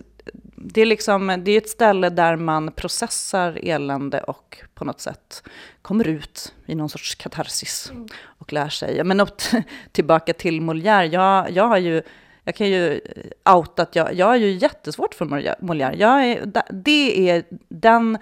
det 0.55 0.81
är 0.81 0.85
liksom, 0.85 1.41
det 1.45 1.51
är 1.51 1.57
ett 1.57 1.69
ställe 1.69 2.09
där 2.09 2.35
man 2.35 2.71
processar 2.71 3.59
elände 3.63 4.21
och 4.21 4.57
på 4.73 4.85
något 4.85 5.01
sätt 5.01 5.43
kommer 5.81 6.07
ut 6.07 6.53
i 6.65 6.75
någon 6.75 6.89
sorts 6.89 7.15
katarsis 7.15 7.91
och 8.23 8.53
lär 8.53 8.69
sig. 8.69 9.03
Men 9.03 9.27
tillbaka 9.91 10.33
till 10.33 10.61
Molière, 10.61 11.05
jag, 11.05 11.51
jag 11.51 11.67
har 11.67 11.77
ju 11.77 12.01
jag 12.43 12.55
kan 12.55 12.69
ju 12.69 12.93
eh, 12.93 13.55
outa 13.55 13.81
att 13.81 13.95
jag, 13.95 14.13
jag 14.13 14.25
har 14.25 14.35
ju 14.35 14.51
jättesvårt 14.51 15.13
för 15.13 15.25
Molière. 15.25 15.95
Jag 15.97 16.25
är, 16.25 16.51
det 16.69 17.29
är 17.29 17.43
den 17.69 18.17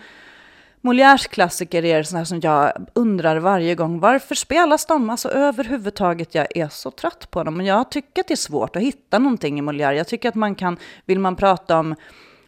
Molières 0.81 1.27
klassiker 1.27 1.85
är 1.85 2.03
sådana 2.03 2.25
som 2.25 2.39
jag 2.39 2.87
undrar 2.93 3.37
varje 3.37 3.75
gång, 3.75 3.99
varför 3.99 4.35
spelas 4.35 4.85
de? 4.85 5.09
Alltså 5.09 5.29
överhuvudtaget, 5.29 6.35
jag 6.35 6.57
är 6.57 6.69
så 6.69 6.91
trött 6.91 7.31
på 7.31 7.43
dem. 7.43 7.57
Men 7.57 7.65
jag 7.65 7.91
tycker 7.91 8.21
att 8.21 8.27
det 8.27 8.33
är 8.33 8.35
svårt 8.35 8.75
att 8.75 8.81
hitta 8.81 9.19
någonting 9.19 9.59
i 9.59 9.61
Molière. 9.61 9.91
Jag 9.91 10.07
tycker 10.07 10.29
att 10.29 10.35
man 10.35 10.55
kan, 10.55 10.77
vill 11.05 11.19
man 11.19 11.35
prata 11.35 11.79
om, 11.79 11.95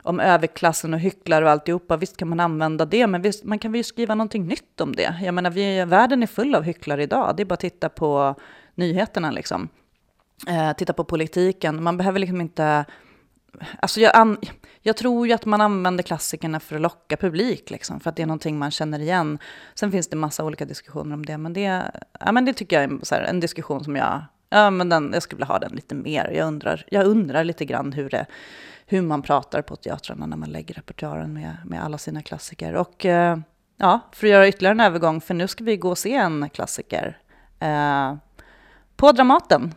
om 0.03 0.19
överklassen 0.19 0.93
och 0.93 0.99
hycklare 0.99 1.45
och 1.45 1.51
alltihopa, 1.51 1.97
visst 1.97 2.17
kan 2.17 2.29
man 2.29 2.39
använda 2.39 2.85
det, 2.85 3.07
men 3.07 3.21
visst, 3.21 3.43
man 3.43 3.59
kan 3.59 3.71
väl 3.71 3.83
skriva 3.83 4.15
någonting 4.15 4.47
nytt 4.47 4.81
om 4.81 4.95
det. 4.95 5.15
Jag 5.21 5.33
menar, 5.33 5.49
vi, 5.49 5.85
världen 5.85 6.23
är 6.23 6.27
full 6.27 6.55
av 6.55 6.63
hycklare 6.63 7.03
idag, 7.03 7.33
det 7.37 7.43
är 7.43 7.45
bara 7.45 7.53
att 7.53 7.59
titta 7.59 7.89
på 7.89 8.35
nyheterna 8.75 9.31
liksom. 9.31 9.69
Eh, 10.47 10.73
titta 10.73 10.93
på 10.93 11.03
politiken, 11.03 11.83
man 11.83 11.97
behöver 11.97 12.19
liksom 12.19 12.41
inte 12.41 12.85
Alltså 13.79 13.99
jag, 13.99 14.37
jag, 14.81 14.97
tror 14.97 15.27
ju 15.27 15.33
att 15.33 15.45
man 15.45 15.61
använder 15.61 16.03
klassikerna 16.03 16.59
för 16.59 16.75
att 16.75 16.81
locka 16.81 17.17
publik, 17.17 17.69
liksom, 17.69 17.99
för 17.99 18.09
att 18.09 18.15
det 18.15 18.21
är 18.21 18.27
någonting 18.27 18.59
man 18.59 18.71
känner 18.71 18.99
igen. 18.99 19.39
Sen 19.75 19.91
finns 19.91 20.07
det 20.07 20.15
massa 20.15 20.45
olika 20.45 20.65
diskussioner 20.65 21.13
om 21.13 21.25
det, 21.25 21.37
men 21.37 21.53
det, 21.53 21.91
ja, 22.19 22.31
men 22.31 22.45
det 22.45 22.53
tycker 22.53 22.81
jag 22.81 22.91
är 22.91 23.05
så 23.05 23.15
här, 23.15 23.21
en 23.21 23.39
diskussion 23.39 23.83
som 23.83 23.95
jag, 23.95 24.21
ja, 24.49 24.69
men 24.69 24.89
den, 24.89 25.11
jag 25.13 25.23
skulle 25.23 25.37
vilja 25.37 25.53
ha 25.53 25.59
den 25.59 25.71
lite 25.71 25.95
mer. 25.95 26.31
Jag 26.35 26.47
undrar, 26.47 26.85
jag 26.89 27.05
undrar 27.05 27.43
lite 27.43 27.65
grann 27.65 27.93
hur, 27.93 28.09
det, 28.09 28.25
hur 28.85 29.01
man 29.01 29.21
pratar 29.21 29.61
på 29.61 29.75
teatrarna 29.75 30.25
när 30.25 30.37
man 30.37 30.49
lägger 30.49 30.73
repertoaren 30.73 31.33
med, 31.33 31.57
med 31.65 31.83
alla 31.83 31.97
sina 31.97 32.21
klassiker. 32.21 32.75
Och 32.75 33.05
eh, 33.05 33.37
ja, 33.77 33.99
för 34.11 34.27
att 34.27 34.31
göra 34.31 34.47
ytterligare 34.47 34.73
en 34.73 34.79
övergång, 34.79 35.21
för 35.21 35.33
nu 35.33 35.47
ska 35.47 35.63
vi 35.63 35.77
gå 35.77 35.89
och 35.89 35.97
se 35.97 36.15
en 36.15 36.49
klassiker 36.49 37.17
eh, 37.59 38.15
på 38.95 39.11
Dramaten. 39.11 39.73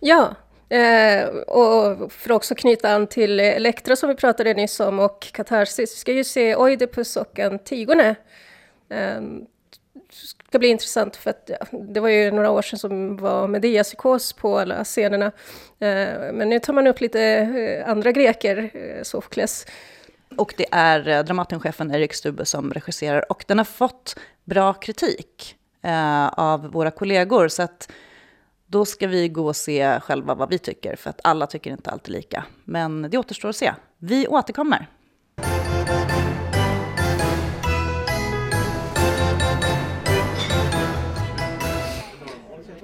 Ja, 0.00 0.34
Eh, 0.70 1.28
och 1.28 2.12
för 2.12 2.30
att 2.30 2.36
också 2.36 2.54
knyta 2.54 2.94
an 2.94 3.06
till 3.06 3.40
Elektra 3.40 3.96
som 3.96 4.08
vi 4.08 4.14
pratade 4.14 4.54
nyss 4.54 4.80
om 4.80 4.98
och 5.00 5.32
Katarsis, 5.32 5.94
vi 5.94 5.98
ska 6.00 6.12
ju 6.12 6.24
se 6.24 6.56
Oidipus 6.56 7.16
och 7.16 7.38
Antigone. 7.38 8.08
Eh, 8.88 9.20
det 9.92 10.16
ska 10.16 10.58
bli 10.58 10.68
intressant 10.68 11.16
för 11.16 11.30
att 11.30 11.50
ja, 11.60 11.78
det 11.78 12.00
var 12.00 12.08
ju 12.08 12.30
några 12.30 12.50
år 12.50 12.62
sedan 12.62 12.78
som 12.78 13.16
var 13.16 13.48
Medea-psykos 13.48 14.32
på 14.32 14.58
alla 14.58 14.84
scenerna. 14.84 15.26
Eh, 15.78 16.32
men 16.32 16.48
nu 16.48 16.58
tar 16.58 16.72
man 16.72 16.86
upp 16.86 17.00
lite 17.00 17.22
eh, 17.22 17.90
andra 17.90 18.12
greker, 18.12 18.70
eh, 18.74 19.02
Sofokles. 19.02 19.66
Och 20.36 20.54
det 20.56 20.66
är 20.70 21.08
eh, 21.08 21.24
Dramatenchefen 21.24 21.94
Erik 21.94 22.14
Stube 22.14 22.44
som 22.44 22.72
regisserar 22.72 23.32
och 23.32 23.44
den 23.48 23.58
har 23.58 23.64
fått 23.64 24.16
bra 24.44 24.74
kritik 24.74 25.56
eh, 25.82 26.28
av 26.28 26.72
våra 26.72 26.90
kollegor. 26.90 27.48
Så 27.48 27.62
att 27.62 27.90
då 28.70 28.84
ska 28.84 29.06
vi 29.06 29.28
gå 29.28 29.46
och 29.46 29.56
se 29.56 30.00
själva 30.00 30.34
vad 30.34 30.50
vi 30.50 30.58
tycker, 30.58 30.96
för 30.96 31.10
att 31.10 31.20
alla 31.24 31.46
tycker 31.46 31.70
inte 31.70 31.90
alltid 31.90 32.14
lika. 32.14 32.44
Men 32.64 33.10
det 33.10 33.18
återstår 33.18 33.48
att 33.48 33.56
se. 33.56 33.72
Vi 33.98 34.28
återkommer. 34.28 34.86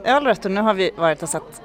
Ölrätt, 0.05 0.45
nu 0.45 0.61
har 0.61 0.75
vi 0.75 0.91
varit 0.97 1.23
och 1.23 1.29
sett 1.29 1.63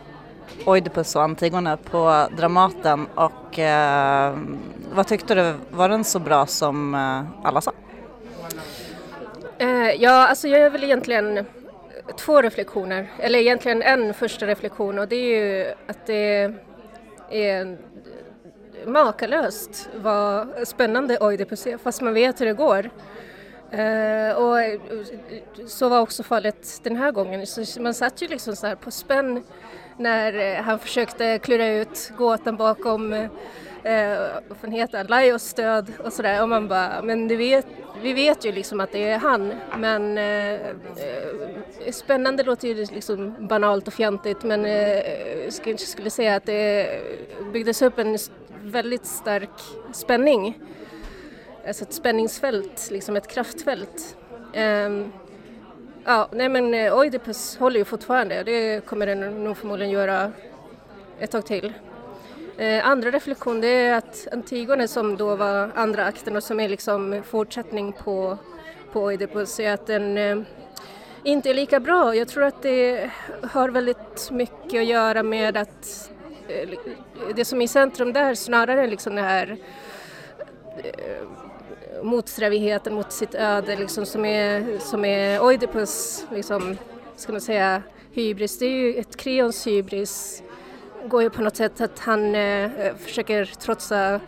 Oidipus 0.65 1.15
och 1.15 1.23
Antigone 1.23 1.77
på 1.77 2.27
Dramaten 2.37 3.07
och 3.15 3.59
eh, 3.59 4.37
vad 4.93 5.07
tyckte 5.07 5.35
du, 5.35 5.53
var 5.69 5.89
den 5.89 6.03
så 6.03 6.19
bra 6.19 6.45
som 6.45 6.95
eh, 6.95 7.47
alla 7.47 7.61
sa? 7.61 7.71
Eh, 9.57 9.91
ja, 9.99 10.27
alltså 10.27 10.47
jag 10.47 10.61
är 10.61 10.69
väl 10.69 10.83
egentligen 10.83 11.45
två 12.17 12.41
reflektioner, 12.41 13.11
eller 13.19 13.39
egentligen 13.39 13.81
en 13.81 14.13
första 14.13 14.47
reflektion 14.47 14.99
och 14.99 15.07
det 15.07 15.15
är 15.15 15.37
ju 15.37 15.73
att 15.87 16.05
det 16.05 16.53
är 17.29 17.77
makalöst 18.85 19.89
vad 19.95 20.47
spännande 20.67 21.19
Oidipus 21.19 21.67
är, 21.67 21.77
fast 21.77 22.01
man 22.01 22.13
vet 22.13 22.41
hur 22.41 22.45
det 22.45 22.53
går. 22.53 22.89
Uh, 23.73 24.35
och 24.35 24.61
eh, 24.61 24.79
så 25.67 25.89
var 25.89 25.99
också 25.99 26.23
fallet 26.23 26.79
den 26.83 26.95
här 26.95 27.11
gången, 27.11 27.47
så 27.47 27.81
man 27.81 27.93
satt 27.93 28.21
ju 28.21 28.27
liksom 28.27 28.55
så 28.55 28.67
här 28.67 28.75
på 28.75 28.91
spänn 28.91 29.43
när 29.97 30.55
eh, 30.55 30.63
han 30.63 30.79
försökte 30.79 31.39
klura 31.39 31.67
ut 31.67 32.11
gåtan 32.17 32.57
bakom 32.57 33.13
uh, 33.13 33.29
Eh, 33.83 34.19
vad 34.47 34.57
fan 34.57 34.71
heter 34.71 34.97
han, 34.97 35.07
Laios 35.07 35.55
och 36.03 36.13
sådär 36.13 36.41
och 36.41 36.49
man 36.49 36.67
bara, 36.67 37.01
men 37.01 37.27
du 37.27 37.35
vet, 37.35 37.65
vi 38.01 38.13
vet 38.13 38.45
ju 38.45 38.51
liksom 38.51 38.79
att 38.79 38.91
det 38.91 39.09
är 39.09 39.17
han 39.17 39.53
men 39.77 40.17
eh, 40.17 40.53
eh 40.53 41.91
spännande 41.91 42.43
låter 42.43 42.67
ju 42.67 42.85
liksom 42.85 43.47
banalt 43.47 43.87
och 43.87 43.93
fjantigt 43.93 44.43
men 44.43 44.65
eh, 44.65 45.43
jag 45.43 45.53
skulle, 45.53 45.77
skulle 45.77 46.09
säga 46.09 46.35
att 46.35 46.45
det 46.45 47.01
byggdes 47.53 47.81
upp 47.81 47.99
en 47.99 48.17
väldigt 48.63 49.05
stark 49.05 49.49
spänning. 49.93 50.59
Alltså 51.67 51.83
ett 51.83 51.93
spänningsfält, 51.93 52.89
liksom 52.91 53.15
ett 53.15 53.27
kraftfält. 53.27 54.17
Um, 54.55 55.11
ja, 56.05 56.29
nej 56.31 56.49
men 56.49 56.73
eh, 56.73 56.97
Oidipus 56.97 57.57
håller 57.57 57.79
ju 57.79 57.85
fortfarande, 57.85 58.43
det 58.43 58.85
kommer 58.85 59.05
den 59.05 59.43
nog 59.43 59.57
förmodligen 59.57 59.91
göra 59.91 60.31
ett 61.19 61.31
tag 61.31 61.45
till. 61.45 61.73
Eh, 62.57 62.87
andra 62.87 63.11
reflektion 63.11 63.61
det 63.61 63.67
är 63.67 63.97
att 63.97 64.27
Antigone 64.31 64.87
som 64.87 65.17
då 65.17 65.35
var 65.35 65.71
andra 65.75 66.05
akten 66.05 66.35
och 66.35 66.43
som 66.43 66.59
är 66.59 66.69
liksom 66.69 67.23
fortsättning 67.25 67.93
på, 67.93 68.37
på 68.91 69.01
Oidipus 69.01 69.59
är 69.59 69.73
att 69.73 69.87
den 69.87 70.17
eh, 70.17 70.37
inte 71.23 71.49
är 71.49 71.53
lika 71.53 71.79
bra. 71.79 72.15
Jag 72.15 72.27
tror 72.27 72.43
att 72.43 72.61
det 72.61 73.11
har 73.51 73.69
väldigt 73.69 74.29
mycket 74.31 74.81
att 74.81 74.87
göra 74.87 75.23
med 75.23 75.57
att 75.57 76.11
eh, 76.47 76.69
det 77.35 77.45
som 77.45 77.61
är 77.61 77.65
i 77.65 77.67
centrum 77.67 78.13
där 78.13 78.35
snarare 78.35 78.87
liksom 78.87 79.15
det 79.15 79.21
här 79.21 79.57
eh, 80.83 82.03
motsträvigheten 82.03 82.93
mot 82.93 83.11
sitt 83.11 83.35
öde 83.35 83.75
liksom, 83.75 84.05
som, 84.05 84.25
är, 84.25 84.79
som 84.79 85.05
är 85.05 85.41
Oidipus, 85.43 86.25
liksom, 86.31 86.77
ska 87.15 87.31
man 87.31 87.41
säga, 87.41 87.83
hybris. 88.11 88.59
Det 88.59 88.65
är 88.65 88.69
ju 88.69 88.95
ett 88.95 89.17
kreons 89.17 89.67
hybris 89.67 90.43
går 91.07 91.23
ju 91.23 91.29
på 91.29 91.41
något 91.41 91.55
sätt 91.55 91.81
att 91.81 91.99
han 91.99 92.35
eh, 92.35 92.63
eh, 92.63 92.95
försöker 92.95 93.45
trotsa 93.45 94.19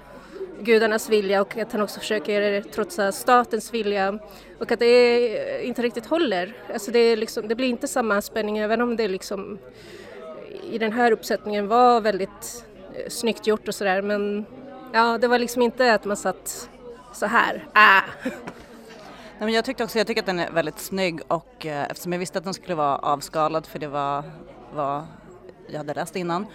gudarnas 0.60 1.10
vilja 1.10 1.42
och 1.42 1.58
att 1.58 1.72
han 1.72 1.82
också 1.82 2.00
försöker 2.00 2.62
trotsa 2.62 3.12
statens 3.12 3.74
vilja 3.74 4.20
och 4.60 4.72
att 4.72 4.80
det 4.80 5.64
inte 5.66 5.82
riktigt 5.82 6.06
håller. 6.06 6.54
Alltså 6.74 6.92
det, 6.92 7.00
är 7.00 7.18
liksom, 7.18 7.48
det 7.48 7.56
blir 7.56 7.68
inte 7.68 7.88
samma 7.88 8.22
spänning 8.22 8.58
även 8.58 8.82
om 8.82 8.96
det 8.96 9.08
liksom 9.08 9.60
i 10.72 10.78
den 10.78 10.92
här 10.92 11.12
uppsättningen 11.12 11.68
var 11.68 12.02
väldigt 12.02 12.66
eh, 12.94 13.10
snyggt 13.10 13.48
gjort 13.48 13.68
och 13.68 13.76
sådär 13.76 14.02
men 14.02 14.46
ja, 14.94 15.18
det 15.18 15.28
var 15.28 15.40
liksom 15.40 15.62
inte 15.62 15.94
att 15.94 16.06
man 16.06 16.18
satt 16.18 16.70
så 17.14 17.26
här, 17.26 17.68
ah. 17.74 18.02
Nej, 18.24 19.48
men 19.48 19.54
jag 19.54 19.66
tyckte 19.66 19.84
också, 19.84 19.98
jag 19.98 20.08
tycker 20.08 20.22
att 20.22 20.26
den 20.26 20.40
är 20.40 20.52
väldigt 20.52 20.80
snygg 20.80 21.22
och 21.28 21.66
eh, 21.66 21.84
eftersom 21.84 22.12
jag 22.12 22.20
visste 22.20 22.38
att 22.38 22.44
den 22.44 22.54
skulle 22.54 22.76
vara 22.76 22.98
avskalad 22.98 23.66
för 23.66 23.80
det 23.80 23.88
var, 23.88 24.24
var 24.74 25.06
jag 25.68 25.78
hade 25.78 25.94
läst 25.94 26.16
innan. 26.16 26.46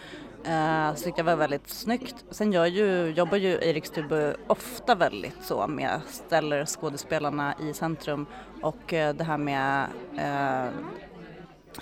Eh, 0.45 0.95
så 0.95 1.05
tyckte 1.05 1.21
jag 1.21 1.25
var 1.25 1.37
väldigt 1.37 1.69
snyggt. 1.69 2.25
Sen 2.31 2.53
gör 2.53 2.67
ju, 2.67 3.11
jobbar 3.11 3.37
ju 3.37 3.53
Erik 3.53 3.87
Stubbe 3.87 4.37
ofta 4.47 4.95
väldigt 4.95 5.45
så 5.45 5.67
med, 5.67 6.01
ställer 6.09 6.67
skådespelarna 6.67 7.55
i 7.63 7.75
centrum 7.75 8.27
och 8.63 8.93
eh, 8.93 9.15
det 9.15 9.25
här 9.25 9.39
med 9.39 9.87
eh, 10.17 10.73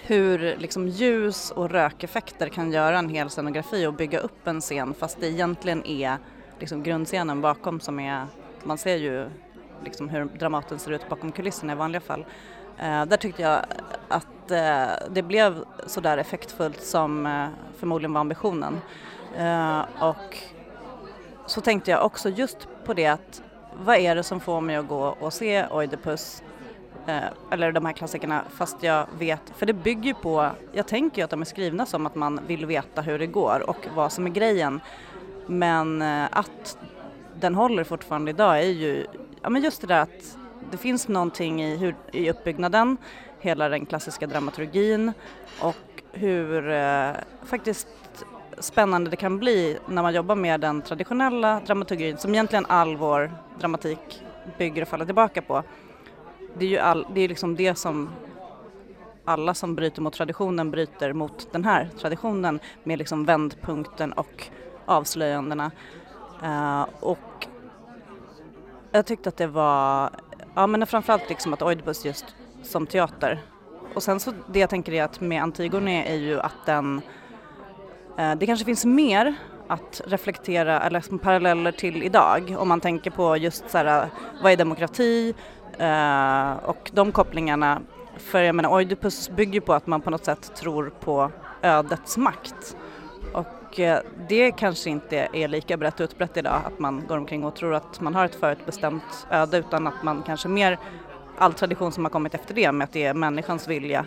hur 0.02 0.56
liksom 0.56 0.88
ljus 0.88 1.50
och 1.50 1.70
rökeffekter 1.70 2.48
kan 2.48 2.72
göra 2.72 2.98
en 2.98 3.08
hel 3.08 3.30
scenografi 3.30 3.86
och 3.86 3.94
bygga 3.94 4.18
upp 4.18 4.46
en 4.46 4.60
scen 4.60 4.94
fast 4.94 5.20
det 5.20 5.28
egentligen 5.28 5.86
är 5.86 6.16
liksom 6.58 6.82
grundscenen 6.82 7.40
bakom 7.40 7.80
som 7.80 8.00
är, 8.00 8.26
man 8.64 8.78
ser 8.78 8.96
ju 8.96 9.28
liksom 9.84 10.08
hur 10.08 10.24
Dramaten 10.24 10.78
ser 10.78 10.90
ut 10.90 11.08
bakom 11.08 11.32
kulisserna 11.32 11.72
i 11.72 11.76
vanliga 11.76 12.00
fall. 12.00 12.24
Eh, 12.78 13.04
där 13.04 13.16
tyckte 13.16 13.42
jag 13.42 13.64
att 14.08 14.50
eh, 14.50 15.08
det 15.10 15.22
blev 15.22 15.64
så 15.86 16.00
där 16.00 16.18
effektfullt 16.18 16.82
som 16.82 17.26
eh, 17.26 17.48
förmodligen 17.78 18.12
var 18.12 18.20
ambitionen. 18.20 18.80
Eh, 19.36 19.80
och 20.00 20.38
så 21.46 21.60
tänkte 21.60 21.90
jag 21.90 22.04
också 22.04 22.28
just 22.28 22.68
på 22.84 22.94
det 22.94 23.06
att 23.06 23.42
vad 23.84 23.96
är 23.96 24.14
det 24.14 24.22
som 24.22 24.40
får 24.40 24.60
mig 24.60 24.76
att 24.76 24.88
gå 24.88 25.16
och 25.20 25.32
se 25.32 25.66
Oidipus 25.66 26.42
eh, 27.06 27.22
eller 27.50 27.72
de 27.72 27.86
här 27.86 27.92
klassikerna 27.92 28.42
fast 28.50 28.82
jag 28.82 29.06
vet, 29.18 29.42
för 29.56 29.66
det 29.66 29.72
bygger 29.72 30.14
på, 30.14 30.50
jag 30.72 30.88
tänker 30.88 31.18
ju 31.18 31.24
att 31.24 31.30
de 31.30 31.40
är 31.40 31.44
skrivna 31.44 31.86
som 31.86 32.06
att 32.06 32.14
man 32.14 32.40
vill 32.46 32.66
veta 32.66 33.02
hur 33.02 33.18
det 33.18 33.26
går 33.26 33.70
och 33.70 33.86
vad 33.94 34.12
som 34.12 34.26
är 34.26 34.30
grejen. 34.30 34.80
Men 35.46 36.02
eh, 36.02 36.24
att 36.30 36.78
den 37.40 37.54
håller 37.54 37.84
fortfarande 37.84 38.30
idag 38.30 38.58
är 38.58 38.70
ju, 38.70 39.06
ja 39.42 39.50
men 39.50 39.62
just 39.62 39.80
det 39.80 39.86
där 39.86 40.00
att 40.00 40.35
det 40.70 40.76
finns 40.76 41.08
någonting 41.08 41.62
i, 41.62 41.76
hur, 41.76 41.94
i 42.12 42.30
uppbyggnaden, 42.30 42.96
hela 43.40 43.68
den 43.68 43.86
klassiska 43.86 44.26
dramaturgin 44.26 45.12
och 45.60 46.02
hur 46.12 46.70
eh, 46.70 47.10
faktiskt 47.44 47.88
spännande 48.58 49.10
det 49.10 49.16
kan 49.16 49.38
bli 49.38 49.78
när 49.88 50.02
man 50.02 50.14
jobbar 50.14 50.34
med 50.34 50.60
den 50.60 50.82
traditionella 50.82 51.60
dramaturgin 51.66 52.18
som 52.18 52.34
egentligen 52.34 52.66
all 52.68 52.96
vår 52.96 53.32
dramatik 53.58 54.22
bygger 54.58 54.82
och 54.82 54.88
faller 54.88 55.04
tillbaka 55.04 55.42
på. 55.42 55.62
Det 56.58 56.64
är 56.64 56.68
ju 56.68 56.78
all, 56.78 57.06
det, 57.14 57.20
är 57.20 57.28
liksom 57.28 57.56
det 57.56 57.74
som 57.74 58.10
alla 59.24 59.54
som 59.54 59.74
bryter 59.74 60.02
mot 60.02 60.12
traditionen 60.12 60.70
bryter 60.70 61.12
mot 61.12 61.52
den 61.52 61.64
här 61.64 61.88
traditionen 62.00 62.60
med 62.84 62.98
liksom 62.98 63.24
vändpunkten 63.24 64.12
och 64.12 64.48
avslöjandena. 64.86 65.70
Uh, 66.42 66.86
och 67.00 67.46
jag 68.92 69.06
tyckte 69.06 69.28
att 69.28 69.36
det 69.36 69.46
var, 69.46 70.10
ja 70.56 70.66
men 70.66 70.86
framförallt 70.86 71.28
liksom 71.28 71.52
att 71.52 71.62
Oidipus 71.62 72.04
just 72.04 72.24
som 72.62 72.86
teater. 72.86 73.42
Och 73.94 74.02
sen 74.02 74.20
så 74.20 74.32
det 74.46 74.58
jag 74.58 74.70
tänker 74.70 74.92
är 74.92 75.02
att 75.02 75.20
med 75.20 75.42
Antigone 75.42 76.04
är 76.04 76.16
ju 76.16 76.40
att 76.40 76.66
den, 76.66 77.02
eh, 78.18 78.34
det 78.34 78.46
kanske 78.46 78.64
finns 78.64 78.84
mer 78.84 79.34
att 79.68 80.00
reflektera 80.04 80.80
eller 80.80 81.00
som 81.00 81.18
paralleller 81.18 81.72
till 81.72 82.02
idag 82.02 82.56
om 82.58 82.68
man 82.68 82.80
tänker 82.80 83.10
på 83.10 83.36
just 83.36 83.70
så 83.70 83.78
här, 83.78 84.02
eh, 84.02 84.08
vad 84.42 84.52
är 84.52 84.56
demokrati 84.56 85.34
eh, 85.78 86.52
och 86.64 86.90
de 86.94 87.12
kopplingarna. 87.12 87.80
För 88.16 88.42
jag 88.42 88.54
menar 88.54 88.70
Oidipus 88.70 89.30
bygger 89.30 89.60
på 89.60 89.74
att 89.74 89.86
man 89.86 90.00
på 90.00 90.10
något 90.10 90.24
sätt 90.24 90.56
tror 90.56 90.92
på 91.00 91.30
ödets 91.62 92.16
makt. 92.16 92.76
Och 93.32 93.65
Eh, 93.78 93.98
det 94.28 94.50
kanske 94.52 94.90
inte 94.90 95.28
är 95.32 95.48
lika 95.48 95.76
brett 95.76 96.00
utbrett 96.00 96.36
idag 96.36 96.60
att 96.64 96.78
man 96.78 97.06
går 97.06 97.16
omkring 97.16 97.44
och 97.44 97.56
tror 97.56 97.74
att 97.74 98.00
man 98.00 98.14
har 98.14 98.24
ett 98.24 98.34
förutbestämt 98.34 99.26
öde 99.30 99.58
utan 99.58 99.86
att 99.86 100.02
man 100.02 100.22
kanske 100.26 100.48
mer 100.48 100.78
all 101.38 101.52
tradition 101.52 101.92
som 101.92 102.04
har 102.04 102.10
kommit 102.10 102.34
efter 102.34 102.54
det 102.54 102.72
med 102.72 102.84
att 102.84 102.92
det 102.92 103.04
är 103.04 103.14
människans 103.14 103.68
vilja 103.68 104.06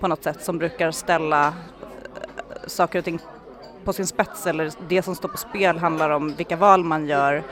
på 0.00 0.08
något 0.08 0.22
sätt 0.24 0.44
som 0.44 0.58
brukar 0.58 0.90
ställa 0.90 1.46
eh, 1.46 1.52
saker 2.66 2.98
och 2.98 3.04
ting 3.04 3.18
på 3.84 3.92
sin 3.92 4.06
spets 4.06 4.46
eller 4.46 4.72
det 4.88 5.02
som 5.02 5.14
står 5.14 5.28
på 5.28 5.36
spel 5.36 5.78
handlar 5.78 6.10
om 6.10 6.34
vilka 6.36 6.56
val 6.56 6.84
man 6.84 7.06
gör. 7.06 7.42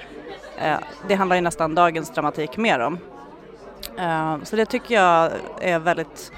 Eh, 0.58 0.76
det 1.08 1.14
handlar 1.14 1.36
ju 1.36 1.42
nästan 1.42 1.74
dagens 1.74 2.10
dramatik 2.10 2.56
mer 2.56 2.80
om. 2.80 2.98
Så 4.42 4.56
det 4.56 4.66
tycker 4.66 4.94
jag 4.94 5.32
är 5.60 5.78
väldigt, 5.78 6.32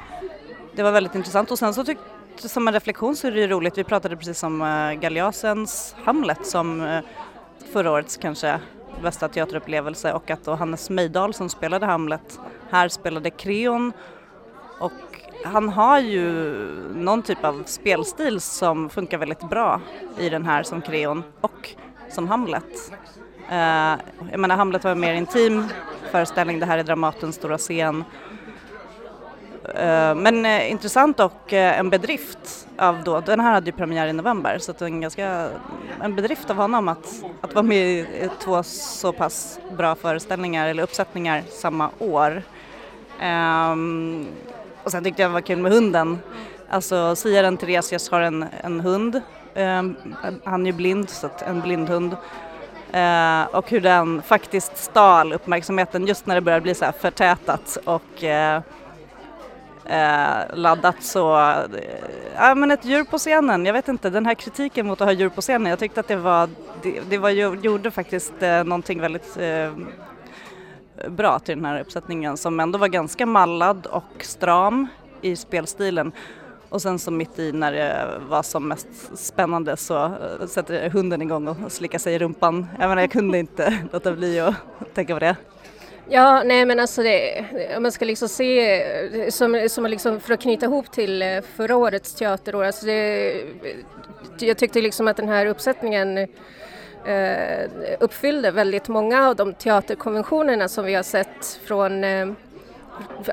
det 0.72 0.82
var 0.82 0.92
väldigt 0.92 1.14
intressant 1.14 1.50
och 1.50 1.59
sen 1.59 1.74
så 1.74 1.84
tycker 1.84 2.16
som 2.41 2.68
en 2.68 2.74
reflektion 2.74 3.16
så 3.16 3.26
är 3.26 3.30
det 3.30 3.41
ju 3.41 3.47
roligt, 3.47 3.78
vi 3.78 3.84
pratade 3.84 4.16
precis 4.16 4.43
om 4.43 4.62
eh, 4.62 4.93
Galeasens 4.93 5.97
Hamlet 6.05 6.47
som 6.47 6.80
eh, 6.80 7.01
förra 7.72 7.91
årets 7.93 8.16
kanske 8.16 8.61
bästa 9.03 9.28
teaterupplevelse 9.28 10.12
och 10.12 10.30
att 10.30 10.45
då 10.45 10.55
Hannes 10.55 10.91
Meidal 10.91 11.34
som 11.34 11.49
spelade 11.49 11.87
Hamlet 11.87 12.41
här 12.70 12.89
spelade 12.89 13.30
Creon. 13.30 13.93
Och 14.78 14.93
han 15.45 15.68
har 15.68 16.01
ju 16.01 16.55
någon 16.95 17.22
typ 17.22 17.45
av 17.45 17.62
spelstil 17.66 18.41
som 18.41 18.91
funkar 18.91 19.18
väldigt 19.18 19.49
bra 19.49 19.80
i 20.18 20.28
den 20.28 20.45
här 20.45 20.62
som 20.62 20.82
Creon 20.82 21.22
och 21.41 21.70
som 22.11 22.28
Hamlet. 22.28 22.93
Eh, 23.49 23.95
jag 24.30 24.41
menar 24.41 24.57
Hamlet 24.57 24.84
var 24.84 24.91
en 24.91 25.01
mer 25.01 25.14
intim 25.14 25.64
föreställning, 26.11 26.59
det 26.61 26.66
här 26.66 26.78
är 26.78 26.84
Dramatens 26.84 27.37
stora 27.37 27.59
scen. 27.59 28.05
Eh, 29.75 30.14
men 30.14 30.47
eh, 30.47 30.71
intressant 30.71 31.21
och 31.21 31.53
eh, 31.53 31.79
en 31.79 31.91
bedrift 31.91 32.69
av 32.79 33.05
då, 33.05 33.21
den 33.21 33.41
här 33.41 33.53
hade 33.53 33.67
ju 33.67 33.73
premiär 33.73 34.07
i 34.07 34.12
november 34.12 34.59
så 34.59 34.73
det 34.73 34.85
är 34.85 34.87
en 34.87 35.01
ganska, 35.01 35.49
en 36.03 36.17
bedrift 36.17 36.51
av 36.51 36.57
honom 36.57 36.89
att, 36.89 37.25
att 37.41 37.55
vara 37.55 37.62
med 37.62 37.87
i 37.99 38.31
två 38.41 38.62
så 38.62 39.12
pass 39.12 39.59
bra 39.77 39.95
föreställningar 39.95 40.69
eller 40.69 40.83
uppsättningar 40.83 41.43
samma 41.49 41.91
år. 41.99 42.43
Um, 43.23 44.27
och 44.83 44.91
sen 44.91 45.05
tyckte 45.05 45.23
jag 45.23 45.31
det 45.31 45.35
var 45.35 45.41
kul 45.41 45.59
med 45.59 45.73
hunden. 45.73 46.19
Alltså 46.69 47.17
siaren 47.17 47.57
Theresias 47.57 48.11
har 48.11 48.21
en, 48.21 48.45
en 48.62 48.81
hund, 48.81 49.21
um, 49.55 49.97
han 50.45 50.62
är 50.62 50.71
ju 50.71 50.73
blind 50.73 51.11
så 51.11 51.27
att 51.27 51.43
en 51.43 51.61
blindhund. 51.61 52.17
Uh, 52.95 53.01
eh, 53.01 53.47
och 53.47 53.71
hur 53.71 53.81
den 53.81 54.23
faktiskt 54.23 54.77
stal 54.77 55.33
uppmärksamheten 55.33 56.07
just 56.07 56.27
när 56.27 56.35
det 56.35 56.41
började 56.41 56.62
bli 56.62 56.75
så 56.75 56.85
här 56.85 56.93
förtätat 56.93 57.79
och 57.85 58.23
uh, 58.23 58.61
eh, 59.89 60.57
laddat 60.57 61.03
så, 61.03 61.39
eh, 61.39 61.64
ja 62.37 62.55
men 62.55 62.70
ett 62.70 62.84
djur 62.84 63.05
på 63.05 63.18
scenen, 63.18 63.66
jag 63.66 63.72
vet 63.72 63.89
inte, 63.89 64.11
den 64.11 64.26
här 64.26 64.34
kritiken 64.34 64.87
mot 64.87 65.01
att 65.01 65.07
ha 65.07 65.12
djur 65.12 65.28
på 65.28 65.41
scenen, 65.41 65.70
jag 65.70 65.78
tyckte 65.78 66.01
att 66.01 66.09
det 66.09 66.16
var, 66.16 66.49
det, 66.82 67.01
det 67.09 67.18
var, 67.18 67.30
gjorde 67.30 67.91
faktiskt 67.91 68.43
eh, 68.43 68.64
någonting 68.64 69.01
väldigt 69.01 69.37
eh, 69.37 69.70
bra 71.09 71.39
till 71.39 71.57
den 71.57 71.64
här 71.64 71.80
uppsättningen 71.80 72.37
som 72.37 72.61
ändå 72.61 72.78
var 72.78 72.89
ganska 72.89 73.26
mallad 73.26 73.87
och 73.87 74.24
stram 74.24 74.87
i 75.22 75.37
spelstilen. 75.37 76.12
Och 76.68 76.82
sen 76.82 76.99
så 76.99 77.11
mitt 77.11 77.39
i 77.39 77.53
när 77.53 77.72
det 77.72 78.20
var 78.28 78.43
som 78.43 78.68
mest 78.68 78.89
spännande 79.14 79.76
så 79.76 80.05
eh, 80.05 80.47
sätter 80.49 80.91
hunden 80.91 81.22
igång 81.22 81.49
och 81.49 81.72
slickar 81.72 81.99
sig 81.99 82.14
i 82.14 82.18
rumpan. 82.18 82.66
Jag 82.80 82.89
menar 82.89 83.03
jag 83.03 83.11
kunde 83.11 83.39
inte 83.39 83.78
låta 83.93 84.12
bli 84.12 84.41
att 84.41 84.55
tänka 84.95 85.14
på 85.14 85.20
det. 85.20 85.37
Ja, 86.09 86.42
nej 86.44 86.66
men 86.66 86.80
alltså 86.80 87.02
det, 87.02 87.44
om 87.76 87.82
man 87.82 87.92
ska 87.92 88.04
liksom 88.04 88.28
se, 88.28 89.30
som, 89.30 89.68
som 89.68 89.86
liksom 89.86 90.20
för 90.20 90.34
att 90.34 90.40
knyta 90.40 90.66
ihop 90.66 90.90
till 90.90 91.22
eh, 91.22 91.40
förra 91.57 91.76
årets 91.76 92.14
teaterår, 92.14 92.64
alltså 92.64 92.86
det, 92.86 93.34
jag 94.38 94.57
tyckte 94.57 94.80
liksom 94.80 95.09
att 95.09 95.16
den 95.16 95.28
här 95.28 95.46
uppsättningen 95.46 96.18
eh, 96.18 97.70
uppfyllde 98.00 98.50
väldigt 98.50 98.88
många 98.88 99.28
av 99.28 99.36
de 99.36 99.54
teaterkonventionerna 99.54 100.68
som 100.68 100.84
vi 100.84 100.94
har 100.94 101.02
sett 101.02 101.61
från 101.64 102.04
eh, 102.04 102.28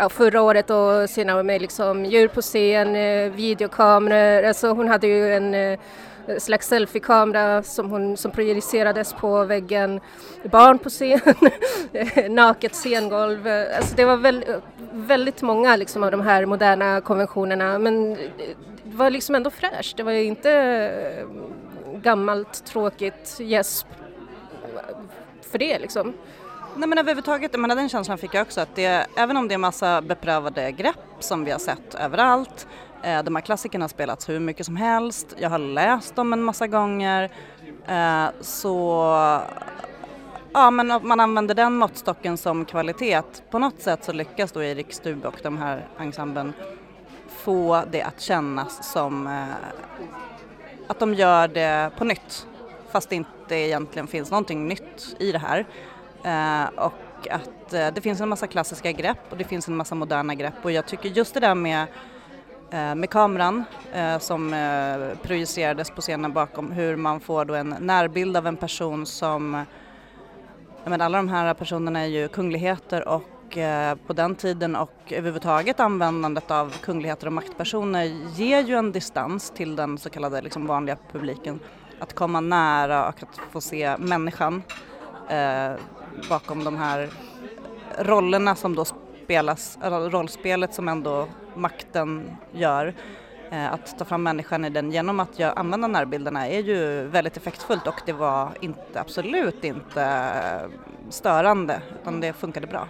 förra 0.10 0.42
året 0.42 0.70
och 0.70 1.10
senare 1.10 1.44
med 1.44 1.62
liksom 1.62 2.06
djur 2.06 2.28
på 2.28 2.42
scen, 2.42 2.96
eh, 2.96 3.32
videokameror, 3.32 4.44
alltså 4.44 4.68
hon 4.68 4.88
hade 4.88 5.08
ju 5.08 5.34
en 5.34 5.54
eh, 5.54 5.80
slags 6.40 6.68
selfiekamera 6.68 7.64
som, 7.64 7.90
hon, 7.90 8.18
som 8.18 8.32
projicerades 8.32 9.14
på 9.14 9.44
väggen, 9.44 10.00
barn 10.44 10.80
på 10.80 10.90
scen, 10.90 11.20
naket 12.30 12.76
scengolv. 12.76 13.48
Alltså 13.78 13.96
det 13.96 14.06
var 14.06 14.18
väl, 14.18 14.46
väldigt 14.92 15.42
många 15.42 15.76
liksom 15.76 16.04
av 16.04 16.12
de 16.12 16.22
här 16.22 16.46
moderna 16.46 17.02
konventionerna 17.02 17.80
men 17.80 18.14
det 18.84 18.98
var 18.98 19.10
liksom 19.10 19.36
ändå 19.36 19.50
fräscht. 19.50 19.98
Det 19.98 20.04
var 20.04 20.12
ju 20.12 20.24
inte 20.24 20.52
eh, 20.52 21.26
gammalt 22.02 22.66
tråkigt 22.66 23.38
gäsp 23.40 23.88
för 25.52 25.58
det 25.58 25.80
liksom. 25.80 26.14
Nej 26.76 26.90
men 26.90 26.98
överhuvudtaget, 26.98 27.60
men 27.60 27.70
den 27.70 27.90
känslan 27.90 28.18
fick 28.18 28.34
jag 28.34 28.42
också 28.42 28.62
att 28.62 28.76
det, 28.76 29.08
även 29.18 29.38
om 29.38 29.48
det 29.48 29.54
är 29.54 29.58
massa 29.58 30.02
beprövade 30.02 30.72
grepp 30.72 30.96
som 31.20 31.46
vi 31.46 31.52
har 31.52 31.60
sett 31.60 31.96
överallt 31.96 32.68
Eh, 33.04 33.24
de 33.24 33.36
här 33.36 33.42
klassikerna 33.42 33.84
har 33.84 33.90
spelats 33.90 34.30
hur 34.30 34.40
mycket 34.40 34.66
som 34.66 34.76
helst, 34.76 35.36
jag 35.38 35.50
har 35.50 35.58
läst 35.58 36.16
dem 36.16 36.34
en 36.34 36.44
massa 36.44 36.68
gånger. 36.68 37.32
Eh, 37.88 38.26
så 38.42 39.04
ja, 40.54 40.72
men 40.72 40.92
om 40.92 41.08
man 41.08 41.20
använder 41.20 41.56
den 41.56 41.74
måttstocken 41.74 42.38
som 42.38 42.66
kvalitet. 42.66 43.22
På 43.52 43.60
något 43.60 43.82
sätt 43.82 44.04
så 44.04 44.12
lyckas 44.12 44.52
då 44.52 44.64
Erik 44.64 44.94
Stube 44.94 45.28
och 45.28 45.40
de 45.44 45.58
här 45.58 45.88
ensemblen 46.00 46.54
få 47.28 47.84
det 47.92 48.02
att 48.02 48.22
kännas 48.22 48.92
som 48.92 49.28
eh, 49.28 49.44
att 50.88 51.00
de 51.00 51.14
gör 51.14 51.48
det 51.48 51.92
på 51.98 52.06
nytt 52.06 52.48
fast 52.92 53.10
det 53.10 53.16
inte 53.16 53.56
egentligen 53.56 54.08
finns 54.08 54.32
någonting 54.32 54.68
nytt 54.68 55.16
i 55.20 55.32
det 55.32 55.40
här. 55.40 55.66
och 56.76 57.28
att 57.30 57.70
det 57.70 58.02
finns 58.02 58.22
en 58.22 58.30
massa 58.30 58.48
klassiska 58.48 58.92
grepp 58.92 59.18
och 59.30 59.38
det 59.38 59.44
finns 59.44 59.68
en 59.68 59.76
massa 59.76 59.96
moderna 59.96 60.36
grepp 60.36 60.54
och 60.64 60.72
jag 60.72 60.86
tycker 60.86 61.10
just 61.10 61.34
det 61.34 61.40
där 61.40 61.56
med 61.56 61.88
Eh, 62.74 62.96
med 62.96 63.10
kameran 63.10 63.64
eh, 63.94 64.20
som 64.20 64.54
eh, 64.54 65.18
projicerades 65.18 65.92
på 65.92 66.02
scenen 66.02 66.34
bakom 66.34 66.72
hur 66.72 66.96
man 66.96 67.20
får 67.20 67.46
då 67.46 67.54
en 67.54 67.76
närbild 67.80 68.38
av 68.38 68.48
en 68.48 68.58
person 68.58 69.06
som, 69.06 69.66
men 70.84 71.02
alla 71.02 71.18
de 71.18 71.30
här 71.30 71.54
personerna 71.54 72.00
är 72.00 72.06
ju 72.06 72.28
kungligheter 72.28 73.08
och 73.08 73.30
på 74.08 74.14
den 74.14 74.36
tiden 74.36 74.76
och 74.76 74.92
överhuvudtaget 75.10 75.80
användandet 75.80 76.52
av 76.52 76.74
kungligheter 76.82 77.28
och 77.28 77.34
maktpersoner 77.34 78.04
ger 78.36 78.60
ju 78.64 78.76
en 78.76 78.92
distans 78.92 79.52
till 79.56 79.76
den 79.76 79.98
så 79.98 80.10
kallade 80.10 80.42
liksom 80.42 80.68
vanliga 80.68 80.98
publiken. 81.12 81.60
Att 82.00 82.14
komma 82.14 82.42
nära 82.42 83.08
och 83.08 83.24
att 83.24 83.40
få 83.52 83.62
se 83.62 83.98
människan 83.98 84.64
eh, 85.30 85.72
bakom 86.30 86.64
de 86.64 86.78
här 86.78 87.10
rollerna 88.00 88.56
som 88.56 88.76
då 88.76 88.86
spelas, 89.24 89.78
rollspelet 89.82 90.74
som 90.74 90.88
ändå 90.88 91.28
makten 91.56 92.38
gör. 92.52 92.94
Eh, 93.52 93.74
att 93.74 94.00
ta 94.00 94.06
fram 94.06 94.24
människan 94.24 94.66
i 94.66 94.70
den 94.70 94.92
genom 94.92 95.20
att 95.20 95.40
jag 95.40 95.54
använda 95.56 95.88
närbilderna 95.88 96.48
är 96.48 96.60
ju 96.60 97.04
väldigt 97.08 97.38
effektfullt 97.38 97.88
och 97.88 98.02
det 98.06 98.14
var 98.14 98.50
inte, 98.62 99.00
absolut 99.00 99.64
inte 99.64 100.26
störande 101.10 101.82
utan 102.02 102.20
det 102.20 102.34
funkade 102.34 102.68
bra. 102.68 102.88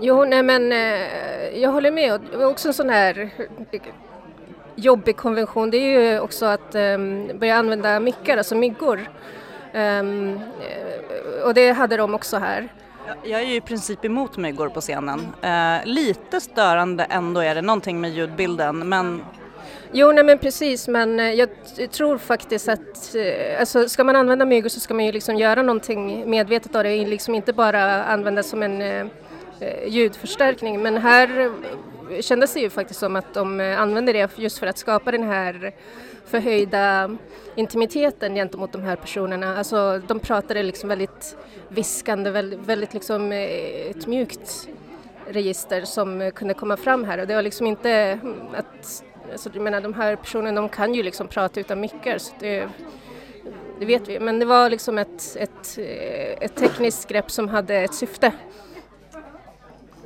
Jo, 0.00 0.24
nej 0.24 0.42
men 0.42 0.72
eh, 0.72 1.60
jag 1.60 1.70
håller 1.70 1.90
med. 1.90 2.20
Det 2.30 2.36
var 2.36 2.46
också 2.46 2.68
en 2.68 2.74
sån 2.74 2.90
här 2.90 3.30
jobbig 4.74 5.16
konvention. 5.16 5.70
Det 5.70 5.76
är 5.76 6.12
ju 6.12 6.20
också 6.20 6.46
att 6.46 6.74
um, 6.74 7.38
börja 7.38 7.56
använda 7.56 8.00
mickar, 8.00 8.36
alltså 8.36 8.54
myggor. 8.54 9.00
Um, 9.74 10.40
och 11.44 11.54
det 11.54 11.72
hade 11.72 11.96
de 11.96 12.14
också 12.14 12.36
här. 12.36 12.68
Jag 13.22 13.40
är 13.40 13.46
ju 13.46 13.54
i 13.54 13.60
princip 13.60 14.04
emot 14.04 14.36
myggor 14.36 14.68
på 14.68 14.80
scenen. 14.80 15.20
Eh, 15.42 15.86
lite 15.86 16.40
störande 16.40 17.04
ändå 17.04 17.40
är 17.40 17.54
det, 17.54 17.62
någonting 17.62 18.00
med 18.00 18.10
ljudbilden 18.10 18.88
men 18.88 19.22
Jo, 19.92 20.12
nej 20.12 20.24
men 20.24 20.38
precis, 20.38 20.88
men 20.88 21.20
eh, 21.20 21.32
jag 21.32 21.48
tror 21.90 22.18
faktiskt 22.18 22.68
att 22.68 23.14
eh, 23.14 23.60
alltså, 23.60 23.88
ska 23.88 24.04
man 24.04 24.16
använda 24.16 24.44
myggor 24.44 24.68
så 24.68 24.80
ska 24.80 24.94
man 24.94 25.04
ju 25.04 25.12
liksom 25.12 25.36
göra 25.36 25.62
någonting 25.62 26.30
medvetet 26.30 26.74
av 26.74 26.84
det, 26.84 27.06
liksom 27.06 27.34
inte 27.34 27.52
bara 27.52 28.04
använda 28.04 28.42
som 28.42 28.62
en 28.62 28.82
eh, 28.82 29.06
eh 29.60 29.88
ljudförstärkning. 29.88 30.82
Men 30.82 30.96
här 30.96 31.52
kändes 32.20 32.54
det 32.54 32.60
ju 32.60 32.70
faktiskt 32.70 33.00
som 33.00 33.16
att 33.16 33.34
de 33.34 33.60
använde 33.78 34.12
det 34.12 34.38
just 34.38 34.58
för 34.58 34.66
att 34.66 34.78
skapa 34.78 35.10
den 35.10 35.22
här 35.22 35.72
förhöjda 36.30 37.16
intimiteten 37.54 38.34
gentemot 38.34 38.72
de 38.72 38.82
här 38.82 38.96
personerna. 38.96 39.56
Alltså, 39.58 40.00
de 40.06 40.20
pratade 40.20 40.62
liksom 40.62 40.88
väldigt 40.88 41.36
viskande, 41.68 42.30
väldigt, 42.30 42.60
väldigt 42.60 42.94
liksom, 42.94 43.32
eh, 43.32 43.90
ett 43.90 44.06
mjukt 44.06 44.68
register 45.26 45.82
som 45.84 46.30
kunde 46.34 46.54
komma 46.54 46.76
fram 46.76 47.04
här 47.04 47.18
och 47.18 47.26
det 47.26 47.34
var 47.34 47.42
liksom 47.42 47.66
inte 47.66 47.90
mm, 47.90 48.34
att 48.54 49.04
Alltså, 49.32 49.50
jag 49.54 49.62
menar, 49.62 49.80
de 49.80 49.94
här 49.94 50.16
personerna 50.16 50.60
de 50.60 50.68
kan 50.68 50.94
ju 50.94 51.02
liksom 51.02 51.28
prata 51.28 51.60
utan 51.60 51.80
mycket 51.80 52.22
så 52.22 52.32
det, 52.38 52.68
det 53.78 53.84
vet 53.84 54.08
vi. 54.08 54.20
Men 54.20 54.38
det 54.38 54.44
var 54.44 54.70
liksom 54.70 54.98
ett, 54.98 55.36
ett, 55.36 55.78
eh, 55.78 56.44
ett 56.44 56.56
tekniskt 56.56 57.08
grepp 57.08 57.30
som 57.30 57.48
hade 57.48 57.74
ett 57.74 57.94
syfte. 57.94 58.32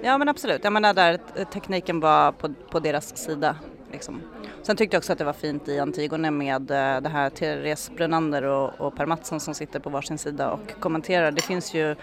Ja 0.03 0.19
men 0.19 0.29
absolut, 0.29 0.65
jag 0.65 0.73
menar 0.73 0.95
där 0.95 1.19
tekniken 1.45 2.01
var 2.01 2.33
på, 2.33 2.55
på 2.71 2.81
deras 2.81 3.17
sida. 3.17 3.57
Liksom. 3.93 4.21
Sen 4.67 4.77
tyckte 4.77 4.95
jag 4.95 5.01
också 5.01 5.13
att 5.13 5.19
det 5.19 5.25
var 5.25 5.33
fint 5.33 5.69
i 5.69 5.79
Antigone 5.79 6.31
med 6.31 6.71
eh, 6.71 7.01
det 7.01 7.09
här 7.09 7.31
Therese 7.31 7.91
Brunander 7.97 8.43
och, 8.43 8.81
och 8.81 8.97
Per 8.97 9.07
Mattsson 9.07 9.41
som 9.41 9.55
sitter 9.55 9.81
på 9.81 9.91
varsin 9.91 10.19
sida 10.19 10.51
och 10.51 10.81
kommenterar. 10.81 11.31
Det 11.31 11.43
finns 11.43 11.75
ju 11.75 11.97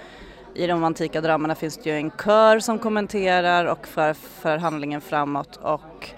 i 0.54 0.68
de 0.68 0.84
antika 0.84 1.22
dramerna 1.22 1.56
finns 1.56 1.78
det 1.78 1.90
ju 1.90 1.96
en 1.96 2.12
kör 2.12 2.60
som 2.60 2.80
kommenterar 2.80 3.66
och 3.66 3.88
för, 3.88 4.14
för 4.14 4.58
handlingen 4.58 5.02
framåt 5.02 5.56
och 5.56 6.10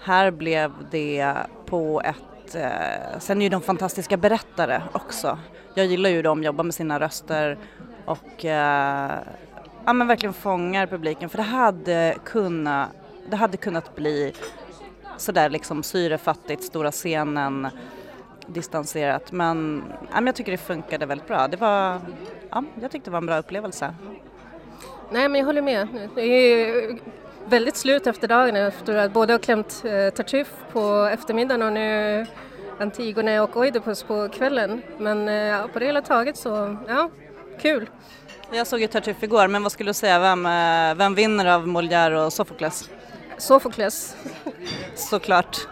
här 0.00 0.30
blev 0.30 0.72
det 0.90 1.34
på 1.66 2.02
ett, 2.04 2.54
eh, 2.54 3.18
sen 3.18 3.38
är 3.38 3.42
ju 3.42 3.48
de 3.48 3.62
fantastiska 3.62 4.16
berättare 4.16 4.82
också. 4.92 5.38
Jag 5.74 5.86
gillar 5.86 6.10
ju 6.10 6.22
dem, 6.22 6.42
jobbar 6.42 6.64
med 6.64 6.74
sina 6.74 7.00
röster 7.00 7.58
och 8.04 8.44
eh, 8.44 9.12
ja, 9.84 9.92
men 9.92 10.06
verkligen 10.06 10.34
fångar 10.34 10.86
publiken 10.86 11.28
för 11.28 11.38
det 11.38 11.44
hade 11.44 12.16
kunnat, 12.24 12.88
det 13.30 13.36
hade 13.36 13.56
kunnat 13.56 13.96
bli 13.96 14.32
sådär 15.18 15.50
liksom 15.50 15.82
syrefattigt, 15.82 16.64
stora 16.64 16.90
scenen, 16.90 17.68
distanserat 18.46 19.32
men, 19.32 19.84
ja, 20.00 20.14
men 20.14 20.26
jag 20.26 20.34
tycker 20.34 20.52
det 20.52 20.58
funkade 20.58 21.06
väldigt 21.06 21.28
bra. 21.28 21.48
Det 21.48 21.56
var, 21.56 22.00
ja, 22.50 22.64
jag 22.80 22.90
tyckte 22.90 23.10
det 23.10 23.12
var 23.12 23.18
en 23.18 23.26
bra 23.26 23.38
upplevelse. 23.38 23.94
Nej 25.10 25.28
men 25.28 25.38
jag 25.38 25.46
håller 25.46 25.62
med. 25.62 25.88
Det 26.14 26.22
är 26.22 26.98
väldigt 27.46 27.76
slut 27.76 28.06
efter 28.06 28.28
dagen 28.28 28.56
efter 28.56 28.94
att 28.94 29.12
både 29.12 29.32
ha 29.32 29.38
klämt 29.38 29.82
eh, 29.84 30.14
Tartuffe 30.14 30.52
på 30.72 31.08
eftermiddagen 31.12 31.62
och 31.62 31.72
nu 31.72 32.26
Antigone 32.78 33.40
och 33.40 33.56
Oidipus 33.56 34.02
på 34.02 34.28
kvällen. 34.28 34.82
Men 34.98 35.28
eh, 35.28 35.66
på 35.66 35.78
det 35.78 35.86
hela 35.86 36.02
taget 36.02 36.36
så, 36.36 36.76
ja, 36.88 37.10
kul. 37.60 37.90
Jag 38.52 38.66
såg 38.66 38.80
ju 38.80 38.86
Tartuffe 38.86 39.26
igår, 39.26 39.48
men 39.48 39.62
vad 39.62 39.72
skulle 39.72 39.90
du 39.90 39.94
säga, 39.94 40.18
vem, 40.18 40.46
eh, 40.46 40.94
vem 40.94 41.14
vinner 41.14 41.46
av 41.46 41.66
Molière 41.66 42.26
och 42.26 42.32
Sofokles? 42.32 42.90
Sofokles. 43.38 44.16
Såklart. 44.94 45.66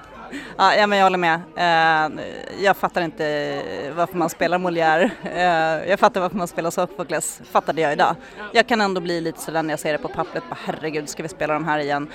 Ja, 0.56 0.86
men 0.86 0.98
jag 0.98 1.06
håller 1.06 1.18
med. 1.18 1.40
Eh, 1.56 2.24
jag 2.64 2.76
fattar 2.76 3.02
inte 3.02 3.62
varför 3.96 4.16
man 4.16 4.30
spelar 4.30 4.58
Molière. 4.58 5.10
Eh, 5.24 5.90
jag 5.90 6.00
fattar 6.00 6.20
varför 6.20 6.36
man 6.36 6.48
spelar 6.48 6.70
Sofokles. 6.70 7.40
fattade 7.50 7.80
jag 7.80 7.92
idag. 7.92 8.16
Jag 8.52 8.66
kan 8.66 8.80
ändå 8.80 9.00
bli 9.00 9.20
lite 9.20 9.40
sådär 9.40 9.62
när 9.62 9.72
jag 9.72 9.80
ser 9.80 9.92
det 9.92 9.98
på 9.98 10.08
pappret, 10.08 10.44
bara 10.48 10.58
herregud 10.64 11.08
ska 11.08 11.22
vi 11.22 11.28
spela 11.28 11.54
de 11.54 11.64
här 11.64 11.78
igen? 11.78 12.08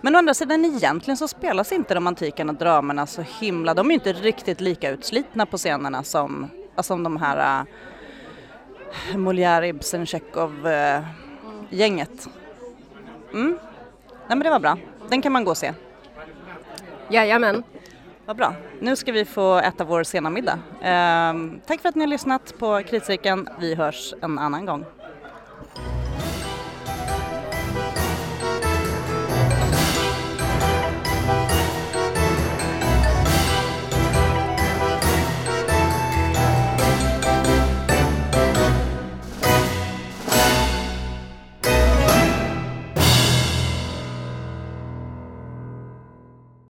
Men 0.00 0.14
å 0.14 0.18
andra 0.18 0.34
sidan 0.34 0.64
egentligen 0.64 1.16
så 1.16 1.28
spelas 1.28 1.72
inte 1.72 1.94
de 1.94 2.06
antika 2.06 2.44
dramerna 2.44 3.06
så 3.06 3.22
himla, 3.40 3.74
de 3.74 3.86
är 3.86 3.90
ju 3.90 3.94
inte 3.94 4.12
riktigt 4.12 4.60
lika 4.60 4.90
utslitna 4.90 5.46
på 5.46 5.56
scenerna 5.56 6.02
som, 6.02 6.50
som 6.80 7.02
de 7.02 7.16
här 7.16 7.66
äh, 9.10 9.16
Molière, 9.16 9.66
Ibsen, 9.66 10.06
Tjechov 10.06 10.66
uh, 10.66 11.06
gänget. 11.70 12.28
Mm. 13.32 13.58
Nej 14.28 14.36
men 14.36 14.38
det 14.38 14.50
var 14.50 14.60
bra, 14.60 14.78
den 15.08 15.22
kan 15.22 15.32
man 15.32 15.44
gå 15.44 15.50
och 15.50 15.56
se. 15.56 15.74
Jajamän. 17.08 17.62
Vad 18.26 18.36
bra. 18.36 18.54
Nu 18.80 18.96
ska 18.96 19.12
vi 19.12 19.24
få 19.24 19.58
äta 19.58 19.84
vår 19.84 20.02
sena 20.02 20.30
middag. 20.30 20.58
Eh, 20.82 21.34
tack 21.66 21.80
för 21.80 21.88
att 21.88 21.94
ni 21.94 22.00
har 22.00 22.08
lyssnat 22.08 22.58
på 22.58 22.82
Kritcirkeln. 22.82 23.48
Vi 23.60 23.74
hörs 23.74 24.14
en 24.22 24.38
annan 24.38 24.66
gång. 24.66 24.84